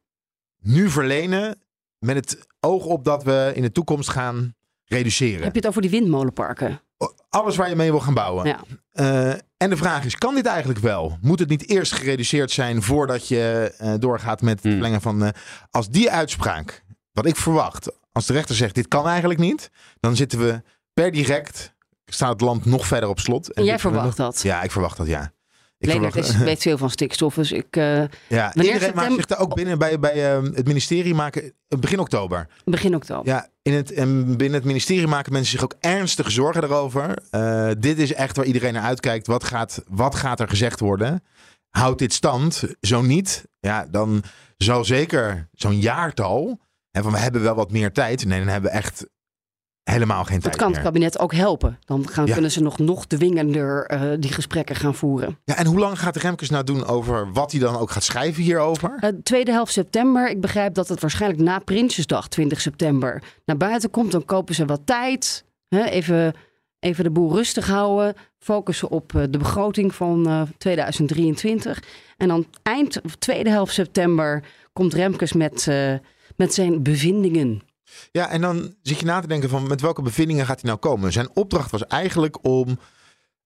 nu 0.59 0.89
verlenen. 0.91 1.61
Met 1.99 2.17
het 2.17 2.47
oog 2.61 2.85
op 2.85 3.05
dat 3.05 3.23
we 3.25 3.53
in 3.55 3.63
de 3.63 3.73
toekomst 3.73 4.09
gaan 4.09 4.55
reduceren. 4.85 5.43
Heb 5.43 5.53
je 5.53 5.59
het 5.59 5.69
over 5.69 5.83
die 5.83 5.91
windmolenparken? 5.91 6.81
Alles 7.29 7.57
waar 7.57 7.69
je 7.69 7.77
mee 7.77 7.91
wil 7.91 8.01
gaan 8.01 8.15
bouwen. 8.15 8.47
Ja. 8.47 8.61
Eh, 8.93 9.31
en 9.57 9.71
de 9.71 9.77
vraag 9.77 10.05
is, 10.05 10.17
kan 10.17 10.35
dit 10.35 10.47
eigenlijk 10.47 10.79
wel? 10.79 11.19
Moet 11.21 11.39
het 11.39 11.49
niet 11.49 11.69
eerst 11.69 11.93
gereduceerd 11.93 12.51
zijn 12.51 12.83
voordat 12.83 13.29
je 13.29 13.75
eh, 13.79 13.95
doorgaat 13.99 14.41
met 14.43 14.53
het 14.55 14.63
Hmm. 14.63 14.73
verlengen 14.73 15.01
van... 15.01 15.25
eh, 15.25 15.31
als 15.71 15.89
die 15.89 16.11
uitspraak, 16.11 16.85
wat 17.13 17.27
ik 17.27 17.37
verwacht, 17.37 17.93
als 18.13 18.27
de 18.27 18.33
rechter 18.33 18.55
zegt 18.55 18.75
dit 18.75 18.89
kan 18.89 19.07
eigenlijk 19.09 19.41
niet... 19.41 19.71
dan 20.01 20.17
zitten 20.17 20.39
we 20.39 20.63
per 20.95 21.13
direct, 21.13 21.75
staat 22.07 22.33
het 22.33 22.41
land 22.41 22.65
nog 22.65 22.87
verder 22.87 23.09
op 23.09 23.21
slot. 23.21 23.53
En 23.53 23.65
jij 23.65 23.79
verwacht 23.79 24.05
nog- 24.05 24.15
dat? 24.15 24.43
Ja, 24.43 24.63
ik 24.63 24.71
verwacht 24.71 24.97
dat, 24.97 25.07
ja. 25.07 25.33
Ik 25.79 25.89
Leonard 25.89 26.13
verwacht- 26.13 26.35
is, 26.35 26.39
weet 26.41 26.63
veel 26.63 26.79
van 26.79 26.91
stikstof, 26.91 27.35
dus 27.35 27.53
ik... 27.53 27.77
eh, 27.77 27.85
ja, 28.29 28.55
iedereen 28.55 28.55
maakt 28.55 28.83
september- 28.85 29.13
zich 29.15 29.27
daar 29.27 29.39
ook 29.39 29.55
binnen 29.55 29.79
bij, 29.79 29.99
bij 29.99 30.35
eh, 30.37 30.43
het 30.43 30.67
ministerie 30.67 31.15
maken 31.15 31.53
begin 31.69 31.99
oktober. 31.99 32.49
begin 32.65 32.95
oktober. 32.95 33.27
Ja, 33.33 33.49
in 33.63 33.73
het, 33.73 33.93
en 33.93 34.37
binnen 34.37 34.59
het 34.59 34.65
ministerie 34.65 35.07
maken 35.07 35.33
mensen 35.33 35.51
zich 35.53 35.63
ook 35.65 35.75
ernstige 35.81 36.31
zorgen 36.31 36.63
erover. 36.65 37.19
Eh, 37.31 37.71
dit 37.79 37.99
is 37.99 38.13
echt 38.13 38.37
waar 38.37 38.47
iedereen 38.47 38.73
naar 38.73 38.83
uitkijkt. 38.83 39.27
Wat 39.27 39.45
gaat, 39.45 39.83
wat 39.89 40.15
gaat 40.15 40.41
er 40.41 40.49
gezegd 40.49 40.81
worden? 40.81 41.23
Houdt 41.71 41.99
dit 41.99 42.13
stand? 42.13 42.63
Zo 42.81 43.03
niet, 43.03 43.45
ja, 43.61 43.87
dan 43.91 44.23
zal 44.57 44.85
zeker 44.85 45.49
zo'n 45.53 45.81
jaartal. 45.81 46.61
Hè, 46.93 47.03
van 47.03 47.13
we 47.13 47.19
hebben 47.19 47.43
wel 47.43 47.55
wat 47.55 47.71
meer 47.71 47.93
tijd. 47.93 48.25
Nee, 48.25 48.39
dan 48.39 48.49
hebben 48.49 48.71
we 48.71 48.77
echt 48.77 49.07
helemaal 49.83 50.25
geen 50.25 50.35
Dat 50.35 50.43
tijd 50.43 50.57
kan 50.57 50.67
het 50.67 50.75
meer. 50.77 50.85
kabinet 50.85 51.19
ook 51.19 51.35
helpen. 51.35 51.79
Dan 51.85 52.09
gaan, 52.09 52.27
Ja. 52.27 52.33
kunnen 52.33 52.51
ze 52.51 52.63
nog, 52.63 52.79
nog 52.79 53.07
dwingender 53.07 53.87
eh, 53.87 54.11
die 54.19 54.33
gesprekken 54.33 54.77
gaan 54.77 54.95
voeren. 54.95 55.39
Ja, 55.45 55.57
en 55.57 55.67
hoe 55.67 55.79
lang 55.79 55.99
gaat 55.99 56.17
Remkes 56.17 56.51
nou 56.51 56.65
doen 56.65 56.85
over 56.87 57.33
wat 57.33 57.51
hij 57.53 57.61
dan 57.61 57.77
ook 57.77 57.91
gaat 57.91 58.03
schrijven 58.03 58.43
hierover? 58.43 58.97
Eh, 59.01 59.09
tweede 59.23 59.51
helft 59.53 59.73
september. 59.73 60.29
Ik 60.31 60.41
begrijp 60.41 60.75
dat 60.75 60.89
het 60.89 61.01
waarschijnlijk 61.01 61.43
na 61.43 61.59
Prinsjesdag, 61.59 62.29
20 62.29 62.61
september, 62.61 63.23
naar 63.45 63.57
buiten 63.57 63.91
komt. 63.91 64.13
Dan 64.13 64.25
kopen 64.25 64.55
ze 64.55 64.65
wat 64.65 64.81
tijd. 64.85 65.45
Hè, 65.69 65.85
even, 65.85 66.35
even 66.79 67.05
de 67.05 67.11
boel 67.11 67.33
rustig 67.35 67.67
houden. 67.67 68.15
Focussen 68.39 68.91
op 68.91 69.15
eh, 69.15 69.23
de 69.31 69.39
begroting 69.39 69.95
van 69.95 70.27
eh, 70.29 70.43
2023. 70.59 71.83
En 72.17 72.29
dan 72.29 72.47
eind 72.63 73.01
of 73.03 73.15
tweede 73.17 73.51
helft 73.51 73.75
september 73.75 74.45
komt 74.73 74.95
Remkes 74.95 75.33
met, 75.33 75.69
met 76.37 76.55
zijn 76.55 76.83
bevindingen. 76.83 77.63
Ja, 78.13 78.29
en 78.29 78.41
dan 78.41 78.75
zit 78.83 78.99
je 78.99 79.05
na 79.07 79.21
te 79.21 79.27
denken 79.27 79.49
van 79.49 79.67
met 79.69 79.81
welke 79.81 80.03
bevindingen 80.03 80.47
gaat 80.47 80.61
hij 80.61 80.71
nou 80.71 80.79
komen? 80.83 81.13
Zijn 81.13 81.31
opdracht 81.37 81.71
was 81.71 81.87
eigenlijk 81.87 82.47
om 82.47 82.79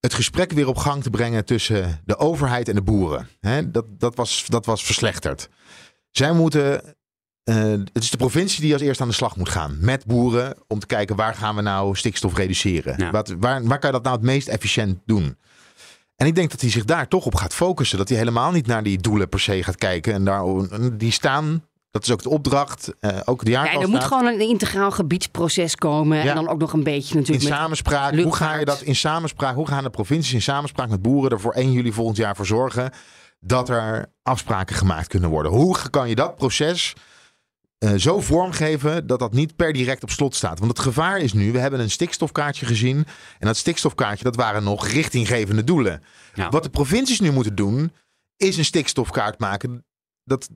het 0.00 0.14
gesprek 0.14 0.52
weer 0.52 0.68
op 0.68 0.76
gang 0.76 1.02
te 1.02 1.10
brengen 1.10 1.44
tussen 1.44 2.00
de 2.04 2.16
overheid 2.16 2.68
en 2.68 2.74
de 2.74 2.82
boeren. 2.82 3.28
Hè, 3.40 3.70
dat, 3.70 3.84
dat, 3.98 4.14
was, 4.14 4.44
dat 4.48 4.66
was 4.66 4.84
verslechterd. 4.84 5.48
Zij 6.10 6.32
moeten. 6.32 6.82
eh, 7.44 7.70
het 7.70 8.02
is 8.02 8.10
de 8.10 8.16
provincie 8.16 8.60
die 8.60 8.72
als 8.72 8.82
eerste 8.82 9.02
aan 9.02 9.08
de 9.08 9.14
slag 9.14 9.36
moet 9.36 9.48
gaan 9.48 9.76
met 9.80 10.06
boeren 10.06 10.54
om 10.66 10.78
te 10.78 10.86
kijken 10.86 11.16
waar 11.16 11.34
gaan 11.34 11.56
we 11.56 11.62
nou 11.62 11.96
stikstof 11.96 12.36
reduceren. 12.36 12.94
Ja. 12.98 13.10
Wat, 13.10 13.34
waar, 13.38 13.64
waar 13.64 13.78
kan 13.78 13.90
je 13.90 13.96
dat 13.96 14.04
nou 14.04 14.16
het 14.16 14.24
meest 14.24 14.48
efficiënt 14.48 14.98
doen? 15.06 15.36
En 16.16 16.26
ik 16.26 16.34
denk 16.34 16.50
dat 16.50 16.60
hij 16.60 16.70
zich 16.70 16.84
daar 16.84 17.08
toch 17.08 17.26
op 17.26 17.34
gaat 17.34 17.54
focussen. 17.54 17.98
Dat 17.98 18.08
hij 18.08 18.18
helemaal 18.18 18.52
niet 18.52 18.66
naar 18.66 18.82
die 18.82 18.98
doelen 18.98 19.28
per 19.28 19.40
se 19.40 19.62
gaat 19.62 19.76
kijken. 19.76 20.12
En 20.12 20.24
daar, 20.24 20.44
die 20.98 21.12
staan, 21.12 21.64
dat 21.96 22.06
is 22.06 22.12
ook 22.12 22.22
de 22.22 22.28
opdracht, 22.28 22.92
eh, 23.00 23.18
ook 23.24 23.44
de 23.44 23.50
Ja, 23.50 23.72
er 23.72 23.88
moet 23.88 24.04
gewoon 24.04 24.26
een 24.26 24.40
integraal 24.40 24.90
gebiedsproces 24.90 25.74
komen. 25.74 26.18
Ja. 26.18 26.24
En 26.24 26.34
dan 26.34 26.48
ook 26.48 26.58
nog 26.58 26.72
een 26.72 26.82
beetje 26.82 27.14
in 27.14 27.20
natuurlijk 27.20 27.48
met 27.48 27.58
samenspraak. 27.58 28.14
Hoe 28.14 28.36
ga 28.36 28.58
je 28.58 28.64
dat 28.64 28.80
in 28.80 28.96
samenspraak? 28.96 29.54
Hoe 29.54 29.66
gaan 29.66 29.82
de 29.82 29.90
provincies 29.90 30.32
in 30.32 30.42
samenspraak 30.42 30.88
met 30.88 31.02
boeren 31.02 31.30
er 31.30 31.40
voor 31.40 31.52
1 31.52 31.72
juli 31.72 31.92
volgend 31.92 32.16
jaar 32.16 32.36
voor 32.36 32.46
zorgen 32.46 32.90
dat 33.40 33.68
er 33.68 34.12
afspraken 34.22 34.76
gemaakt 34.76 35.06
kunnen 35.06 35.30
worden? 35.30 35.52
Hoe 35.52 35.76
kan 35.90 36.08
je 36.08 36.14
dat 36.14 36.36
proces 36.36 36.92
eh, 37.78 37.94
zo 37.94 38.20
vormgeven 38.20 39.06
dat 39.06 39.18
dat 39.18 39.32
niet 39.32 39.56
per 39.56 39.72
direct 39.72 40.02
op 40.02 40.10
slot 40.10 40.34
staat? 40.34 40.58
Want 40.58 40.70
het 40.70 40.80
gevaar 40.80 41.18
is 41.18 41.32
nu, 41.32 41.52
we 41.52 41.58
hebben 41.58 41.80
een 41.80 41.90
stikstofkaartje 41.90 42.66
gezien. 42.66 42.96
En 43.38 43.46
dat 43.46 43.56
stikstofkaartje, 43.56 44.24
dat 44.24 44.36
waren 44.36 44.64
nog 44.64 44.86
richtinggevende 44.86 45.64
doelen. 45.64 46.02
Ja. 46.34 46.48
Wat 46.48 46.62
de 46.62 46.70
provincies 46.70 47.20
nu 47.20 47.32
moeten 47.32 47.54
doen, 47.54 47.92
is 48.36 48.56
een 48.56 48.64
stikstofkaart 48.64 49.38
maken. 49.38 49.84
Dat, 50.24 50.48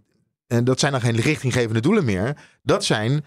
en 0.51 0.65
dat 0.65 0.81
zijn 0.81 0.93
dan 0.93 1.01
geen 1.01 1.17
richtinggevende 1.17 1.81
doelen 1.81 2.05
meer. 2.05 2.37
Dat 2.63 2.85
zijn 2.85 3.25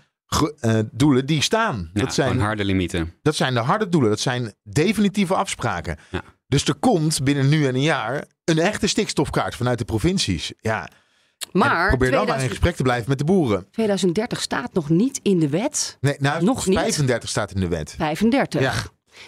eh, 0.59 0.79
doelen 0.91 1.25
die 1.25 1.41
staan. 1.41 1.89
Ja, 1.93 2.01
dat 2.01 2.13
zijn 2.13 2.39
harde 2.39 2.65
limieten. 2.65 3.13
dat 3.21 3.35
zijn 3.35 3.53
de 3.53 3.59
harde 3.59 3.89
doelen. 3.89 4.09
Dat 4.09 4.19
zijn 4.19 4.53
definitieve 4.63 5.35
afspraken. 5.35 5.97
Ja. 6.09 6.21
Dus 6.47 6.65
er 6.65 6.75
komt 6.75 7.23
binnen 7.23 7.49
nu 7.49 7.67
en 7.67 7.75
een 7.75 7.81
jaar 7.81 8.25
een 8.43 8.59
echte 8.59 8.87
stikstofkaart 8.87 9.55
vanuit 9.55 9.77
de 9.77 9.85
provincies. 9.85 10.53
Ja, 10.59 10.87
en 11.51 11.59
Maar 11.59 11.87
probeer 11.87 12.11
dan 12.11 12.25
maar 12.25 12.41
in 12.41 12.49
2000 12.49 12.49
gesprek 12.51 12.75
te 12.75 12.83
blijven 12.83 13.09
met 13.09 13.17
de 13.17 13.23
boeren. 13.23 13.67
2030 13.71 14.41
staat 14.41 14.73
nog 14.73 14.89
niet 14.89 15.19
in 15.23 15.39
de 15.39 15.49
wet. 15.49 15.97
Nee, 16.01 16.15
nou, 16.19 16.43
Nog 16.43 16.65
niet. 16.67 16.77
35 16.79 17.29
staat 17.29 17.51
in 17.51 17.59
de 17.59 17.67
wet. 17.67 17.95
35. 17.97 18.61
Ja. 18.61 18.73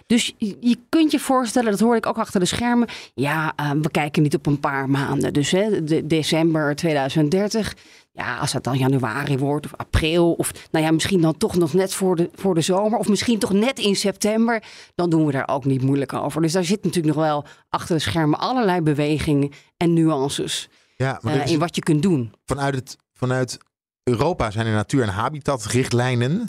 Dus 0.07 0.33
je, 0.38 0.57
je 0.59 0.77
kunt 0.89 1.11
je 1.11 1.19
voorstellen, 1.19 1.71
dat 1.71 1.79
hoor 1.79 1.95
ik 1.95 2.05
ook 2.05 2.17
achter 2.17 2.39
de 2.39 2.45
schermen. 2.45 2.88
Ja, 3.13 3.53
eh, 3.55 3.71
we 3.71 3.89
kijken 3.91 4.23
niet 4.23 4.36
op 4.36 4.45
een 4.45 4.59
paar 4.59 4.89
maanden. 4.89 5.33
Dus 5.33 5.51
hè, 5.51 5.83
de, 5.83 6.07
december 6.07 6.75
2030. 6.75 7.75
Ja, 8.11 8.38
als 8.38 8.53
het 8.53 8.63
dan 8.63 8.77
januari 8.77 9.38
wordt 9.38 9.65
of 9.65 9.75
april. 9.75 10.33
Of 10.33 10.51
nou 10.71 10.86
ja, 10.86 10.91
misschien 10.91 11.21
dan 11.21 11.38
toch 11.38 11.55
nog 11.55 11.73
net 11.73 11.93
voor 11.93 12.15
de, 12.15 12.29
voor 12.36 12.55
de 12.55 12.61
zomer. 12.61 12.99
Of 12.99 13.07
misschien 13.07 13.39
toch 13.39 13.53
net 13.53 13.79
in 13.79 13.95
september. 13.95 14.63
Dan 14.95 15.09
doen 15.09 15.25
we 15.25 15.31
daar 15.31 15.47
ook 15.47 15.65
niet 15.65 15.81
moeilijk 15.81 16.13
over. 16.13 16.41
Dus 16.41 16.51
daar 16.51 16.63
zit 16.63 16.83
natuurlijk 16.83 17.15
nog 17.15 17.25
wel 17.25 17.45
achter 17.69 17.95
de 17.95 18.01
schermen 18.01 18.39
allerlei 18.39 18.81
bewegingen 18.81 19.51
en 19.77 19.93
nuances. 19.93 20.69
Ja, 20.97 21.19
maar 21.21 21.36
eh, 21.36 21.51
in 21.51 21.59
wat 21.59 21.75
je 21.75 21.81
kunt 21.81 22.01
doen. 22.01 22.33
vanuit, 22.45 22.75
het, 22.75 22.97
vanuit 23.13 23.57
Europa 24.03 24.51
zijn 24.51 24.65
er 24.65 24.73
natuur- 24.73 25.03
en 25.03 25.09
habitatrichtlijnen, 25.09 26.47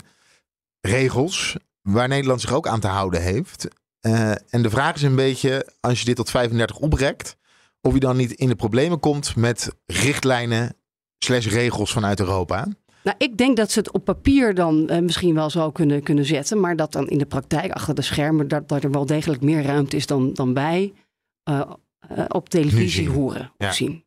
regels, 0.81 1.57
waar 1.87 2.07
Nederland 2.07 2.41
zich 2.41 2.53
ook 2.53 2.67
aan 2.67 2.79
te 2.79 2.87
houden 2.87 3.21
heeft. 3.21 3.67
Eh, 3.99 4.29
en 4.31 4.61
de 4.61 4.69
vraag 4.69 4.95
is 4.95 5.01
een 5.01 5.15
beetje, 5.15 5.67
als 5.79 5.99
je 5.99 6.05
dit 6.05 6.15
tot 6.15 6.29
35 6.29 6.77
oprekt, 6.77 7.37
of 7.81 7.93
je 7.93 7.99
dan 7.99 8.17
niet 8.17 8.31
in 8.31 8.47
de 8.47 8.55
problemen 8.55 8.99
komt 8.99 9.35
met 9.35 9.69
richtlijnen 9.85 10.75
slash 11.17 11.45
regels 11.47 11.91
vanuit 11.91 12.19
Europa. 12.19 12.67
Nou, 13.03 13.15
ik 13.19 13.37
denk 13.37 13.57
dat 13.57 13.71
ze 13.71 13.79
het 13.79 13.91
op 13.91 14.05
papier 14.05 14.53
dan 14.53 14.89
eh, 14.89 14.99
misschien 15.01 15.33
wel 15.35 15.49
zo 15.49 15.71
kunnen, 15.71 16.03
kunnen 16.03 16.25
zetten. 16.25 16.59
Maar 16.59 16.75
dat 16.75 16.91
dan 16.91 17.07
in 17.07 17.17
de 17.17 17.25
praktijk 17.25 17.71
achter 17.71 17.95
de 17.95 18.01
schermen, 18.01 18.47
dat, 18.47 18.69
dat 18.69 18.83
er 18.83 18.91
wel 18.91 19.05
degelijk 19.05 19.41
meer 19.41 19.63
ruimte 19.63 19.95
is 19.95 20.05
dan, 20.05 20.33
dan 20.33 20.53
wij 20.53 20.93
eh, 21.43 21.61
op 22.27 22.49
televisie 22.49 23.09
horen 23.09 23.51
Ja. 23.57 23.67
of 23.67 23.73
zien. 23.75 24.05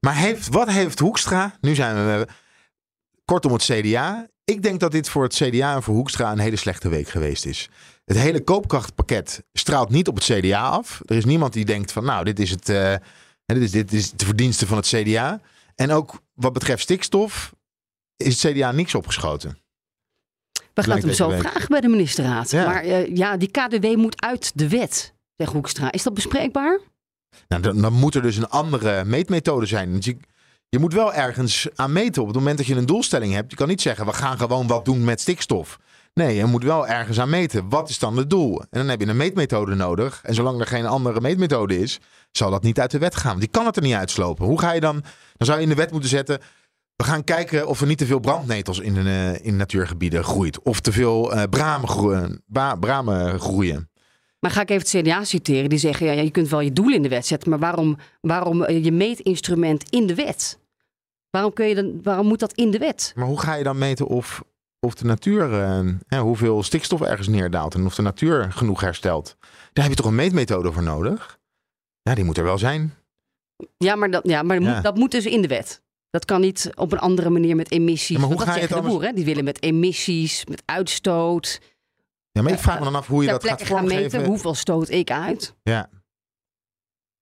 Maar 0.00 0.16
heeft, 0.16 0.48
wat 0.48 0.68
heeft 0.70 0.98
Hoekstra? 0.98 1.56
Nu 1.60 1.74
zijn 1.74 1.94
we- 1.94 2.26
Kortom, 3.24 3.52
het 3.52 3.62
CDA. 3.62 4.26
Ik 4.44 4.62
denk 4.62 4.80
dat 4.80 4.92
dit 4.92 5.08
voor 5.08 5.22
het 5.22 5.34
CDA 5.34 5.74
en 5.74 5.82
voor 5.82 5.94
Hoekstra 5.94 6.32
een 6.32 6.38
hele 6.38 6.56
slechte 6.56 6.88
week 6.88 7.08
geweest 7.08 7.46
is. 7.46 7.68
Het 8.04 8.16
hele 8.16 8.44
koopkrachtpakket 8.44 9.44
straalt 9.52 9.90
niet 9.90 10.08
op 10.08 10.14
het 10.14 10.24
CDA 10.24 10.68
af. 10.68 11.00
Er 11.06 11.16
is 11.16 11.24
niemand 11.24 11.52
die 11.52 11.64
denkt 11.64 11.92
van, 11.92 12.04
nou, 12.04 12.24
dit 12.24 12.38
is 12.40 12.50
het. 12.50 12.68
eh, 12.68 12.94
dit, 13.46 13.56
is, 13.62 13.70
dit 13.70 13.92
is 13.92 14.10
de 14.10 14.24
verdienste 14.24 14.66
van 14.66 14.76
het 14.76 14.86
CDA. 14.86 15.40
En 15.74 15.90
ook 15.90 16.22
wat 16.34 16.52
betreft 16.52 16.82
stikstof 16.82 17.54
is 18.16 18.42
het 18.42 18.52
CDA 18.52 18.72
niks 18.72 18.94
opgeschoten. 18.94 19.58
We 20.52 20.80
gaan 20.82 20.88
Lijkt 20.88 21.04
hem 21.04 21.14
zo 21.14 21.28
week. 21.28 21.40
vragen 21.40 21.68
bij 21.68 21.80
de 21.80 21.88
ministerraad. 21.88 22.50
Ja. 22.50 22.66
Maar 22.66 22.82
eh, 22.82 23.16
ja, 23.16 23.36
die 23.36 23.50
KDW 23.50 23.96
moet 23.96 24.22
uit 24.22 24.52
de 24.54 24.68
wet, 24.68 25.14
zegt 25.36 25.52
Hoekstra. 25.52 25.92
Is 25.92 26.02
dat 26.02 26.14
bespreekbaar? 26.14 26.80
Nou, 27.48 27.62
dan, 27.62 27.80
dan 27.80 27.92
moet 27.92 28.14
er 28.14 28.22
dus 28.22 28.36
een 28.36 28.48
andere 28.48 29.04
meetmethode 29.04 29.66
zijn. 29.66 30.00
Dus 30.00 30.12
je 30.72 30.78
moet 30.78 30.94
wel 30.94 31.12
ergens 31.14 31.68
aan 31.74 31.92
meten. 31.92 32.22
Op 32.22 32.28
het 32.28 32.36
moment 32.36 32.56
dat 32.56 32.66
je 32.66 32.74
een 32.74 32.86
doelstelling 32.86 33.32
hebt, 33.32 33.50
je 33.50 33.56
kan 33.56 33.68
niet 33.68 33.80
zeggen: 33.80 34.06
we 34.06 34.12
gaan 34.12 34.38
gewoon 34.38 34.66
wat 34.66 34.84
doen 34.84 35.04
met 35.04 35.20
stikstof. 35.20 35.78
Nee, 36.14 36.36
je 36.36 36.44
moet 36.44 36.64
wel 36.64 36.86
ergens 36.86 37.20
aan 37.20 37.30
meten. 37.30 37.68
Wat 37.68 37.88
is 37.88 37.98
dan 37.98 38.16
het 38.16 38.30
doel? 38.30 38.60
En 38.60 38.66
dan 38.70 38.88
heb 38.88 39.00
je 39.00 39.06
een 39.06 39.16
meetmethode 39.16 39.74
nodig. 39.74 40.20
En 40.24 40.34
zolang 40.34 40.60
er 40.60 40.66
geen 40.66 40.86
andere 40.86 41.20
meetmethode 41.20 41.78
is, 41.78 41.98
zal 42.30 42.50
dat 42.50 42.62
niet 42.62 42.80
uit 42.80 42.90
de 42.90 42.98
wet 42.98 43.16
gaan. 43.16 43.38
Die 43.38 43.48
kan 43.48 43.66
het 43.66 43.76
er 43.76 43.82
niet 43.82 43.94
uitslopen. 43.94 44.46
Hoe 44.46 44.58
ga 44.58 44.72
je 44.72 44.80
dan? 44.80 45.00
Dan 45.36 45.46
zou 45.46 45.56
je 45.58 45.62
in 45.62 45.68
de 45.68 45.74
wet 45.74 45.90
moeten 45.90 46.08
zetten. 46.10 46.38
We 46.96 47.04
gaan 47.04 47.24
kijken 47.24 47.66
of 47.68 47.80
er 47.80 47.86
niet 47.86 47.98
te 47.98 48.06
veel 48.06 48.18
brandnetels 48.20 48.78
in, 48.78 48.94
de, 48.94 49.38
in 49.42 49.56
natuurgebieden 49.56 50.24
groeit. 50.24 50.62
Of 50.62 50.80
te 50.80 50.92
veel 50.92 51.32
eh, 51.32 51.42
bramen, 51.50 51.88
groeien, 51.88 52.42
ba- 52.46 52.74
bramen 52.76 53.40
groeien. 53.40 53.90
Maar 54.40 54.50
ga 54.50 54.60
ik 54.60 54.70
even 54.70 54.98
het 55.00 55.06
CDA 55.06 55.24
citeren. 55.24 55.68
Die 55.68 55.78
zeggen, 55.78 56.06
ja, 56.06 56.12
je 56.12 56.30
kunt 56.30 56.48
wel 56.48 56.60
je 56.60 56.72
doel 56.72 56.92
in 56.92 57.02
de 57.02 57.08
wet 57.08 57.26
zetten. 57.26 57.50
Maar 57.50 57.58
waarom, 57.58 57.96
waarom 58.20 58.62
eh, 58.62 58.84
je 58.84 58.92
meetinstrument 58.92 59.90
in 59.90 60.06
de 60.06 60.14
wet? 60.14 60.58
Waarom, 61.32 61.52
kun 61.52 61.66
je 61.66 61.74
dan, 61.74 62.02
waarom 62.02 62.26
moet 62.26 62.38
dat 62.40 62.52
in 62.52 62.70
de 62.70 62.78
wet? 62.78 63.12
Maar 63.16 63.26
hoe 63.26 63.40
ga 63.40 63.54
je 63.54 63.62
dan 63.64 63.78
meten 63.78 64.06
of, 64.06 64.42
of 64.80 64.94
de 64.94 65.04
natuur, 65.04 65.60
eh, 66.08 66.20
hoeveel 66.20 66.62
stikstof 66.62 67.00
ergens 67.00 67.28
neerdaalt 67.28 67.74
en 67.74 67.86
of 67.86 67.94
de 67.94 68.02
natuur 68.02 68.52
genoeg 68.52 68.80
herstelt? 68.80 69.36
Daar 69.72 69.84
heb 69.84 69.88
je 69.96 70.00
toch 70.02 70.06
een 70.10 70.14
meetmethode 70.14 70.72
voor 70.72 70.82
nodig? 70.82 71.38
Ja, 72.02 72.14
die 72.14 72.24
moet 72.24 72.38
er 72.38 72.44
wel 72.44 72.58
zijn. 72.58 72.94
Ja, 73.76 73.94
maar, 73.94 74.10
dat, 74.10 74.26
ja, 74.28 74.42
maar 74.42 74.56
dat 74.58 74.66
Ja. 74.66 74.74
Moet, 74.74 74.82
dat 74.82 74.96
moet 74.96 75.10
dus 75.10 75.26
in 75.26 75.42
de 75.42 75.48
wet. 75.48 75.82
Dat 76.10 76.24
kan 76.24 76.40
niet 76.40 76.70
op 76.74 76.92
een 76.92 76.98
andere 76.98 77.30
manier 77.30 77.56
met 77.56 77.70
emissies. 77.70 78.08
Ja, 78.08 78.18
maar 78.18 78.26
hoe 78.28 78.36
Want 78.36 78.40
ga 78.48 78.54
dat 78.54 78.54
je 78.54 78.60
het 78.60 78.68
de 78.70 78.74
anders- 78.76 78.92
boeren. 78.94 79.08
hè? 79.10 79.14
Die 79.16 79.24
willen 79.24 79.44
met 79.44 79.62
emissies, 79.62 80.44
met 80.46 80.62
uitstoot. 80.64 81.60
Ja, 82.32 82.42
maar 82.42 82.52
ik 82.52 82.58
vraag 82.58 82.78
me 82.78 82.84
dan 82.84 82.94
af 82.94 83.06
hoe 83.06 83.22
je 83.22 83.28
dat 83.30 83.44
gaat 83.46 83.58
gaan 83.62 83.66
vormgeven. 83.78 84.02
meten. 84.02 84.24
Hoeveel 84.24 84.54
stoot 84.54 84.88
ik 84.88 85.10
uit? 85.10 85.54
Ja. 85.62 85.88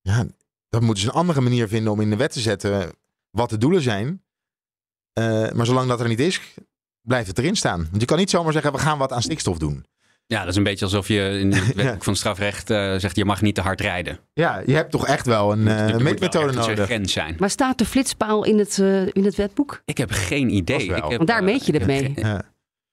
ja, 0.00 0.26
dat 0.68 0.80
moeten 0.80 1.02
ze 1.02 1.08
een 1.08 1.14
andere 1.14 1.40
manier 1.40 1.68
vinden 1.68 1.92
om 1.92 2.00
in 2.00 2.10
de 2.10 2.16
wet 2.16 2.32
te 2.32 2.40
zetten 2.40 2.92
wat 3.30 3.50
de 3.50 3.58
doelen 3.58 3.82
zijn. 3.82 4.22
Eh, 5.12 5.50
maar 5.50 5.66
zolang 5.66 5.88
dat 5.88 6.00
er 6.00 6.08
niet 6.08 6.20
is, 6.20 6.40
blijft 7.00 7.26
het 7.28 7.38
erin 7.38 7.56
staan. 7.56 7.86
Want 7.90 8.00
je 8.00 8.06
kan 8.06 8.18
niet 8.18 8.30
zomaar 8.30 8.52
zeggen, 8.52 8.72
we 8.72 8.78
gaan 8.78 8.98
wat 8.98 9.12
aan 9.12 9.22
stikstof 9.22 9.58
doen. 9.58 9.84
Ja, 10.26 10.40
dat 10.40 10.48
is 10.48 10.56
een 10.56 10.62
beetje 10.62 10.84
alsof 10.84 11.08
je 11.08 11.38
in 11.40 11.52
het 11.52 11.74
wetboek 11.74 12.04
van 12.04 12.16
strafrecht 12.16 12.70
eh, 12.70 12.94
zegt 12.96 13.16
je 13.16 13.24
mag 13.24 13.42
niet 13.42 13.54
te 13.54 13.60
hard 13.60 13.80
rijden. 13.80 14.18
Ja, 14.32 14.62
je 14.66 14.74
hebt 14.74 14.90
toch 14.90 15.06
echt 15.06 15.26
wel 15.26 15.52
een 15.52 15.64
wel 15.64 15.98
meetmethode 16.00 16.52
nodig. 16.52 16.84
grens 16.84 17.12
zijn. 17.12 17.36
Maar 17.38 17.50
staat 17.50 17.78
de 17.78 17.84
flitspaal 17.86 18.44
in 18.44 18.58
het, 18.58 18.78
eh, 18.78 19.06
in 19.06 19.24
het 19.24 19.34
wetboek? 19.34 19.82
Ik 19.84 19.98
heb 19.98 20.10
geen 20.10 20.54
idee. 20.54 20.82
Ik 20.82 20.90
heb, 20.90 21.02
Want 21.02 21.26
daar 21.26 21.44
meet 21.44 21.66
je 21.66 21.72
het 21.72 21.86
mee. 21.86 21.98
geen- 22.02 22.14
Ja. 22.16 22.42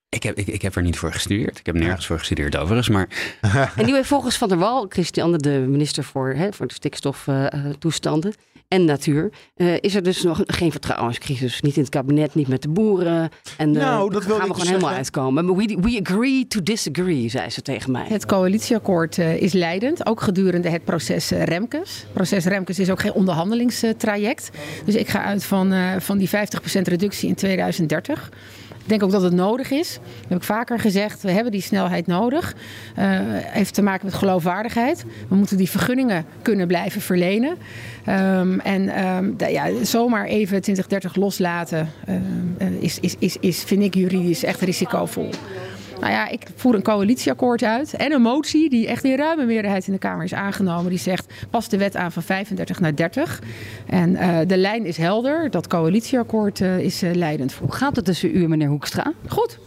Ik 0.09 0.23
heb, 0.23 0.37
ik, 0.37 0.47
ik 0.47 0.61
heb 0.61 0.75
er 0.75 0.81
niet 0.81 0.97
voor 0.97 1.11
gestudeerd. 1.11 1.59
Ik 1.59 1.65
heb 1.65 1.75
nergens 1.75 2.05
voor 2.05 2.17
gestudeerd 2.19 2.55
overigens. 2.57 2.89
Maar 2.89 3.07
En 3.75 3.85
nu 3.85 3.93
heeft 3.93 4.07
volgens 4.07 4.37
Van 4.37 4.47
der 4.49 4.57
Wal, 4.57 4.85
Christiane, 4.89 5.37
de 5.37 5.49
minister 5.69 6.03
voor, 6.03 6.33
hè, 6.33 6.53
voor 6.53 6.67
de 6.67 6.73
stikstoftoestanden, 6.73 8.33
en 8.67 8.85
natuur, 8.85 9.29
eh, 9.55 9.73
is 9.79 9.95
er 9.95 10.03
dus 10.03 10.23
nog 10.23 10.43
geen 10.45 10.71
vertrouwenscrisis. 10.71 11.61
Niet 11.61 11.75
in 11.75 11.81
het 11.81 11.91
kabinet, 11.91 12.35
niet 12.35 12.47
met 12.47 12.61
de 12.61 12.69
boeren. 12.69 13.29
En 13.57 13.73
uh, 13.73 13.81
Nou, 13.81 14.11
dat 14.11 14.23
gaan 14.23 14.31
we 14.31 14.37
dus 14.39 14.47
gewoon 14.47 14.65
helemaal 14.65 14.79
zeggen. 14.79 14.97
uitkomen. 14.97 15.55
We, 15.55 15.77
we 15.81 15.99
agree 16.03 16.47
to 16.47 16.63
disagree, 16.63 17.29
zei 17.29 17.49
ze 17.49 17.61
tegen 17.61 17.91
mij. 17.91 18.05
Het 18.07 18.25
coalitieakkoord 18.25 19.17
eh, 19.17 19.41
is 19.41 19.53
leidend, 19.53 20.05
ook 20.05 20.21
gedurende 20.21 20.69
het 20.69 20.83
proces 20.83 21.31
eh, 21.31 21.43
Remkes. 21.43 21.99
Het 22.01 22.13
proces 22.13 22.45
Remkes 22.45 22.79
is 22.79 22.89
ook 22.89 22.99
geen 22.99 23.13
onderhandelingstraject. 23.13 24.49
Dus 24.85 24.95
ik 24.95 25.07
ga 25.07 25.23
uit 25.23 25.43
van, 25.43 25.73
eh, 25.73 25.95
van 25.99 26.17
die 26.17 26.29
50% 26.29 26.87
reductie 26.87 27.29
in 27.29 27.35
2030. 27.35 28.29
Ik 28.83 28.93
denk 28.93 29.03
ook 29.03 29.11
dat 29.11 29.21
het 29.21 29.33
nodig 29.33 29.71
is. 29.71 29.93
Dat 29.93 30.29
heb 30.29 30.37
ik 30.37 30.43
vaker 30.43 30.79
gezegd. 30.79 31.21
We 31.21 31.31
hebben 31.31 31.51
die 31.51 31.61
snelheid 31.61 32.07
nodig. 32.07 32.55
Eh 32.95 33.05
heeft 33.57 33.73
te 33.73 33.81
maken 33.81 34.05
met 34.05 34.15
geloofwaardigheid. 34.15 35.05
We 35.27 35.35
moeten 35.35 35.57
die 35.57 35.69
vergunningen 35.69 36.25
kunnen 36.41 36.67
blijven 36.67 37.01
verlenen. 37.01 37.57
Ehm, 38.63 38.89
en 38.89 39.33
da- 39.37 39.47
ja, 39.47 39.83
zomaar 39.83 40.25
even 40.25 40.61
2030 40.61 41.15
loslaten 41.15 41.89
ehm, 42.05 42.21
eh, 42.57 42.67
is, 42.79 42.99
is, 42.99 43.15
is, 43.19 43.37
is, 43.39 43.63
vind 43.63 43.83
ik 43.83 43.95
juridisch 43.95 44.43
echt 44.43 44.61
risicovol. 44.61 45.29
Nou 45.99 46.11
ja, 46.11 46.27
ik 46.27 46.47
voer 46.55 46.75
een 46.75 46.81
coalitieakkoord 46.81 47.63
uit 47.63 47.93
en 47.93 48.11
een 48.11 48.21
motie 48.21 48.69
die 48.69 48.87
echt 48.87 49.03
in 49.03 49.15
ruime 49.15 49.45
meerderheid 49.45 49.87
in 49.87 49.93
de 49.93 49.99
Kamer 49.99 50.23
is 50.23 50.33
aangenomen. 50.33 50.89
Die 50.89 50.99
zegt, 50.99 51.33
pas 51.49 51.69
de 51.69 51.77
wet 51.77 51.95
aan 51.95 52.11
van 52.11 52.23
35 52.23 52.79
naar 52.79 52.95
30. 52.95 53.41
En 53.85 54.15
eh, 54.15 54.37
de 54.47 54.57
lijn 54.57 54.85
is 54.85 54.97
helder. 54.97 55.49
Dat 55.49 55.67
coalitieakkoord 55.67 56.61
eh, 56.61 56.79
is 56.79 57.01
eh, 57.01 57.13
leidend 57.13 57.53
voor. 57.53 57.67
Hoe 57.67 57.75
gaat 57.75 57.95
het 57.95 58.05
tussen 58.05 58.35
u 58.35 58.43
en 58.43 58.49
meneer 58.49 58.67
Hoekstra? 58.67 59.13
Goed. 59.27 59.59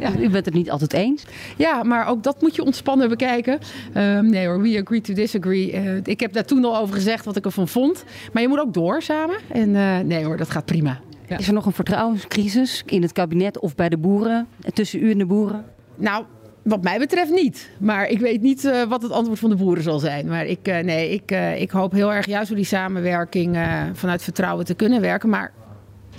Ja, 0.00 0.10
u 0.18 0.30
bent 0.30 0.44
het 0.44 0.54
niet 0.54 0.70
altijd 0.70 0.92
eens. 0.92 1.24
Ja, 1.56 1.82
maar 1.82 2.06
ook 2.06 2.22
dat 2.22 2.40
moet 2.40 2.54
je 2.54 2.64
ontspannen 2.64 3.08
bekijken. 3.08 3.58
Ehm, 3.92 4.26
nee 4.26 4.46
hoor, 4.46 4.60
we 4.60 4.80
agree 4.82 5.00
to 5.00 5.14
disagree. 5.14 6.00
Ik 6.04 6.20
heb 6.20 6.32
daar 6.32 6.44
toen 6.44 6.64
al 6.64 6.76
over 6.76 6.94
gezegd 6.94 7.24
wat 7.24 7.36
ik 7.36 7.44
ervan 7.44 7.68
vond. 7.68 8.04
Maar 8.32 8.42
je 8.42 8.48
moet 8.48 8.58
ook 8.58 8.74
door 8.74 9.02
samen. 9.02 9.36
En 9.48 9.70
nee 10.06 10.24
hoor, 10.24 10.36
dat 10.36 10.50
gaat 10.50 10.64
prima. 10.64 11.00
Ja. 11.28 11.38
Is 11.38 11.48
er 11.48 11.52
nog 11.52 11.66
een 11.66 11.72
vertrouwenscrisis 11.72 12.82
in 12.86 13.02
het 13.02 13.12
kabinet 13.12 13.58
of 13.58 13.74
bij 13.74 13.88
de 13.88 13.98
boeren? 13.98 14.46
Tussen 14.72 15.02
u 15.02 15.10
en 15.10 15.18
de 15.18 15.26
boeren? 15.26 15.64
Nou, 15.96 16.24
wat 16.62 16.82
mij 16.82 16.98
betreft 16.98 17.30
niet. 17.30 17.70
Maar 17.78 18.08
ik 18.08 18.18
weet 18.18 18.40
niet 18.40 18.64
eh, 18.64 18.82
wat 18.82 19.02
het 19.02 19.12
antwoord 19.12 19.38
van 19.38 19.50
de 19.50 19.56
boeren 19.56 19.82
zal 19.82 19.98
zijn. 19.98 20.26
Maar 20.26 20.46
ik, 20.46 20.68
eh, 20.68 20.84
nee, 20.84 21.10
ik, 21.10 21.30
eh, 21.30 21.60
ik 21.60 21.70
hoop 21.70 21.92
heel 21.92 22.12
erg 22.12 22.26
juist 22.26 22.48
door 22.48 22.56
die 22.56 22.66
samenwerking 22.66 23.58
vanuit 23.92 24.22
vertrouwen 24.22 24.64
te 24.64 24.74
kunnen 24.74 25.00
werken. 25.00 25.28
Maar 25.28 25.52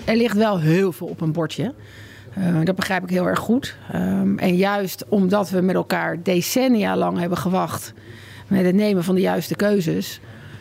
er 0.05 0.15
ligt 0.15 0.37
wel 0.37 0.59
heel 0.59 0.91
veel 0.91 1.07
op 1.07 1.21
een 1.21 1.31
bordje. 1.31 1.73
Dat 2.63 2.75
begrijp 2.75 3.03
ik 3.03 3.09
heel 3.09 3.27
erg 3.27 3.39
goed. 3.39 3.77
Ehm, 3.91 4.37
en 4.37 4.55
juist 4.55 5.05
omdat 5.07 5.49
we 5.49 5.61
met 5.61 5.75
elkaar 5.75 6.23
decennia 6.23 6.97
lang 6.97 7.17
hebben 7.19 7.37
gewacht 7.37 7.93
met 8.47 8.65
het 8.65 8.75
nemen 8.75 9.03
van 9.03 9.15
de 9.15 9.21
juiste 9.21 9.55
keuzes, 9.55 10.19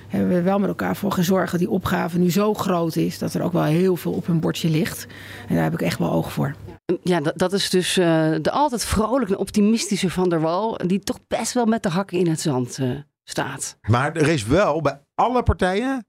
hebben 0.09 0.29
we 0.29 0.43
wel 0.43 0.59
met 0.59 0.69
elkaar 0.69 0.97
voor 0.97 1.13
gezorgd 1.13 1.51
dat 1.51 1.61
die 1.61 1.71
opgave 1.71 2.19
nu 2.19 2.31
zo 2.31 2.55
groot 2.55 2.97
is 2.97 3.19
dat 3.19 3.35
er 3.35 3.43
ook 3.43 3.53
wel 3.53 3.63
heel 3.63 3.97
veel 3.97 4.13
op 4.13 4.29
een 4.29 4.41
bordje 4.41 4.69
ligt. 4.69 5.07
En 5.49 5.55
daar 5.55 5.65
heb 5.65 5.73
ik 5.73 5.83
echt 5.83 5.99
wel 5.99 6.13
oog 6.13 6.33
voor. 6.33 6.55
Ja, 7.03 7.21
dat, 7.21 7.39
dat 7.39 7.53
is 7.53 7.71
dus 7.71 7.97
eh, 7.97 8.35
de 8.43 8.51
altijd 8.51 8.85
vrolijke 8.85 9.33
en 9.33 9.39
optimistische 9.39 10.11
Van 10.11 10.29
der 10.29 10.41
Wal... 10.41 10.81
die 10.87 10.99
toch 10.99 11.19
best 11.29 11.53
wel 11.53 11.67
met 11.67 11.83
de 11.83 11.89
hakken 11.89 12.19
in 12.19 12.29
het 12.29 12.41
zand 12.41 12.79
eh, 12.79 12.91
staat. 13.25 13.79
Maar 13.81 14.17
er 14.17 14.29
is 14.29 14.45
wel 14.45 14.81
bij 14.81 15.01
alle 15.15 15.43
partijen 15.43 16.07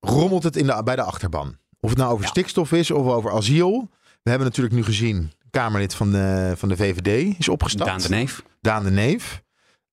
rommelt 0.00 0.42
het 0.42 0.56
in 0.56 0.66
de, 0.66 0.82
bij 0.84 0.96
de 0.96 1.02
achterban. 1.02 1.56
Of 1.80 1.90
het 1.90 1.98
nou 1.98 2.12
over 2.12 2.26
stikstof 2.26 2.72
is 2.72 2.90
of 2.90 3.06
over 3.06 3.32
asiel. 3.32 3.88
We 4.22 4.30
hebben 4.30 4.48
natuurlijk 4.48 4.74
nu 4.74 4.84
gezien, 4.84 5.32
Kamerlid 5.50 5.94
van 5.94 6.10
de, 6.10 6.52
van 6.56 6.68
de 6.68 6.76
VVD 6.76 7.38
is 7.38 7.48
opgestapt. 7.48 7.90
Daan 7.90 8.00
de 8.00 8.08
Neef. 8.08 8.42
Daan 8.60 8.84
de 8.84 8.90
Neef. 8.90 9.42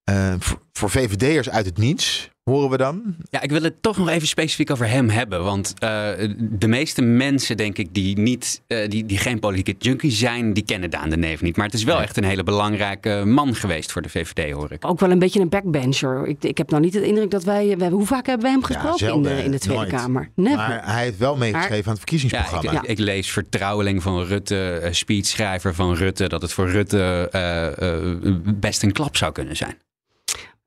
Eh, 0.03 0.34
voor, 0.39 0.61
voor 0.72 0.89
VVD'ers 0.89 1.49
uit 1.49 1.65
het 1.65 1.78
niets, 1.78 2.29
horen 2.50 2.70
we 2.70 2.78
dan. 2.78 3.16
Ja, 3.30 3.41
ik 3.41 3.52
wil 3.52 3.62
het 3.62 3.82
toch 3.82 3.97
nog 3.97 4.10
even 4.10 4.28
specifiek 4.28 4.72
over 4.72 4.89
hem 4.89 5.10
hebben. 5.10 5.43
Want 5.43 5.74
eh, 5.80 6.10
de 6.39 6.68
meeste 6.68 7.02
mensen, 7.02 7.58
denk 7.58 7.78
ik, 7.78 7.88
die, 7.91 8.18
niet, 8.18 8.62
eh, 8.68 8.89
die, 8.89 9.06
die 9.06 9.18
geen 9.18 9.39
politieke 9.39 9.76
junkie 9.80 10.12
zijn, 10.12 10.54
die 10.54 10.64
kennen 10.64 10.89
Daan 10.89 11.10
de 11.10 11.18
Neef 11.18 11.41
niet. 11.41 11.58
Maar 11.58 11.66
het 11.66 11.76
is 11.76 11.84
wel 11.84 12.02
echt 12.02 12.18
een 12.18 12.24
hele 12.24 12.43
belangrijke 12.43 13.24
man 13.26 13.56
geweest 13.56 13.91
voor 13.91 14.02
de 14.02 14.10
VVD, 14.10 14.52
hoor 14.52 14.72
ik. 14.72 14.86
Ook 14.86 15.00
wel 15.00 15.12
een 15.12 15.20
beetje 15.20 15.39
een 15.39 15.50
backbencher. 15.50 16.28
Ik, 16.28 16.43
ik 16.43 16.58
heb 16.58 16.70
nou 16.70 16.82
niet 16.82 16.93
de 16.93 17.06
indruk 17.06 17.32
dat 17.32 17.43
wij... 17.43 17.78
we 17.78 17.86
hoe 17.89 18.06
vaak 18.06 18.26
hebben 18.26 18.43
wij 18.43 18.52
hem 18.52 18.64
gesproken 18.64 18.91
in, 18.91 18.97
zelden, 18.97 19.36
de, 19.36 19.43
in 19.43 19.52
de 19.52 19.60
Tweede 19.60 19.82
nooit. 19.82 19.93
Kamer? 19.93 20.30
Never. 20.36 20.58
Maar 20.58 20.93
hij 20.93 21.04
heeft 21.04 21.18
wel 21.18 21.36
meegeschreven 21.38 21.74
aan 21.74 21.78
het 21.78 21.86
Ja, 21.86 21.95
verkiezingsprogramma. 21.95 22.72
ik, 22.72 22.82
ik, 22.82 22.89
ik 22.89 23.00
lees 23.00 23.32
vertrouweling 23.32 24.04
van 24.04 24.24
Rutte, 24.24 24.72
eh, 24.72 24.93
speechschrijver 24.93 25.76
van 25.76 25.93
Rutte, 25.93 26.28
dat 26.28 26.41
het 26.41 26.54
voor 26.54 26.70
Rutte 26.70 27.28
eh, 27.32 27.95
eh, 27.95 28.36
best 28.56 28.84
een 28.84 28.91
klap 28.91 29.18
zou 29.18 29.32
kunnen 29.32 29.56
zijn. 29.56 29.78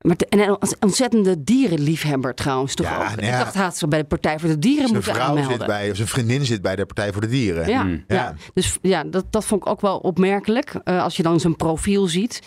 Maar 0.03 0.15
te- 0.15 0.25
en 0.29 0.39
een 0.39 0.57
ontzettende 0.79 1.43
dierenliefhebber 1.43 2.33
trouwens 2.35 2.75
toch 2.75 2.85
Ja, 2.87 2.95
ook. 2.95 3.03
nou 3.03 3.17
Ik 3.17 3.23
ja. 3.23 3.37
dacht, 3.37 3.55
had 3.55 3.77
ze 3.77 3.87
bij 3.87 3.99
de 3.99 4.05
Partij 4.05 4.39
voor 4.39 4.49
de 4.49 4.59
Dieren 4.59 4.81
zijn 4.81 4.93
moeten 4.93 5.13
vrouw 5.13 5.27
aanmelden. 5.27 5.57
zit 5.57 5.65
bij, 5.67 5.89
of 5.89 5.95
zijn 5.95 6.07
vriendin 6.07 6.45
zit 6.45 6.61
bij 6.61 6.75
de 6.75 6.85
Partij 6.85 7.11
voor 7.11 7.21
de 7.21 7.27
Dieren. 7.27 7.67
Ja, 7.69 7.83
Mm. 7.83 8.03
ja. 8.07 8.15
Ja. 8.15 8.33
dus 8.53 8.77
ja, 8.81 9.03
dat, 9.03 9.25
dat 9.29 9.45
vond 9.45 9.61
ik 9.61 9.67
ook 9.67 9.81
wel 9.81 9.97
opmerkelijk. 9.97 10.73
eh, 10.83 11.03
als 11.03 11.17
je 11.17 11.23
dan 11.23 11.39
zijn 11.39 11.55
profiel 11.55 12.07
ziet. 12.07 12.41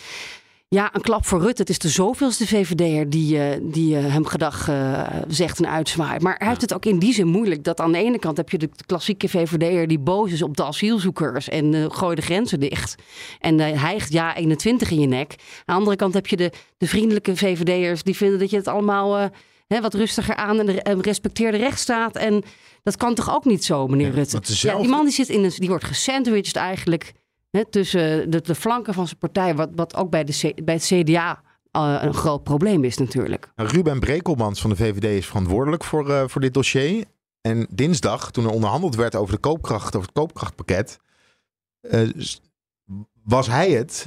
Ja, 0.69 0.95
een 0.95 1.01
klap 1.01 1.27
voor 1.27 1.41
Rutte. 1.41 1.61
Het 1.61 1.71
is 1.71 1.79
de 1.79 1.89
zoveelste 1.89 2.47
VVD'er 2.47 3.11
die, 3.11 3.39
eh, 3.39 3.61
die 3.63 3.97
eh, 3.97 4.13
hem 4.13 4.27
gedag 4.27 4.69
eh, 4.69 5.07
zegt 5.29 5.59
en 5.59 5.69
uitzwaait. 5.69 6.23
Maar 6.23 6.35
hij 6.39 6.49
heeft 6.49 6.61
het 6.61 6.75
ook 6.75 6.85
in 6.85 6.99
die 6.99 7.13
zin 7.13 7.27
moeilijk. 7.27 7.65
Dat 7.65 7.81
aan 7.81 7.93
de 7.93 7.99
ene 7.99 8.19
kant 8.19 8.37
heb 8.37 8.51
je 8.51 8.59
de 8.59 8.69
klassieke 8.87 9.29
VVD'er 9.29 9.87
die 9.89 9.99
boos 9.99 10.33
is 10.33 10.43
op 10.43 10.57
de 10.57 10.65
asielzoekers. 10.65 11.49
En 11.49 11.93
gooi 11.93 12.15
de 12.15 12.23
grenzen 12.23 12.61
dicht. 12.61 12.95
En 13.41 13.59
hijgt 13.59 14.13
ja 14.13 14.37
21 14.37 14.91
in 14.91 15.01
je 15.01 15.07
nek. 15.07 15.31
Aan 15.31 15.63
de 15.65 15.73
andere 15.73 15.97
kant 15.97 16.15
heb 16.15 16.27
je 16.27 16.37
de, 16.37 16.53
de 16.79 16.87
vriendelijke 16.87 17.37
VVD'ers 17.37 18.03
die 18.03 18.17
vinden 18.17 18.39
dat 18.39 18.51
je 18.51 18.57
het 18.57 18.69
allemaal... 18.69 19.31
hè, 19.67 19.81
wat 19.81 19.95
rustiger 19.95 20.37
aan 20.37 20.59
en 20.59 20.67
de- 20.67 20.83
en 20.83 21.01
respecteer 21.01 21.51
de 21.51 21.59
rechtsstaat. 21.59 22.17
En 22.17 22.43
dat 22.83 22.97
kan 22.97 23.15
toch 23.15 23.35
ook 23.35 23.45
niet 23.45 23.65
zo, 23.65 23.87
meneer 23.87 24.11
Rutte? 24.11 24.41
Ja, 24.45 24.79
die 24.79 24.89
man 24.89 25.05
die, 25.05 25.15
zit 25.15 25.29
in 25.29 25.45
een, 25.45 25.53
die 25.57 25.69
wordt 25.69 25.85
gesandwiched 25.85 26.57
eigenlijk 26.57 27.13
hè, 27.57 27.65
tussen 27.71 28.31
de, 28.31 28.41
de 28.41 28.55
flanken 28.55 28.95
van 28.95 29.07
zijn 29.07 29.19
partij. 29.19 29.55
Wat, 29.55 29.69
wat 29.75 29.95
ook 29.97 30.11
bij, 30.11 30.25
de, 30.25 30.33
C- 30.33 30.65
bij 30.65 30.75
het 30.75 30.85
CDA 30.85 31.43
eh, 31.71 31.99
een 32.01 32.15
groot 32.15 32.43
probleem 32.43 32.85
is 32.85 32.97
natuurlijk. 32.97 33.49
Ruben 33.55 34.01
Brekelmans 34.01 34.61
van 34.61 34.71
de 34.71 34.77
VVD 34.77 35.05
is 35.05 35.27
verantwoordelijk 35.27 35.85
voor, 35.85 36.11
eh, 36.11 36.23
voor 36.27 36.41
dit 36.41 36.55
dossier. 36.55 37.05
En 37.41 37.67
dinsdag, 37.71 38.31
toen 38.31 38.45
er 38.45 38.51
onderhandeld 38.51 38.95
werd 38.97 39.15
over 39.15 39.35
de 39.35 39.41
koopkracht, 39.41 39.97
over 39.97 40.09
het 40.09 40.17
koopkrachtpakket, 40.19 40.99
eh, 41.81 42.09
was 43.25 43.47
hij 43.47 43.71
het 43.71 44.07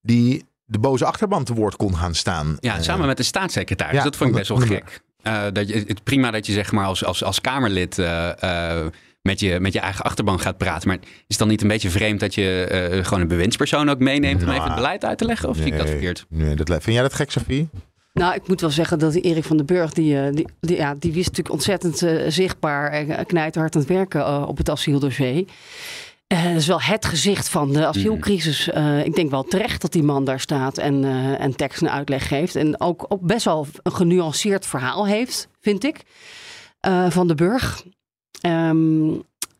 die 0.00 0.44
de 0.64 0.78
boze 0.78 1.04
achterban 1.04 1.44
te 1.44 1.54
woord 1.54 1.76
kon 1.76 1.96
gaan 1.96 2.14
staan. 2.14 2.56
Ja, 2.60 2.82
samen 2.82 3.06
met 3.06 3.16
de 3.16 3.22
staatssecretaris. 3.22 3.96
ja, 3.96 4.02
dat 4.02 4.16
vond 4.16 4.30
ik 4.30 4.36
best 4.36 4.48
wel 4.48 4.58
gek. 4.58 5.02
Eh, 5.22 5.44
dat 5.52 5.68
je, 5.68 5.84
het 5.86 6.02
prima 6.02 6.30
dat 6.30 6.46
je 6.46 6.52
zeg 6.52 6.72
maar 6.72 6.84
als, 6.86 7.04
als, 7.04 7.24
als 7.24 7.40
Kamerlid 7.40 7.98
eh, 7.98 8.80
eh, 8.80 8.86
met, 9.22 9.40
je, 9.40 9.60
met 9.60 9.72
je 9.72 9.80
eigen 9.80 10.04
achterban 10.04 10.40
gaat 10.40 10.58
praten. 10.58 10.88
Maar 10.88 10.98
is 11.02 11.08
het 11.26 11.38
dan 11.38 11.48
niet 11.48 11.62
een 11.62 11.68
beetje 11.68 11.90
vreemd 11.90 12.20
dat 12.20 12.34
je 12.34 12.64
eh, 12.64 13.04
gewoon 13.04 13.20
een 13.20 13.28
bewindspersoon 13.28 13.88
ook 13.88 13.98
meeneemt 13.98 14.40
om 14.40 14.46
Nou, 14.46 14.56
even 14.56 14.70
het 14.70 14.80
beleid 14.80 15.04
uit 15.04 15.18
te 15.18 15.24
leggen? 15.24 15.48
Of 15.48 15.56
zie 15.56 15.66
ik 15.66 15.72
dat 15.72 15.82
nee, 15.82 15.92
verkeerd? 15.92 16.26
Nee, 16.28 16.54
dat, 16.54 16.68
vind 16.68 16.84
jij 16.84 17.02
dat 17.02 17.14
gek, 17.14 17.30
Sophie? 17.30 17.68
Nou, 18.12 18.34
ik 18.34 18.48
moet 18.48 18.60
wel 18.60 18.70
zeggen 18.70 18.98
dat 18.98 19.14
Erik 19.14 19.44
van 19.44 19.56
den 19.56 19.66
Burg, 19.66 19.92
die, 19.92 20.20
eh, 20.20 20.32
die, 20.32 20.46
die, 20.60 20.76
ja, 20.76 20.94
die 20.98 21.12
wist 21.12 21.26
natuurlijk 21.26 21.54
ontzettend 21.54 22.02
eh, 22.02 22.14
zichtbaar 22.28 22.90
en 22.90 23.26
knijterhard 23.26 23.74
aan 23.74 23.80
het 23.80 23.90
werken 23.90 24.20
eh, 24.20 24.44
op 24.48 24.56
het 24.56 24.70
asieldossier. 24.70 25.44
Eh, 26.32 26.44
dat 26.44 26.54
is 26.54 26.66
wel 26.66 26.80
het 26.80 27.04
gezicht 27.04 27.48
van 27.48 27.72
de 27.72 27.86
asielcrisis. 27.86 28.70
Eh, 28.70 29.04
ik 29.04 29.14
denk 29.14 29.30
wel 29.30 29.42
terecht 29.42 29.80
dat 29.80 29.92
die 29.92 30.02
man 30.02 30.24
daar 30.24 30.40
staat 30.40 30.78
en, 30.78 31.04
eh, 31.04 31.40
en 31.40 31.56
tekst 31.56 31.82
en 31.82 31.90
uitleg 31.90 32.28
geeft. 32.28 32.56
En 32.56 32.80
ook, 32.80 33.06
ook 33.08 33.20
best 33.20 33.44
wel 33.44 33.66
een 33.82 33.92
genuanceerd 33.92 34.66
verhaal 34.66 35.06
heeft, 35.06 35.48
vind 35.60 35.84
ik, 35.84 36.00
eh, 36.80 37.10
van 37.10 37.26
de 37.28 37.34
Burg. 37.34 37.82
Ehm, 38.40 39.10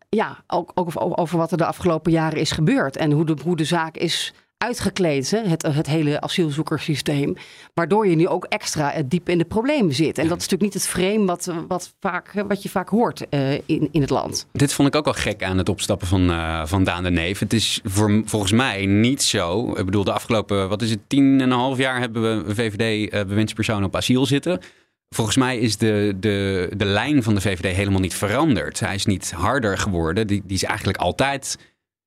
ja, 0.08 0.44
ook, 0.46 0.70
ook 0.74 0.88
over, 0.94 1.38
wat 1.38 1.50
er 1.50 1.56
de 1.56 1.66
afgelopen 1.66 2.12
jaren 2.12 2.38
is 2.38 2.50
gebeurd. 2.50 2.96
En 2.96 3.10
hoe 3.10 3.24
de, 3.24 3.36
hoe 3.44 3.56
de 3.56 3.64
zaak 3.64 3.96
is 3.96 4.32
uitgekleed, 4.62 5.30
hè? 5.30 5.38
Het, 5.38 5.62
het 5.62 5.86
hele 5.86 6.20
asielzoekersysteem. 6.20 7.36
Waardoor 7.74 8.06
je 8.06 8.16
nu 8.16 8.28
ook 8.28 8.44
extra 8.44 8.92
eh, 8.92 9.02
diep 9.06 9.28
in 9.28 9.38
de 9.38 9.44
problemen 9.44 9.94
zit. 9.94 10.18
En 10.18 10.28
dat 10.28 10.40
is 10.40 10.48
natuurlijk 10.48 10.62
niet 10.62 10.74
het 10.74 10.88
frame 10.88 11.24
wat, 11.24 11.52
wat, 11.68 11.94
vaak, 12.00 12.44
wat 12.48 12.62
je 12.62 12.68
vaak 12.68 12.88
hoort 12.88 13.28
eh, 13.28 13.52
in, 13.52 13.88
in 13.92 14.00
het 14.00 14.10
land. 14.10 14.46
Dit 14.52 14.72
vond 14.72 14.88
ik 14.88 14.96
ook 14.96 15.04
wel 15.04 15.14
gek 15.14 15.42
aan 15.42 15.58
het 15.58 15.68
opstappen 15.68 16.06
van, 16.06 16.30
eh, 16.30 16.66
van 16.66 16.84
Daan 16.84 17.02
de 17.02 17.10
Neef. 17.10 17.38
Het 17.38 17.52
is 17.52 17.80
volgens 18.24 18.52
mij 18.52 18.86
niet 18.86 19.22
zo. 19.22 19.70
Ik 19.70 19.84
bedoel, 19.84 20.04
de 20.04 20.12
afgelopen, 20.12 20.68
wat 20.68 20.82
is 20.82 20.90
het, 20.90 21.00
tien 21.06 21.40
en 21.40 21.50
een 21.50 21.58
half 21.58 21.78
jaar 21.78 22.00
hebben 22.00 22.46
we 22.46 22.54
VVD-bewindspersonen 22.54 23.84
op 23.84 23.96
asiel 23.96 24.26
zitten. 24.26 24.60
Volgens 25.14 25.36
mij 25.36 25.58
is 25.58 25.76
de, 25.76 26.16
de, 26.20 26.68
de 26.76 26.84
lijn 26.84 27.22
van 27.22 27.34
de 27.34 27.40
VVD 27.40 27.76
helemaal 27.76 28.00
niet 28.00 28.14
veranderd. 28.14 28.80
Hij 28.80 28.94
is 28.94 29.06
niet 29.06 29.30
harder 29.30 29.78
geworden. 29.78 30.26
Die, 30.26 30.42
die 30.44 30.56
is 30.56 30.64
eigenlijk 30.64 30.98
altijd, 30.98 31.58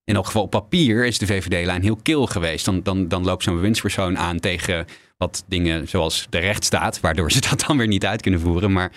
in 0.03 0.15
elk 0.15 0.25
geval 0.25 0.41
op 0.43 0.49
papier, 0.49 1.05
is 1.05 1.17
de 1.17 1.25
VVD-lijn 1.25 1.81
heel 1.81 1.99
kil 2.01 2.25
geweest. 2.25 2.65
Dan, 2.65 2.83
dan, 2.83 3.07
dan 3.07 3.23
loopt 3.23 3.43
zo'n 3.43 3.55
bewindspersoon 3.55 4.17
aan 4.17 4.39
tegen 4.39 4.85
wat 5.17 5.43
dingen 5.47 5.87
zoals 5.87 6.27
de 6.29 6.37
rechtsstaat, 6.37 6.99
waardoor 6.99 7.31
ze 7.31 7.41
dat 7.49 7.63
dan 7.67 7.77
weer 7.77 7.87
niet 7.87 8.05
uit 8.05 8.21
kunnen 8.21 8.39
voeren. 8.39 8.71
Maar 8.71 8.91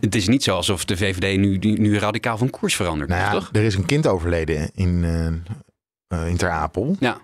het 0.00 0.14
is 0.14 0.28
niet 0.28 0.42
zo 0.42 0.54
alsof 0.54 0.84
de 0.84 0.96
VVD 0.96 1.38
nu, 1.38 1.56
nu, 1.56 1.98
radicaal 1.98 2.38
van 2.38 2.50
koers 2.50 2.76
verandert. 2.76 3.10
Nou 3.10 3.22
ja, 3.22 3.30
toch? 3.30 3.48
er 3.52 3.62
is 3.62 3.74
een 3.74 3.86
kind 3.86 4.06
overleden 4.06 4.70
in, 4.74 5.04
eh, 6.08 6.28
in 6.28 6.36
Ter 6.36 6.50
Apel. 6.50 6.96
Ja. 7.00 7.20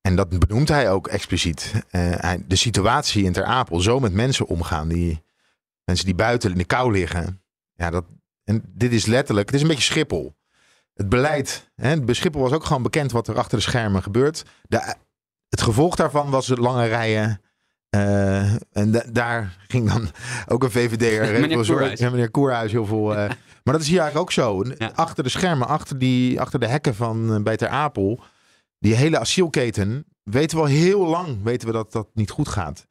En 0.00 0.16
dat 0.16 0.38
benoemt 0.38 0.68
hij 0.68 0.90
ook 0.90 1.06
expliciet. 1.06 1.72
Hij- 1.90 2.42
de 2.48 2.56
situatie 2.56 3.24
in 3.24 3.32
Ter 3.32 3.44
Apel, 3.44 3.80
zo 3.80 4.00
met 4.00 4.12
mensen 4.12 4.46
omgaan, 4.46 4.88
die 4.88 5.22
mensen 5.84 6.06
die 6.06 6.14
buiten 6.14 6.50
in 6.50 6.58
de 6.58 6.64
kou 6.64 6.92
liggen. 6.92 7.42
Ja, 7.74 7.90
dat, 7.90 8.04
en 8.44 8.62
dit 8.66 8.92
is 8.92 9.06
letterlijk, 9.06 9.46
het 9.46 9.54
is 9.56 9.62
een 9.62 9.68
beetje 9.68 9.82
Schiphol. 9.82 10.34
Het 10.94 11.08
beleid, 11.08 11.70
hè, 11.74 12.00
bij 12.00 12.14
Schiphol 12.14 12.40
was 12.42 12.52
ook 12.52 12.64
gewoon 12.64 12.82
bekend 12.82 13.12
wat 13.12 13.28
er 13.28 13.38
achter 13.38 13.58
de 13.58 13.64
schermen 13.64 14.02
gebeurt. 14.02 14.42
De, 14.62 14.94
het 15.48 15.60
gevolg 15.62 15.96
daarvan 15.96 16.30
was 16.30 16.46
de 16.46 16.56
lange 16.56 16.86
rijen. 16.86 17.40
eh, 17.90 18.52
en 18.52 18.90
da- 18.90 19.04
daar 19.12 19.56
ging 19.68 19.92
dan 19.92 20.08
ook 20.48 20.62
een 20.62 20.70
VVD'er. 20.70 21.32
Meneer 21.40 21.66
Koerhuis. 21.66 21.98
Ja, 21.98 22.10
meneer 22.10 22.30
Koerhuis 22.30 22.72
heel 22.72 22.86
veel. 22.86 23.10
eh, 23.16 23.28
maar 23.64 23.74
dat 23.74 23.80
is 23.80 23.88
hier 23.88 24.00
eigenlijk 24.00 24.28
ook 24.28 24.32
zo. 24.32 24.64
Ja. 24.78 24.92
Achter 24.94 25.24
de 25.24 25.30
schermen, 25.30 25.68
achter, 25.68 25.98
die, 25.98 26.40
achter 26.40 26.60
de 26.60 26.66
hekken 26.66 26.94
van 26.94 27.32
uh, 27.34 27.42
bij 27.42 27.56
Ter 27.56 27.68
Apel. 27.68 28.20
Die 28.78 28.94
hele 28.94 29.18
asielketen. 29.18 30.04
Weten 30.22 30.56
we 30.56 30.62
al 30.62 30.68
heel 30.68 31.06
lang 31.06 31.42
weten 31.42 31.66
we 31.68 31.72
dat 31.74 31.92
dat 31.92 32.08
niet 32.14 32.30
goed 32.30 32.48
gaat. 32.48 32.86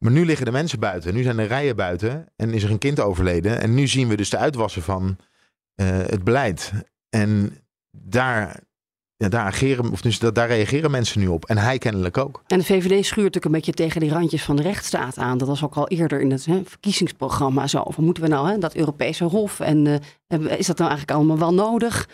Maar 0.00 0.12
nu 0.12 0.24
liggen 0.24 0.44
de 0.44 0.52
mensen 0.52 0.80
buiten. 0.80 1.14
Nu 1.14 1.22
zijn 1.22 1.36
de 1.36 1.42
rijen 1.42 1.76
buiten. 1.76 2.26
En 2.36 2.52
is 2.52 2.62
er 2.62 2.70
een 2.70 2.78
kind 2.78 3.00
overleden. 3.00 3.60
En 3.60 3.74
nu 3.74 3.86
zien 3.86 4.08
we 4.08 4.16
dus 4.16 4.30
de 4.30 4.36
uitwassen 4.36 4.82
van 4.82 5.16
eh, 5.74 5.86
het 5.88 6.24
beleid. 6.24 6.72
En 7.08 7.58
daar, 7.90 8.60
ja, 9.16 9.28
daar, 9.28 9.62
of 9.92 10.00
dus 10.00 10.18
daar 10.18 10.46
reageren 10.48 10.90
mensen 10.90 11.20
nu 11.20 11.26
op. 11.26 11.44
En 11.44 11.58
hij 11.58 11.78
kennelijk 11.78 12.18
ook. 12.18 12.42
En 12.46 12.58
de 12.58 12.64
VVD 12.64 13.04
schuurt 13.04 13.16
natuurlijk 13.16 13.44
een 13.44 13.50
beetje 13.50 13.72
tegen 13.72 14.00
die 14.00 14.10
randjes 14.10 14.42
van 14.42 14.56
de 14.56 14.62
rechtsstaat 14.62 15.18
aan. 15.18 15.38
Dat 15.38 15.48
was 15.48 15.64
ook 15.64 15.74
al 15.74 15.88
eerder 15.88 16.20
in 16.20 16.30
het 16.30 16.44
hè, 16.44 16.62
verkiezingsprogramma 16.64 17.66
zo. 17.66 17.82
Van 17.86 18.04
moeten 18.04 18.22
we 18.22 18.28
nou 18.28 18.50
hè, 18.50 18.58
dat 18.58 18.74
Europese 18.74 19.24
Hof 19.24 19.60
en 19.60 19.86
eh, 20.26 20.58
is 20.58 20.66
dat 20.66 20.78
nou 20.78 20.90
eigenlijk 20.90 21.10
allemaal 21.10 21.38
wel 21.38 21.54
nodig? 21.54 22.08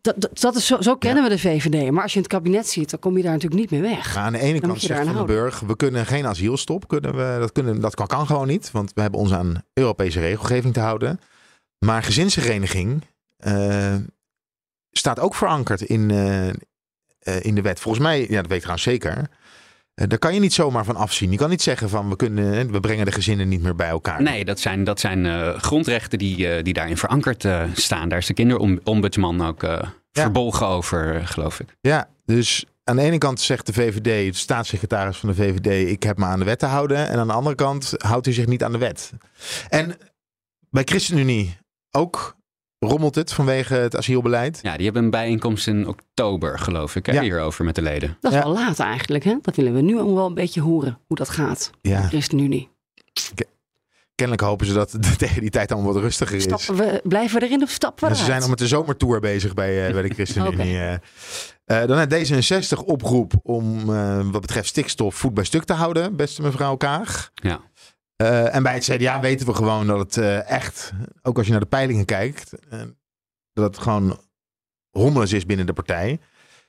Dat, 0.00 0.14
dat, 0.18 0.40
dat 0.40 0.56
is 0.56 0.66
zo, 0.66 0.80
zo 0.80 0.96
kennen 0.96 1.22
we 1.22 1.28
de 1.28 1.38
VVD. 1.38 1.90
Maar 1.90 2.02
als 2.02 2.12
je 2.12 2.16
in 2.16 2.24
het 2.24 2.32
kabinet 2.32 2.68
zit, 2.68 2.90
dan 2.90 2.98
kom 2.98 3.16
je 3.16 3.22
daar 3.22 3.32
natuurlijk 3.32 3.60
niet 3.60 3.70
mee 3.70 3.90
weg. 3.94 4.14
Maar 4.14 4.24
aan 4.24 4.32
de 4.32 4.38
ene 4.38 4.60
Dan 4.60 4.68
kant 4.68 4.80
zegt 4.80 5.04
Van 5.04 5.14
den. 5.14 5.26
Burg, 5.26 5.60
we 5.60 5.76
kunnen 5.76 6.06
geen 6.06 6.26
asielstop. 6.26 6.88
Kunnen 6.88 7.16
we, 7.16 7.36
dat, 7.38 7.52
kunnen, 7.52 7.80
dat 7.80 7.94
kan, 7.94 8.06
kan 8.06 8.26
gewoon 8.26 8.46
niet. 8.46 8.70
Want 8.70 8.92
we 8.94 9.00
hebben 9.00 9.20
ons 9.20 9.32
aan 9.32 9.62
Europese 9.72 10.20
regelgeving 10.20 10.74
te 10.74 10.80
houden. 10.80 11.20
Maar 11.78 12.02
gezinshereniging 12.02 13.04
eh, 13.36 13.96
staat 14.90 15.20
ook 15.20 15.34
verankerd 15.34 15.80
in, 15.80 16.10
eh, 16.10 16.48
eh, 16.48 16.54
in 17.40 17.54
de 17.54 17.62
wet. 17.62 17.80
Volgens 17.80 18.04
mij, 18.04 18.20
ja, 18.20 18.40
dat 18.40 18.46
weet 18.46 18.50
ik 18.50 18.60
trouwens 18.60 18.82
zeker. 18.82 19.28
Eh, 19.94 20.08
daar 20.08 20.18
kan 20.18 20.34
je 20.34 20.40
niet 20.40 20.52
zomaar 20.52 20.84
van 20.84 20.96
afzien. 20.96 21.30
Je 21.30 21.36
kan 21.36 21.50
niet 21.50 21.62
zeggen 21.62 21.88
van 21.88 22.08
we, 22.08 22.16
kunnen, 22.16 22.72
we 22.72 22.80
brengen 22.80 23.04
de 23.04 23.12
gezinnen 23.12 23.48
niet 23.48 23.62
meer 23.62 23.74
bij 23.74 23.88
elkaar. 23.88 24.22
Nee, 24.22 24.44
dat 24.44 24.60
zijn, 24.60 24.84
dat 24.84 25.00
zijn 25.00 25.26
eh, 25.26 25.58
grondrechten 25.58 26.18
die, 26.18 26.48
eh, 26.48 26.62
die 26.62 26.72
daarin 26.74 26.96
verankerd 26.96 27.44
eh, 27.44 27.64
staan. 27.74 28.08
Daar 28.08 28.18
is 28.18 28.26
de 28.26 28.34
kinderombudsman 28.34 29.46
ook 29.46 29.62
eh, 29.62 29.70
Ja. 29.70 30.22
verbolgen 30.22 30.66
over, 30.66 31.16
eh, 31.16 31.26
geloof 31.26 31.60
ik. 31.60 31.76
Ja, 31.80 32.08
dus 32.24 32.64
aan 32.84 32.96
de 32.96 33.02
ene 33.02 33.18
kant 33.18 33.40
zegt 33.40 33.66
de 33.66 33.72
VVD, 33.72 34.32
de 34.32 34.38
staatssecretaris 34.38 35.16
van 35.16 35.28
de 35.28 35.34
VVD, 35.34 35.90
ik 35.90 36.02
heb 36.02 36.18
me 36.18 36.24
aan 36.24 36.38
de 36.38 36.44
wet 36.44 36.58
te 36.58 36.66
houden. 36.66 37.08
En 37.08 37.18
aan 37.18 37.26
de 37.26 37.32
andere 37.32 37.54
kant 37.54 37.94
houdt 37.96 38.24
hij 38.24 38.34
zich 38.34 38.46
niet 38.46 38.62
aan 38.64 38.72
de 38.72 38.78
wet. 38.78 39.12
En 39.68 39.96
bij 40.70 40.82
ChristenUnie 40.84 41.56
ook 41.90 42.36
rommelt 42.88 43.14
het 43.14 43.32
vanwege 43.32 43.74
het 43.74 43.96
asielbeleid. 43.96 44.58
Ja, 44.62 44.74
die 44.76 44.84
hebben 44.84 45.04
een 45.04 45.10
bijeenkomst 45.10 45.66
in 45.66 45.88
oktober, 45.88 46.58
geloof 46.58 46.96
ik, 46.96 47.06
hè, 47.06 47.12
Ja. 47.12 47.20
hierover 47.22 47.64
met 47.64 47.74
de 47.74 47.82
leden. 47.82 48.16
Dat 48.20 48.32
is 48.32 48.38
Ja. 48.38 48.44
wel 48.44 48.52
laat 48.52 48.78
eigenlijk. 48.78 49.24
Hè? 49.24 49.36
Dat 49.42 49.56
willen 49.56 49.74
we 49.74 49.80
nu 49.80 49.98
al 49.98 50.14
wel 50.14 50.26
een 50.26 50.34
beetje 50.34 50.60
horen, 50.60 50.98
hoe 51.06 51.16
dat 51.16 51.28
gaat. 51.28 51.70
Ja, 51.80 52.02
ChristenUnie. 52.08 52.70
kennelijk 54.14 54.46
hopen 54.46 54.66
ze 54.66 54.72
dat 54.72 54.92
het 54.92 55.18
tegen 55.18 55.40
die 55.40 55.50
tijd 55.50 55.72
allemaal 55.72 55.92
wat 55.92 56.02
rustiger 56.02 56.36
is. 56.36 56.42
Stappen 56.42 56.76
we, 56.76 57.00
blijven 57.04 57.40
we 57.40 57.46
erin 57.46 57.62
of 57.62 57.70
stappen 57.70 58.04
we 58.04 58.10
En 58.10 58.16
ze 58.16 58.24
zijn 58.24 58.40
nog 58.40 58.48
met 58.48 58.58
de 58.58 58.66
zomertour 58.66 59.20
bezig 59.20 59.54
bij, 59.54 59.86
eh, 59.86 59.92
bij 59.92 60.02
de 60.02 60.14
ChristenUnie. 60.14 60.78
Eh. 60.78 60.92
Eh, 61.64 61.88
dan 61.88 61.98
heeft 61.98 62.30
D66 62.30 62.78
oproep 62.84 63.32
om 63.42 63.94
eh, 63.94 64.20
wat 64.30 64.40
betreft 64.40 64.68
stikstof 64.68 65.14
voet 65.14 65.34
bij 65.34 65.44
stuk 65.44 65.64
te 65.64 65.72
houden, 65.72 66.16
beste 66.16 66.42
mevrouw 66.42 66.76
Kaag. 66.76 67.30
Ja. 67.34 67.60
Eh, 68.22 68.54
en 68.54 68.62
bij 68.62 68.74
het 68.74 68.84
CDA 68.84 69.20
weten 69.20 69.46
we 69.46 69.54
gewoon 69.54 69.86
dat 69.86 69.98
het 69.98 70.16
eh, 70.16 70.50
echt, 70.50 70.92
ook 71.22 71.36
als 71.36 71.46
je 71.46 71.52
naar 71.52 71.60
de 71.60 71.66
peilingen 71.66 72.04
kijkt, 72.04 72.52
eh, 72.70 72.80
dat 73.52 73.74
het 73.74 73.82
gewoon 73.82 74.20
hommeles 74.90 75.32
is 75.32 75.46
binnen 75.46 75.66
de 75.66 75.72
partij. 75.72 76.20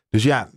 Dus 0.09 0.23
ja, 0.23 0.49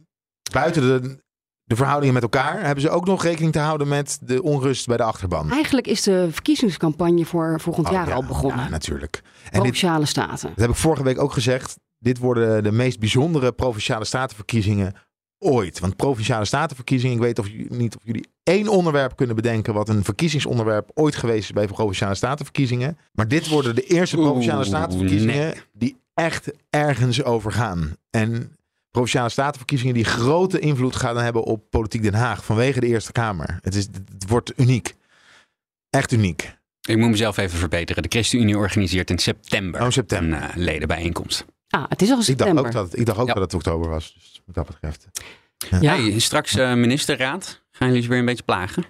buiten 0.52 0.82
de, 0.82 1.22
de 1.62 1.76
verhoudingen 1.76 2.14
met 2.14 2.22
elkaar 2.22 2.64
hebben 2.64 2.80
ze 2.80 2.90
ook 2.90 3.06
nog 3.06 3.22
rekening 3.22 3.52
te 3.52 3.58
houden 3.58 3.88
met 3.88 4.18
de 4.22 4.42
onrust 4.42 4.86
bij 4.86 4.96
de 4.96 5.02
achterban. 5.02 5.50
Eigenlijk 5.50 5.86
is 5.86 6.02
de 6.02 6.28
verkiezingscampagne 6.30 7.24
voor 7.24 7.60
volgend 7.60 7.86
Oh, 7.86 7.92
jaar 7.92 8.08
ja, 8.08 8.14
al 8.14 8.24
begonnen. 8.24 8.64
Ja, 8.64 8.68
natuurlijk. 8.68 9.20
En 9.24 9.42
dit, 9.42 9.52
Provinciale 9.52 10.06
staten. 10.06 10.48
dat 10.48 10.58
heb 10.58 10.70
ik 10.70 10.76
vorige 10.76 11.02
week 11.02 11.20
ook 11.20 11.32
gezegd. 11.32 11.76
Dit 11.98 12.18
worden 12.18 12.62
de 12.62 12.72
meest 12.72 12.98
bijzondere 12.98 13.52
provinciale 13.52 14.04
statenverkiezingen 14.04 14.94
ooit. 15.38 15.78
Want 15.80 15.96
provinciale 15.96 16.44
statenverkiezingen, 16.44 17.16
ik 17.16 17.22
weet 17.22 17.38
of, 17.38 17.48
jullie- 17.48 17.72
niet 17.74 17.96
of 17.96 18.02
jullie 18.04 18.26
één 18.42 18.68
onderwerp 18.68 19.16
kunnen 19.16 19.36
bedenken 19.36 19.74
wat 19.74 19.88
een 19.88 20.04
verkiezingsonderwerp 20.04 20.90
ooit 20.94 21.16
geweest 21.16 21.42
is 21.44 21.52
bij 21.52 21.66
provinciale 21.66 22.14
statenverkiezingen. 22.14 22.98
Maar 23.12 23.28
dit 23.28 23.48
worden 23.48 23.74
de 23.74 23.82
eerste 23.86 24.16
Oeh, 24.16 24.26
provinciale 24.26 24.64
statenverkiezingen 24.64 25.36
nee. 25.36 25.54
die 25.72 25.96
echt 26.14 26.50
ergens 26.70 27.22
over 27.22 27.52
gaan. 27.52 27.96
En 28.10 28.56
provinciale 28.90 29.28
statenverkiezingen 29.28 29.94
die 29.94 30.04
grote 30.04 30.58
invloed 30.58 30.96
gaan 30.96 31.16
hebben 31.16 31.42
op 31.44 31.70
politiek 31.70 32.02
Den 32.02 32.14
Haag 32.14 32.44
vanwege 32.44 32.80
de 32.80 32.86
Eerste 32.86 33.12
Kamer. 33.12 33.58
Het, 33.62 33.74
is, 33.74 33.84
het 34.12 34.28
wordt 34.28 34.52
uniek. 34.56 34.94
Echt 35.90 36.12
uniek. 36.12 36.54
Ik 36.88 36.96
moet 36.96 37.10
mezelf 37.10 37.36
even 37.36 37.58
verbeteren. 37.58 38.02
De 38.02 38.08
ChristenUnie 38.08 38.56
organiseert 38.58 39.10
in 39.10 39.18
september, 39.18 39.80
Oh, 39.82 39.90
september. 39.90 40.42
een 40.42 40.48
eh, 40.50 40.56
ledenbijeenkomst. 40.56 41.44
Ah, 41.68 41.84
het 41.88 42.02
is 42.02 42.10
al 42.10 42.18
Ik 42.18 42.24
dacht 42.26 42.38
september. 42.38 42.64
ook 42.66 42.72
dat, 42.72 42.98
ik 42.98 43.06
dacht 43.06 43.18
ook 43.18 43.26
Ja. 43.26 43.32
dat 43.34 43.42
het 43.42 43.54
oktober 43.54 43.88
was. 43.88 44.14
Dus 44.14 44.35
wat 44.46 44.54
dat 44.54 44.66
betreft. 44.66 45.06
Ja. 45.80 45.94
Hey, 45.96 46.18
straks 46.18 46.56
eh, 46.56 46.74
ministerraad. 46.74 47.62
Gaan 47.70 47.88
jullie 47.88 48.02
ze 48.02 48.08
weer 48.08 48.18
een 48.18 48.24
beetje 48.24 48.42
plagen? 48.44 48.84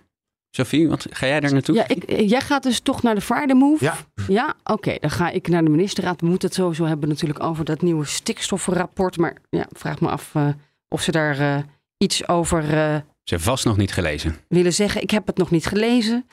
Sophie, 0.50 0.88
wat, 0.88 1.06
ga 1.10 1.26
jij 1.26 1.40
daar 1.40 1.52
naartoe? 1.52 1.74
Ja, 1.74 1.88
ik, 1.88 2.02
eh, 2.04 2.28
jij 2.28 2.40
gaat 2.40 2.62
dus 2.62 2.80
toch 2.80 3.02
naar 3.02 3.14
de 3.14 3.20
Friday 3.20 3.54
Move? 3.56 3.84
Ja. 3.84 3.96
Ja, 4.28 4.54
oké. 4.64 4.96
dan 5.00 5.10
ga 5.10 5.30
ik 5.30 5.48
naar 5.48 5.64
de 5.64 5.70
ministerraad. 5.70 6.20
We 6.20 6.26
moeten 6.26 6.48
het 6.48 6.56
sowieso 6.56 6.84
hebben 6.84 7.08
natuurlijk 7.08 7.42
over 7.42 7.64
dat 7.64 7.82
nieuwe 7.82 8.04
stikstofrapport. 8.04 9.16
Maar 9.16 9.36
ja, 9.50 9.66
vraag 9.72 10.00
me 10.00 10.08
af 10.08 10.34
eh, 10.34 10.48
of 10.88 11.02
ze 11.02 11.10
daar 11.10 11.38
eh, 11.40 11.62
iets 11.98 12.28
over 12.28 12.62
eh, 12.62 12.94
Ze 13.22 13.34
heeft 13.34 13.44
vast 13.44 13.64
nog 13.64 13.76
niet 13.76 13.92
gelezen. 13.92 14.36
willen 14.48 14.72
zeggen. 14.72 15.02
Ik 15.02 15.10
heb 15.10 15.26
het 15.26 15.36
nog 15.36 15.50
niet 15.50 15.66
gelezen. 15.66 16.26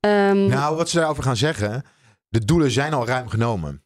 Ehm, 0.00 0.46
Nou, 0.46 0.76
wat 0.76 0.88
ze 0.88 0.96
daarover 0.98 1.22
gaan 1.22 1.36
zeggen. 1.36 1.82
De 2.28 2.44
doelen 2.44 2.70
zijn 2.70 2.92
al 2.94 3.06
ruim 3.06 3.28
genomen. 3.28 3.82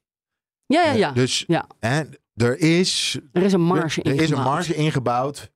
ja, 0.67 0.83
ja, 0.83 0.93
ja. 0.93 1.11
Dus 1.13 1.45
Ja. 1.47 1.67
hè, 1.79 2.03
er 2.43 2.59
is 2.59 3.19
Er 3.33 3.43
is 3.43 3.53
een 3.53 3.61
marge 3.61 4.03
er 4.03 4.21
is 4.21 4.31
een 4.31 4.43
marge 4.43 4.75
ingebouwd. 4.75 5.51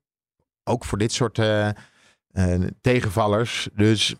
Ook 0.64 0.84
voor 0.84 0.98
dit 0.98 1.12
soort 1.12 1.38
eh, 1.38 1.68
eh, 1.68 1.74
tegenvallers. 2.80 3.68
Dus 3.74 4.14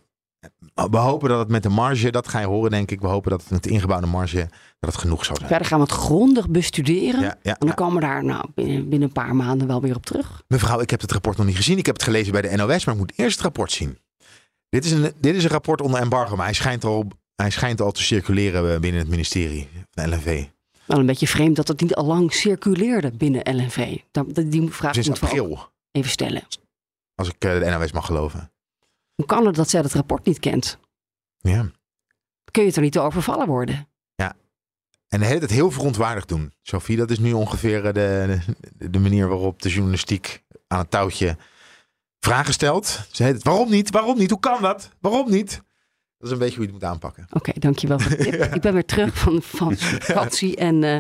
we 0.75 0.97
hopen 0.97 1.29
dat 1.29 1.39
het 1.39 1.49
met 1.49 1.63
de 1.63 1.69
marge, 1.69 2.11
dat 2.11 2.29
ga 2.29 2.41
je 2.41 2.47
horen 2.47 2.71
denk 2.71 2.91
ik. 2.91 3.01
We 3.01 3.07
hopen 3.07 3.31
dat 3.31 3.41
het 3.41 3.51
met 3.51 3.63
de 3.63 3.71
ingebouwde 3.71 4.07
marge 4.07 4.49
dat 4.79 4.93
het 4.93 5.01
genoeg 5.01 5.25
zou 5.25 5.37
zijn. 5.37 5.49
Verder 5.49 5.67
gaan 5.67 5.79
we 5.79 5.85
het 5.85 5.95
grondig 5.95 6.49
bestuderen. 6.49 7.21
Ja, 7.21 7.39
ja, 7.43 7.57
En 7.59 7.67
dan 7.67 7.75
komen 7.75 7.95
we 7.95 8.01
daar 8.01 8.25
nou, 8.25 8.51
binnen, 8.55 8.89
binnen 8.89 9.09
een 9.09 9.15
paar 9.15 9.37
maanden 9.37 9.67
wel 9.67 9.81
weer 9.81 9.97
op 9.97 10.07
terug. 10.07 10.43
Mevrouw, 10.49 10.81
ik 10.81 10.91
heb 10.91 11.01
het 11.01 11.13
rapport 11.13 11.37
nog 11.37 11.47
niet 11.47 11.57
gezien. 11.57 11.79
Ik 11.79 11.87
heb 11.87 11.95
het 11.95 12.05
gelezen 12.05 12.33
bij 12.33 12.43
de 12.43 12.57
NOS, 12.57 12.85
maar 12.85 12.95
ik 12.95 13.01
moet 13.01 13.13
eerst 13.17 13.35
het 13.35 13.45
rapport 13.45 13.73
zien. 13.73 13.99
Dit 14.69 14.85
is 14.85 14.91
een, 14.91 15.13
dit 15.21 15.35
is 15.35 15.45
een 15.45 15.51
rapport 15.51 15.81
onder 15.81 16.01
embargo, 16.01 16.37
maar 16.37 16.45
hij 16.45 16.55
schijnt 16.55 16.85
al, 16.85 17.07
hij 17.35 17.51
schijnt 17.51 17.81
al 17.81 17.93
te 17.93 18.03
circuleren 18.03 18.75
eh, 18.75 18.81
binnen 18.81 19.01
het 19.01 19.11
ministerie 19.11 19.69
van 19.91 20.11
LNV. 20.11 20.45
Wel 20.87 20.99
een 20.99 21.07
beetje 21.07 21.27
vreemd 21.27 21.57
dat 21.57 21.69
het 21.69 21.81
niet 21.81 21.95
al 21.95 22.05
lang 22.05 22.33
circuleerde 22.33 23.11
binnen 23.11 23.57
LNV. 23.57 23.99
Dat, 24.11 24.35
dat- 24.35 24.51
die 24.51 24.71
vraag 24.71 24.93
Sinds 24.95 25.09
moeten 25.09 25.29
we 25.29 25.33
ook 25.35 25.41
april, 25.51 25.69
even 25.93 26.11
stellen. 26.11 26.43
als 27.15 27.29
ik 27.29 27.45
eh, 27.45 27.59
de 27.59 27.71
NOS 27.79 27.93
mag 27.93 28.07
geloven. 28.07 28.53
Hoe 29.15 29.27
kan 29.27 29.47
het 29.47 29.55
dat 29.55 29.71
zij 29.71 29.81
het 29.81 29.93
rapport 29.95 30.25
niet 30.27 30.39
kent? 30.39 30.79
Ja. 31.39 31.71
Kun 32.51 32.63
je 32.63 32.69
het 32.69 32.77
er 32.77 32.83
niet 32.83 32.99
over 32.99 33.23
vallen 33.23 33.47
worden? 33.47 33.89
En 35.09 35.21
de 35.21 35.27
hele 35.27 35.39
tijd 35.39 35.51
heel 35.51 35.71
verontwaardigd 35.71 36.29
doen. 36.29 36.53
Sophie, 36.63 36.97
dat 36.97 37.11
is 37.11 37.19
nu 37.19 37.33
ongeveer 37.33 37.85
eh, 37.87 37.93
de, 37.95 38.39
de, 38.77 38.91
de 38.91 38.99
manier 38.99 39.29
waarop 39.29 39.63
de 39.63 39.69
journalistiek 39.69 40.45
aan 40.67 40.79
het 40.79 40.91
touwtje 40.91 41.37
vragen 42.21 42.53
stelt. 42.53 43.01
Ze 43.13 43.23
heet 43.23 43.35
het, 43.35 43.43
waarom 43.45 43.71
niet? 43.71 43.91
Waarom 43.91 44.19
niet? 44.19 44.31
Hoe 44.31 44.41
kan 44.41 44.63
dat? 44.63 44.91
Waarom 45.01 45.31
niet? 45.31 45.63
Dat 46.19 46.27
is 46.29 46.31
een 46.31 46.39
beetje 46.39 46.57
hoe 46.57 46.67
je 46.67 46.73
het 46.73 46.81
moet 46.83 46.91
aanpakken. 46.91 47.27
Oké, 47.33 47.53
dankjewel 47.59 47.99
voor 47.99 48.17
de 48.17 48.25
tip. 48.25 48.35
Ik 48.55 48.61
ben 48.61 48.73
weer 48.73 48.85
terug 48.85 49.19
van, 49.19 49.43
van 49.43 49.77
vakantie 49.77 50.57
en 50.57 50.85
eh, 50.85 50.97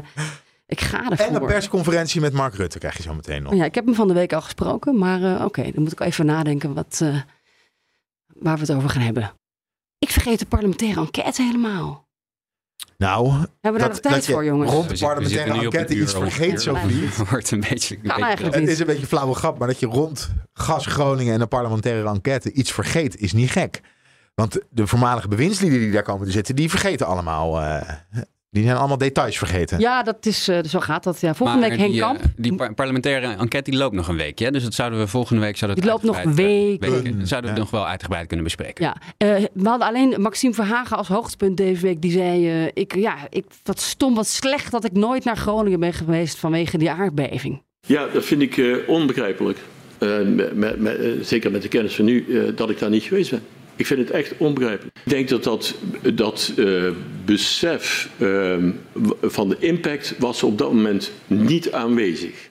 ik 0.66 0.80
ga 0.80 0.98
En 1.04 1.12
een 1.12 1.18
ervoor. 1.18 1.46
persconferentie 1.48 2.20
met 2.20 2.32
Mark 2.32 2.54
Rutte 2.54 2.78
krijg 2.78 2.96
je 2.96 3.02
zo 3.02 3.14
meteen 3.14 3.42
nog. 3.42 3.54
Ja, 3.54 3.64
ik 3.64 3.74
heb 3.74 3.84
hem 3.84 3.94
van 3.94 4.08
de 4.08 4.14
week 4.14 4.32
al 4.32 4.40
gesproken, 4.42 4.98
maar 4.98 5.22
eh, 5.22 5.44
oké, 5.44 5.62
dan 5.62 5.82
moet 5.82 5.92
ik 5.92 6.00
even 6.00 6.26
nadenken 6.26 6.74
wat, 6.74 6.98
eh, 7.02 7.20
waar 8.26 8.54
we 8.54 8.60
het 8.60 8.72
over 8.72 8.90
gaan 8.90 9.02
hebben. 9.02 9.32
Ik 9.98 10.10
vergeet 10.10 10.38
de 10.38 10.46
parlementaire 10.46 11.00
enquête 11.00 11.42
helemaal. 11.42 12.04
Nou, 12.98 13.28
Hebben 13.30 13.48
we 13.60 13.70
daar 13.70 13.78
dat, 13.78 13.88
nog 13.88 13.98
tijd 14.00 14.14
dat 14.14 14.26
je 14.26 14.32
voor, 14.32 14.44
jongens? 14.44 14.70
rond 14.70 14.88
de 14.88 14.98
parlementaire 14.98 15.52
enquête 15.62 16.00
iets 16.00 16.12
vergeet. 16.12 16.60
Sophie. 16.62 17.08
Wordt 17.30 17.50
een 17.50 17.60
beetje... 17.60 17.94
een 17.96 18.02
beetje- 18.02 18.22
eigenlijk 18.22 18.54
Het 18.54 18.64
niet. 18.64 18.72
is 18.72 18.78
een 18.78 18.86
beetje 18.86 19.06
flauwe 19.06 19.34
grap, 19.34 19.58
maar 19.58 19.68
dat 19.68 19.80
je 19.80 19.86
rond 19.86 20.30
Gas 20.52 20.86
Groningen 20.86 21.32
en 21.32 21.38
de 21.38 21.46
parlementaire 21.46 22.08
enquête 22.08 22.52
iets 22.52 22.72
vergeet, 22.72 23.16
is 23.16 23.32
niet 23.32 23.50
gek. 23.50 23.80
Want 24.36 24.58
de 24.70 24.86
voormalige 24.86 25.28
bewindslieden 25.28 25.78
die 25.78 25.90
daar 25.90 26.02
komen 26.02 26.26
te 26.26 26.32
zitten, 26.32 26.56
die 26.56 26.70
vergeten 26.70 27.06
allemaal. 27.06 27.60
eh, 27.60 27.88
Die 28.50 28.64
zijn 28.64 28.76
allemaal 28.76 28.98
details 28.98 29.38
vergeten. 29.38 29.78
Ja, 29.80 30.02
dat 30.02 30.26
is, 30.26 30.48
eh, 30.48 30.58
zo 30.64 30.80
gaat 30.80 31.04
dat. 31.04 31.20
Ja. 31.20 31.34
Volgende 31.34 31.60
Maar 31.60 31.70
week 31.70 31.78
Henk 31.78 31.92
die, 31.92 32.00
eh, 32.02 32.06
Kamp. 32.06 32.20
die 32.36 32.54
par- 32.54 32.74
parlementaire 32.74 33.26
enquête 33.26 33.70
die 33.70 33.78
loopt 33.78 33.94
nog 33.94 34.08
een 34.08 34.16
weekje. 34.16 34.44
hè? 34.44 34.50
Dus 34.50 34.62
dat 34.62 34.74
zouden 34.74 34.98
we 34.98 35.06
volgende 35.06 35.40
week 35.42 35.56
zouden 35.56 35.80
Die 35.80 35.90
loopt 35.90 36.02
nog 36.02 36.16
eh, 36.16 36.26
weken. 36.30 37.26
Zouden 37.26 37.50
we 37.50 37.56
Ja. 37.56 37.62
nog 37.62 37.70
wel 37.70 37.86
uitgebreid 37.86 38.26
kunnen 38.26 38.44
bespreken. 38.44 38.84
Ja, 38.84 38.96
eh, 39.16 39.44
we 39.52 39.68
hadden 39.68 39.86
alleen 39.88 40.20
Maxime 40.20 40.54
Verhagen 40.54 40.96
als 40.96 41.08
hoogtepunt 41.08 41.56
deze 41.56 41.80
week. 41.82 42.02
Die 42.02 42.10
zei, 42.10 42.48
eh, 42.64 42.70
ik, 42.74 42.94
ja, 42.94 43.14
ik, 43.30 43.44
wat 43.64 43.80
stom, 43.80 44.14
wat 44.14 44.26
slecht 44.26 44.70
dat 44.70 44.84
ik 44.84 44.92
nooit 44.92 45.24
naar 45.24 45.36
Groningen 45.36 45.80
ben 45.80 45.92
geweest 45.92 46.38
vanwege 46.38 46.78
die 46.78 46.90
aardbeving. 46.90 47.62
Ja, 47.80 48.06
dat 48.12 48.24
vind 48.24 48.42
ik 48.42 48.56
eh, 48.56 48.76
onbegrijpelijk. 48.86 49.58
Eh, 49.98 50.08
met, 50.34 50.54
met, 50.56 50.80
met, 50.80 50.98
eh, 50.98 51.10
zeker 51.22 51.50
met 51.50 51.62
de 51.62 51.68
kennis 51.68 51.94
van 51.96 52.04
nu, 52.04 52.26
eh, 52.46 52.56
dat 52.56 52.70
ik 52.70 52.78
daar 52.78 52.90
niet 52.90 53.02
geweest 53.02 53.30
ben. 53.30 53.42
Ik 53.76 53.86
vind 53.86 54.00
het 54.00 54.10
echt 54.10 54.36
onbegrijpelijk. 54.36 54.96
Ik 55.04 55.10
denk 55.10 55.28
dat 55.28 55.44
dat, 55.44 55.74
dat 56.14 56.52
eh, 56.56 56.90
besef 57.24 58.10
eh, 58.18 58.56
w- 58.92 59.12
van 59.22 59.48
de 59.48 59.58
impact 59.58 60.18
was 60.18 60.42
op 60.42 60.58
dat 60.58 60.72
moment 60.72 61.12
niet 61.26 61.72
aanwezig. 61.72 62.50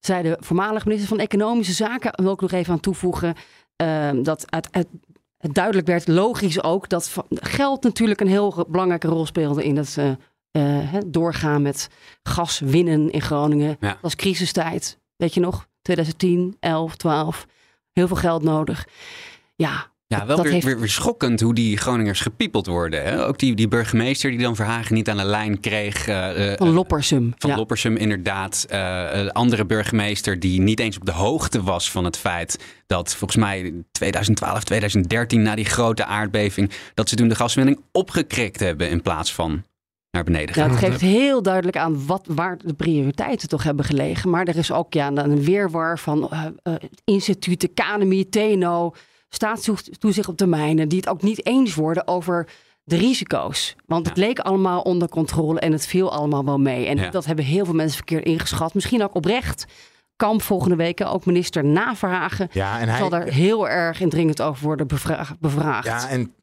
Zei 0.00 0.22
de 0.22 0.36
voormalig 0.40 0.84
minister 0.84 1.08
van 1.08 1.18
Economische 1.18 1.72
Zaken, 1.72 2.22
wil 2.22 2.32
ik 2.32 2.40
nog 2.40 2.52
even 2.52 2.72
aan 2.72 2.80
toevoegen, 2.80 3.34
eh, 3.76 4.10
dat 4.22 4.50
uit, 4.50 4.68
uit- 4.70 4.86
het 5.38 5.54
duidelijk 5.54 5.86
werd, 5.86 6.08
logisch 6.08 6.62
ook, 6.62 6.88
dat 6.88 7.16
geld 7.30 7.82
natuurlijk 7.82 8.20
een 8.20 8.28
heel 8.28 8.66
belangrijke 8.68 9.08
rol 9.08 9.26
speelde 9.26 9.64
in 9.64 9.76
het 9.76 9.96
eh, 9.98 10.08
eh, 10.10 10.16
hè, 10.92 11.10
doorgaan 11.10 11.62
met 11.62 11.88
gas 12.22 12.58
winnen 12.58 13.10
in 13.10 13.22
Groningen. 13.22 13.76
Ja. 13.80 13.88
Dat 13.88 13.98
was 14.00 14.16
crisistijd, 14.16 14.98
weet 15.16 15.34
je 15.34 15.40
nog? 15.40 15.66
2010, 15.82 16.56
11, 16.60 16.96
12. 16.96 17.46
Heel 17.92 18.06
veel 18.06 18.16
geld 18.16 18.42
nodig. 18.42 18.86
Ja, 19.56 19.90
Ja, 20.14 20.26
wel 20.26 20.36
dat 20.36 20.44
weer, 20.44 20.54
heeft- 20.54 20.64
weer, 20.66 20.78
weer 20.78 20.88
schokkend 20.88 21.40
hoe 21.40 21.54
die 21.54 21.76
Groningers 21.76 22.20
gepiepeld 22.20 22.66
worden. 22.66 23.02
Hè? 23.02 23.26
Ook 23.26 23.38
die, 23.38 23.54
die 23.54 23.68
burgemeester 23.68 24.30
die 24.30 24.40
dan 24.40 24.56
Verhagen 24.56 24.94
niet 24.94 25.08
aan 25.08 25.16
de 25.16 25.24
lijn 25.24 25.60
kreeg. 25.60 26.06
eh, 26.08 26.52
eh, 26.52 26.58
van 26.58 26.68
Loppersum. 26.70 27.32
Van 27.38 27.50
ja. 27.50 27.56
Loppersum 27.56 27.96
inderdaad. 27.96 28.66
Eh, 28.68 29.06
een 29.12 29.32
andere 29.32 29.66
burgemeester 29.66 30.40
die 30.40 30.60
niet 30.60 30.80
eens 30.80 30.96
op 30.96 31.04
de 31.04 31.12
hoogte 31.12 31.62
was 31.62 31.90
van 31.90 32.04
het 32.04 32.16
feit 32.16 32.58
dat 32.86 33.14
volgens 33.14 33.40
mij 33.40 33.72
2012, 33.92 34.64
2013 34.64 35.42
na 35.42 35.54
die 35.54 35.64
grote 35.64 36.04
aardbeving, 36.04 36.70
dat 36.94 37.08
ze 37.08 37.16
toen 37.16 37.28
de 37.28 37.34
gaswinning 37.34 37.80
opgekrikt 37.92 38.60
hebben 38.60 38.90
in 38.90 39.02
plaats 39.02 39.34
van 39.34 39.62
naar 40.10 40.24
beneden 40.24 40.54
Ja, 40.54 40.62
gaan. 40.62 40.70
het 40.70 40.78
geeft 40.78 41.00
heel 41.00 41.42
duidelijk 41.42 41.76
aan 41.76 42.06
wat, 42.06 42.26
waar 42.28 42.58
de 42.64 42.74
prioriteiten 42.74 43.48
toch 43.48 43.62
hebben 43.62 43.84
gelegen. 43.84 44.30
Maar 44.30 44.46
er 44.46 44.56
is 44.56 44.72
ook 44.72 44.92
ja, 44.94 45.10
een 45.14 45.42
weerwar 45.44 45.98
van 45.98 46.30
eh, 46.30 46.44
eh, 46.62 46.74
instituten, 47.04 47.70
KNMI, 47.74 48.28
TNO, 48.28 48.94
staatstoezicht 49.28 50.28
op 50.28 50.36
termijnen, 50.36 50.88
die 50.88 50.98
het 50.98 51.08
ook 51.08 51.22
niet 51.22 51.46
eens 51.46 51.74
worden 51.74 52.06
over 52.08 52.48
de 52.84 52.96
risico's. 52.96 53.76
Want 53.86 54.08
het 54.08 54.16
leek 54.16 54.38
allemaal 54.38 54.80
onder 54.80 55.08
controle 55.08 55.60
en 55.60 55.72
het 55.72 55.86
viel 55.86 56.12
allemaal 56.12 56.44
wel 56.44 56.58
mee. 56.58 56.86
En 56.86 56.96
Ja. 56.96 57.10
dat 57.10 57.24
hebben 57.24 57.44
heel 57.44 57.64
veel 57.64 57.74
mensen 57.74 57.96
verkeerd 57.96 58.24
ingeschat. 58.24 58.74
Misschien 58.74 59.02
ook 59.02 59.14
oprecht. 59.14 59.66
Kamp 60.16 60.42
volgende 60.42 60.76
week 60.76 61.00
ook 61.04 61.24
minister 61.26 61.64
navragen. 61.64 62.48
Ja, 62.52 62.80
en 62.80 62.88
hij, 62.88 62.98
Zal 62.98 63.08
daar 63.08 63.26
heel 63.26 63.68
erg 63.68 64.00
indringend 64.00 64.42
over 64.42 64.64
worden 64.64 64.86
bevra- 64.86 65.36
bevraagd. 65.40 65.86
ja, 65.86 66.08
en 66.08 66.34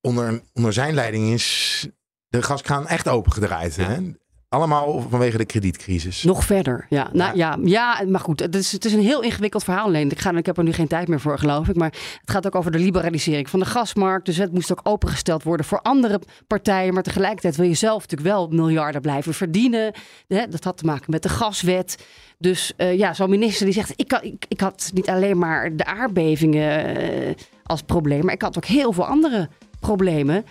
onder, 0.00 0.40
onder 0.52 0.72
zijn 0.72 0.94
leiding 0.94 1.32
is 1.32 1.86
de 2.28 2.42
gaskraan 2.42 2.86
echt 2.86 3.08
opengedraaid. 3.08 3.74
Ja. 3.74 3.84
Hè? 3.84 4.00
Allemaal 4.48 5.06
vanwege 5.10 5.36
de 5.36 5.44
kredietcrisis. 5.44 6.22
Nog 6.22 6.44
verder, 6.44 6.86
ja. 6.88 7.08
Nou, 7.12 7.36
ja. 7.36 7.58
Ja, 7.62 8.02
maar 8.08 8.20
goed, 8.20 8.40
het 8.40 8.54
is, 8.54 8.72
het 8.72 8.84
is 8.84 8.92
een 8.92 9.00
heel 9.00 9.22
ingewikkeld 9.22 9.64
verhaal 9.64 9.84
alleen. 9.86 10.10
Ik, 10.10 10.18
ga, 10.18 10.32
ik 10.32 10.46
heb 10.46 10.58
er 10.58 10.64
nu 10.64 10.72
geen 10.72 10.86
tijd 10.86 11.08
meer 11.08 11.20
voor, 11.20 11.38
geloof 11.38 11.68
ik. 11.68 11.76
Maar 11.76 11.92
het 12.20 12.30
gaat 12.30 12.46
ook 12.46 12.54
over 12.54 12.70
de 12.70 12.78
liberalisering 12.78 13.50
van 13.50 13.60
de 13.60 13.66
gasmarkt. 13.66 14.26
Dus 14.26 14.36
het 14.36 14.52
moest 14.52 14.70
ook 14.72 14.80
opengesteld 14.82 15.42
worden 15.42 15.66
voor 15.66 15.80
andere 15.80 16.20
partijen. 16.46 16.94
Maar 16.94 17.02
tegelijkertijd 17.02 17.56
wil 17.56 17.66
je 17.66 17.74
zelf 17.74 18.00
natuurlijk 18.02 18.30
wel 18.30 18.48
miljarden 18.48 19.00
blijven 19.00 19.34
verdienen. 19.34 19.92
Dat 20.26 20.64
had 20.64 20.76
te 20.76 20.84
maken 20.84 21.10
met 21.10 21.22
de 21.22 21.28
gaswet. 21.28 22.06
Dus 22.38 22.72
eh, 22.76 22.98
ja, 22.98 23.14
zo'n 23.14 23.30
minister 23.30 23.64
die 23.64 23.74
zegt... 23.74 23.92
Ik, 23.96 24.10
had- 24.12 24.24
ik, 24.24 24.44
ik 24.48 24.60
had 24.60 24.90
niet 24.94 25.08
alleen 25.08 25.38
maar 25.38 25.76
de 25.76 25.84
aardbevingen 25.84 26.96
eh, 26.96 27.34
als 27.62 27.82
probleem... 27.82 28.24
maar 28.24 28.34
ik 28.34 28.42
had 28.42 28.56
ook 28.56 28.64
heel 28.64 28.92
veel 28.92 29.06
andere 29.06 29.48
problemen... 29.80 30.44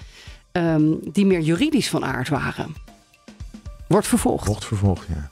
ehm, 0.52 0.84
die 1.12 1.26
meer 1.26 1.40
juridisch 1.42 1.90
van 1.90 2.06
aard 2.06 2.30
waren. 2.30 2.86
Wordt 3.88 4.08
vervolgd. 4.08 4.48
Wordt 4.48 4.66
vervolgd, 4.66 5.08
ja. 5.10 5.30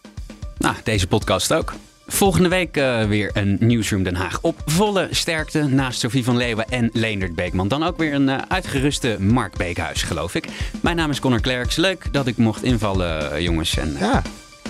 Nou, 0.58 0.76
deze 0.84 1.08
podcast 1.08 1.54
ook. 1.54 1.74
Volgende 2.08 2.50
week 2.50 2.78
eh, 2.78 3.04
weer 3.06 3.30
een 3.34 3.58
Newsroom 3.60 4.04
Den 4.04 4.16
Haag 4.16 4.40
op 4.42 4.62
volle 4.66 5.08
sterkte. 5.12 5.64
Naast 5.64 6.00
Sophie 6.00 6.24
van 6.24 6.38
Leeuwen 6.38 6.66
en 6.70 6.90
Leendert 6.94 7.36
Beekman. 7.36 7.68
Dan 7.68 7.84
ook 7.84 7.98
weer 7.98 8.14
een 8.14 8.30
eh, 8.30 8.38
uitgeruste 8.48 9.18
Mark 9.20 9.58
Beekhuis, 9.58 10.04
geloof 10.04 10.36
ik. 10.36 10.48
Mijn 10.82 10.96
naam 10.96 11.10
is 11.10 11.20
Connor 11.20 11.42
Klerks. 11.42 11.76
Leuk 11.76 12.14
dat 12.14 12.28
ik 12.28 12.38
mocht 12.38 12.64
invallen, 12.64 13.32
eh, 13.32 13.42
jongens. 13.42 13.78
En, 13.78 13.96
Ja, 14.00 14.22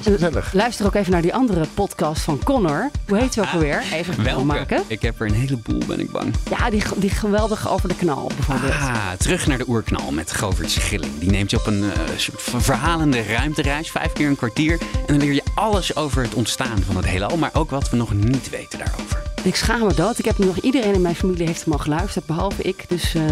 gezellig. 0.01 0.53
Luister 0.53 0.85
ook 0.85 0.95
even 0.95 1.11
naar 1.11 1.21
die 1.21 1.33
andere 1.33 1.65
podcast 1.73 2.21
van 2.21 2.39
Connor. 2.43 2.89
Hoe 3.07 3.17
heet 3.17 3.33
ze 3.33 3.41
ook 3.41 3.47
alweer? 3.53 3.83
Even 3.93 4.23
welke? 4.23 4.43
maken. 4.43 4.83
Ik 4.87 5.01
heb 5.01 5.19
er 5.19 5.27
een 5.27 5.33
heleboel, 5.33 5.81
ben 5.87 5.99
ik 5.99 6.11
bang. 6.11 6.33
Ja, 6.49 6.69
die, 6.69 6.83
die 6.95 7.09
geweldig 7.09 7.69
over 7.69 7.87
de 7.87 7.95
knal 7.95 8.31
bijvoorbeeld. 8.35 8.71
Ah, 8.73 9.11
terug 9.17 9.47
naar 9.47 9.57
de 9.57 9.67
oerknal 9.67 10.11
met 10.11 10.31
Govert 10.31 10.71
Schilling. 10.71 11.19
Die 11.19 11.29
neemt 11.29 11.51
je 11.51 11.57
op 11.57 11.67
een 11.67 11.83
soort 12.17 12.41
van 12.41 12.61
verhalende 12.61 13.23
ruimtereis, 13.23 13.91
vijf 13.91 14.13
keer 14.13 14.27
een 14.27 14.35
kwartier. 14.35 14.79
En 14.93 15.05
dan 15.07 15.17
leer 15.17 15.33
je 15.33 15.43
alles 15.55 15.95
over 15.95 16.23
het 16.23 16.33
ontstaan 16.33 16.83
van 16.85 16.95
het 16.95 17.05
heelal, 17.05 17.37
maar 17.37 17.51
ook 17.53 17.69
wat 17.69 17.89
we 17.89 17.97
nog 17.97 18.13
niet 18.13 18.49
weten 18.49 18.79
daarover. 18.79 19.21
Ik 19.43 19.55
schaam 19.55 19.79
me 19.79 19.93
dood. 19.93 20.19
Ik 20.19 20.25
heb 20.25 20.37
nu 20.37 20.45
nog 20.45 20.57
iedereen 20.57 20.93
in 20.93 21.01
mijn 21.01 21.15
familie 21.15 21.47
heeft 21.47 21.63
hem 21.63 21.73
al 21.73 21.79
geluisterd, 21.79 22.25
behalve 22.25 22.61
ik. 22.61 22.85
Dus 22.89 23.15
eh, 23.15 23.23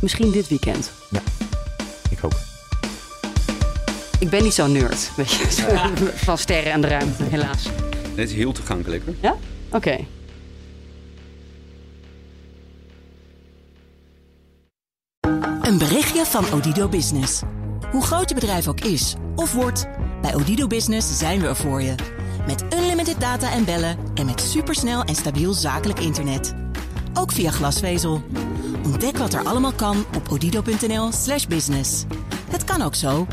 misschien 0.00 0.30
dit 0.30 0.48
weekend. 0.48 0.90
Ik 2.10 2.24
ook. 2.24 2.49
Ik 4.20 4.30
ben 4.30 4.42
niet 4.42 4.54
zo'n 4.54 4.72
nerd, 4.72 5.10
weet 5.16 5.30
je. 5.30 5.46
Van 6.24 6.38
sterren 6.38 6.72
en 6.72 6.80
de 6.80 6.86
ruimte, 6.86 7.22
helaas. 7.22 7.68
Dit 8.14 8.28
is 8.28 8.34
heel 8.34 8.52
toegankelijk 8.52 9.04
hoor. 9.04 9.14
Ja? 9.20 9.36
Oké. 9.70 10.06
Een 15.62 15.78
berichtje 15.78 16.24
van 16.24 16.52
Odido 16.52 16.88
Business. 16.88 17.42
Hoe 17.90 18.02
groot 18.02 18.28
je 18.28 18.34
bedrijf 18.34 18.68
ook 18.68 18.80
is 18.80 19.14
of 19.36 19.52
wordt, 19.52 19.86
bij 20.22 20.34
Odido 20.34 20.66
Business 20.66 21.18
zijn 21.18 21.40
we 21.40 21.46
er 21.46 21.56
voor 21.56 21.82
je. 21.82 21.94
Met 22.46 22.64
unlimited 22.74 23.20
data 23.20 23.52
en 23.52 23.64
bellen 23.64 23.96
en 24.14 24.26
met 24.26 24.40
supersnel 24.40 25.02
en 25.02 25.14
stabiel 25.14 25.52
zakelijk 25.52 26.00
internet. 26.00 26.54
Ook 27.14 27.32
via 27.32 27.50
glasvezel. 27.50 28.22
Ontdek 28.84 29.16
wat 29.16 29.34
er 29.34 29.44
allemaal 29.44 29.72
kan 29.72 30.04
op 30.16 30.28
odido.nl/slash 30.30 31.46
business. 31.46 32.04
Het 32.50 32.64
kan 32.64 32.82
ook 32.82 32.94
zo. 32.94 33.26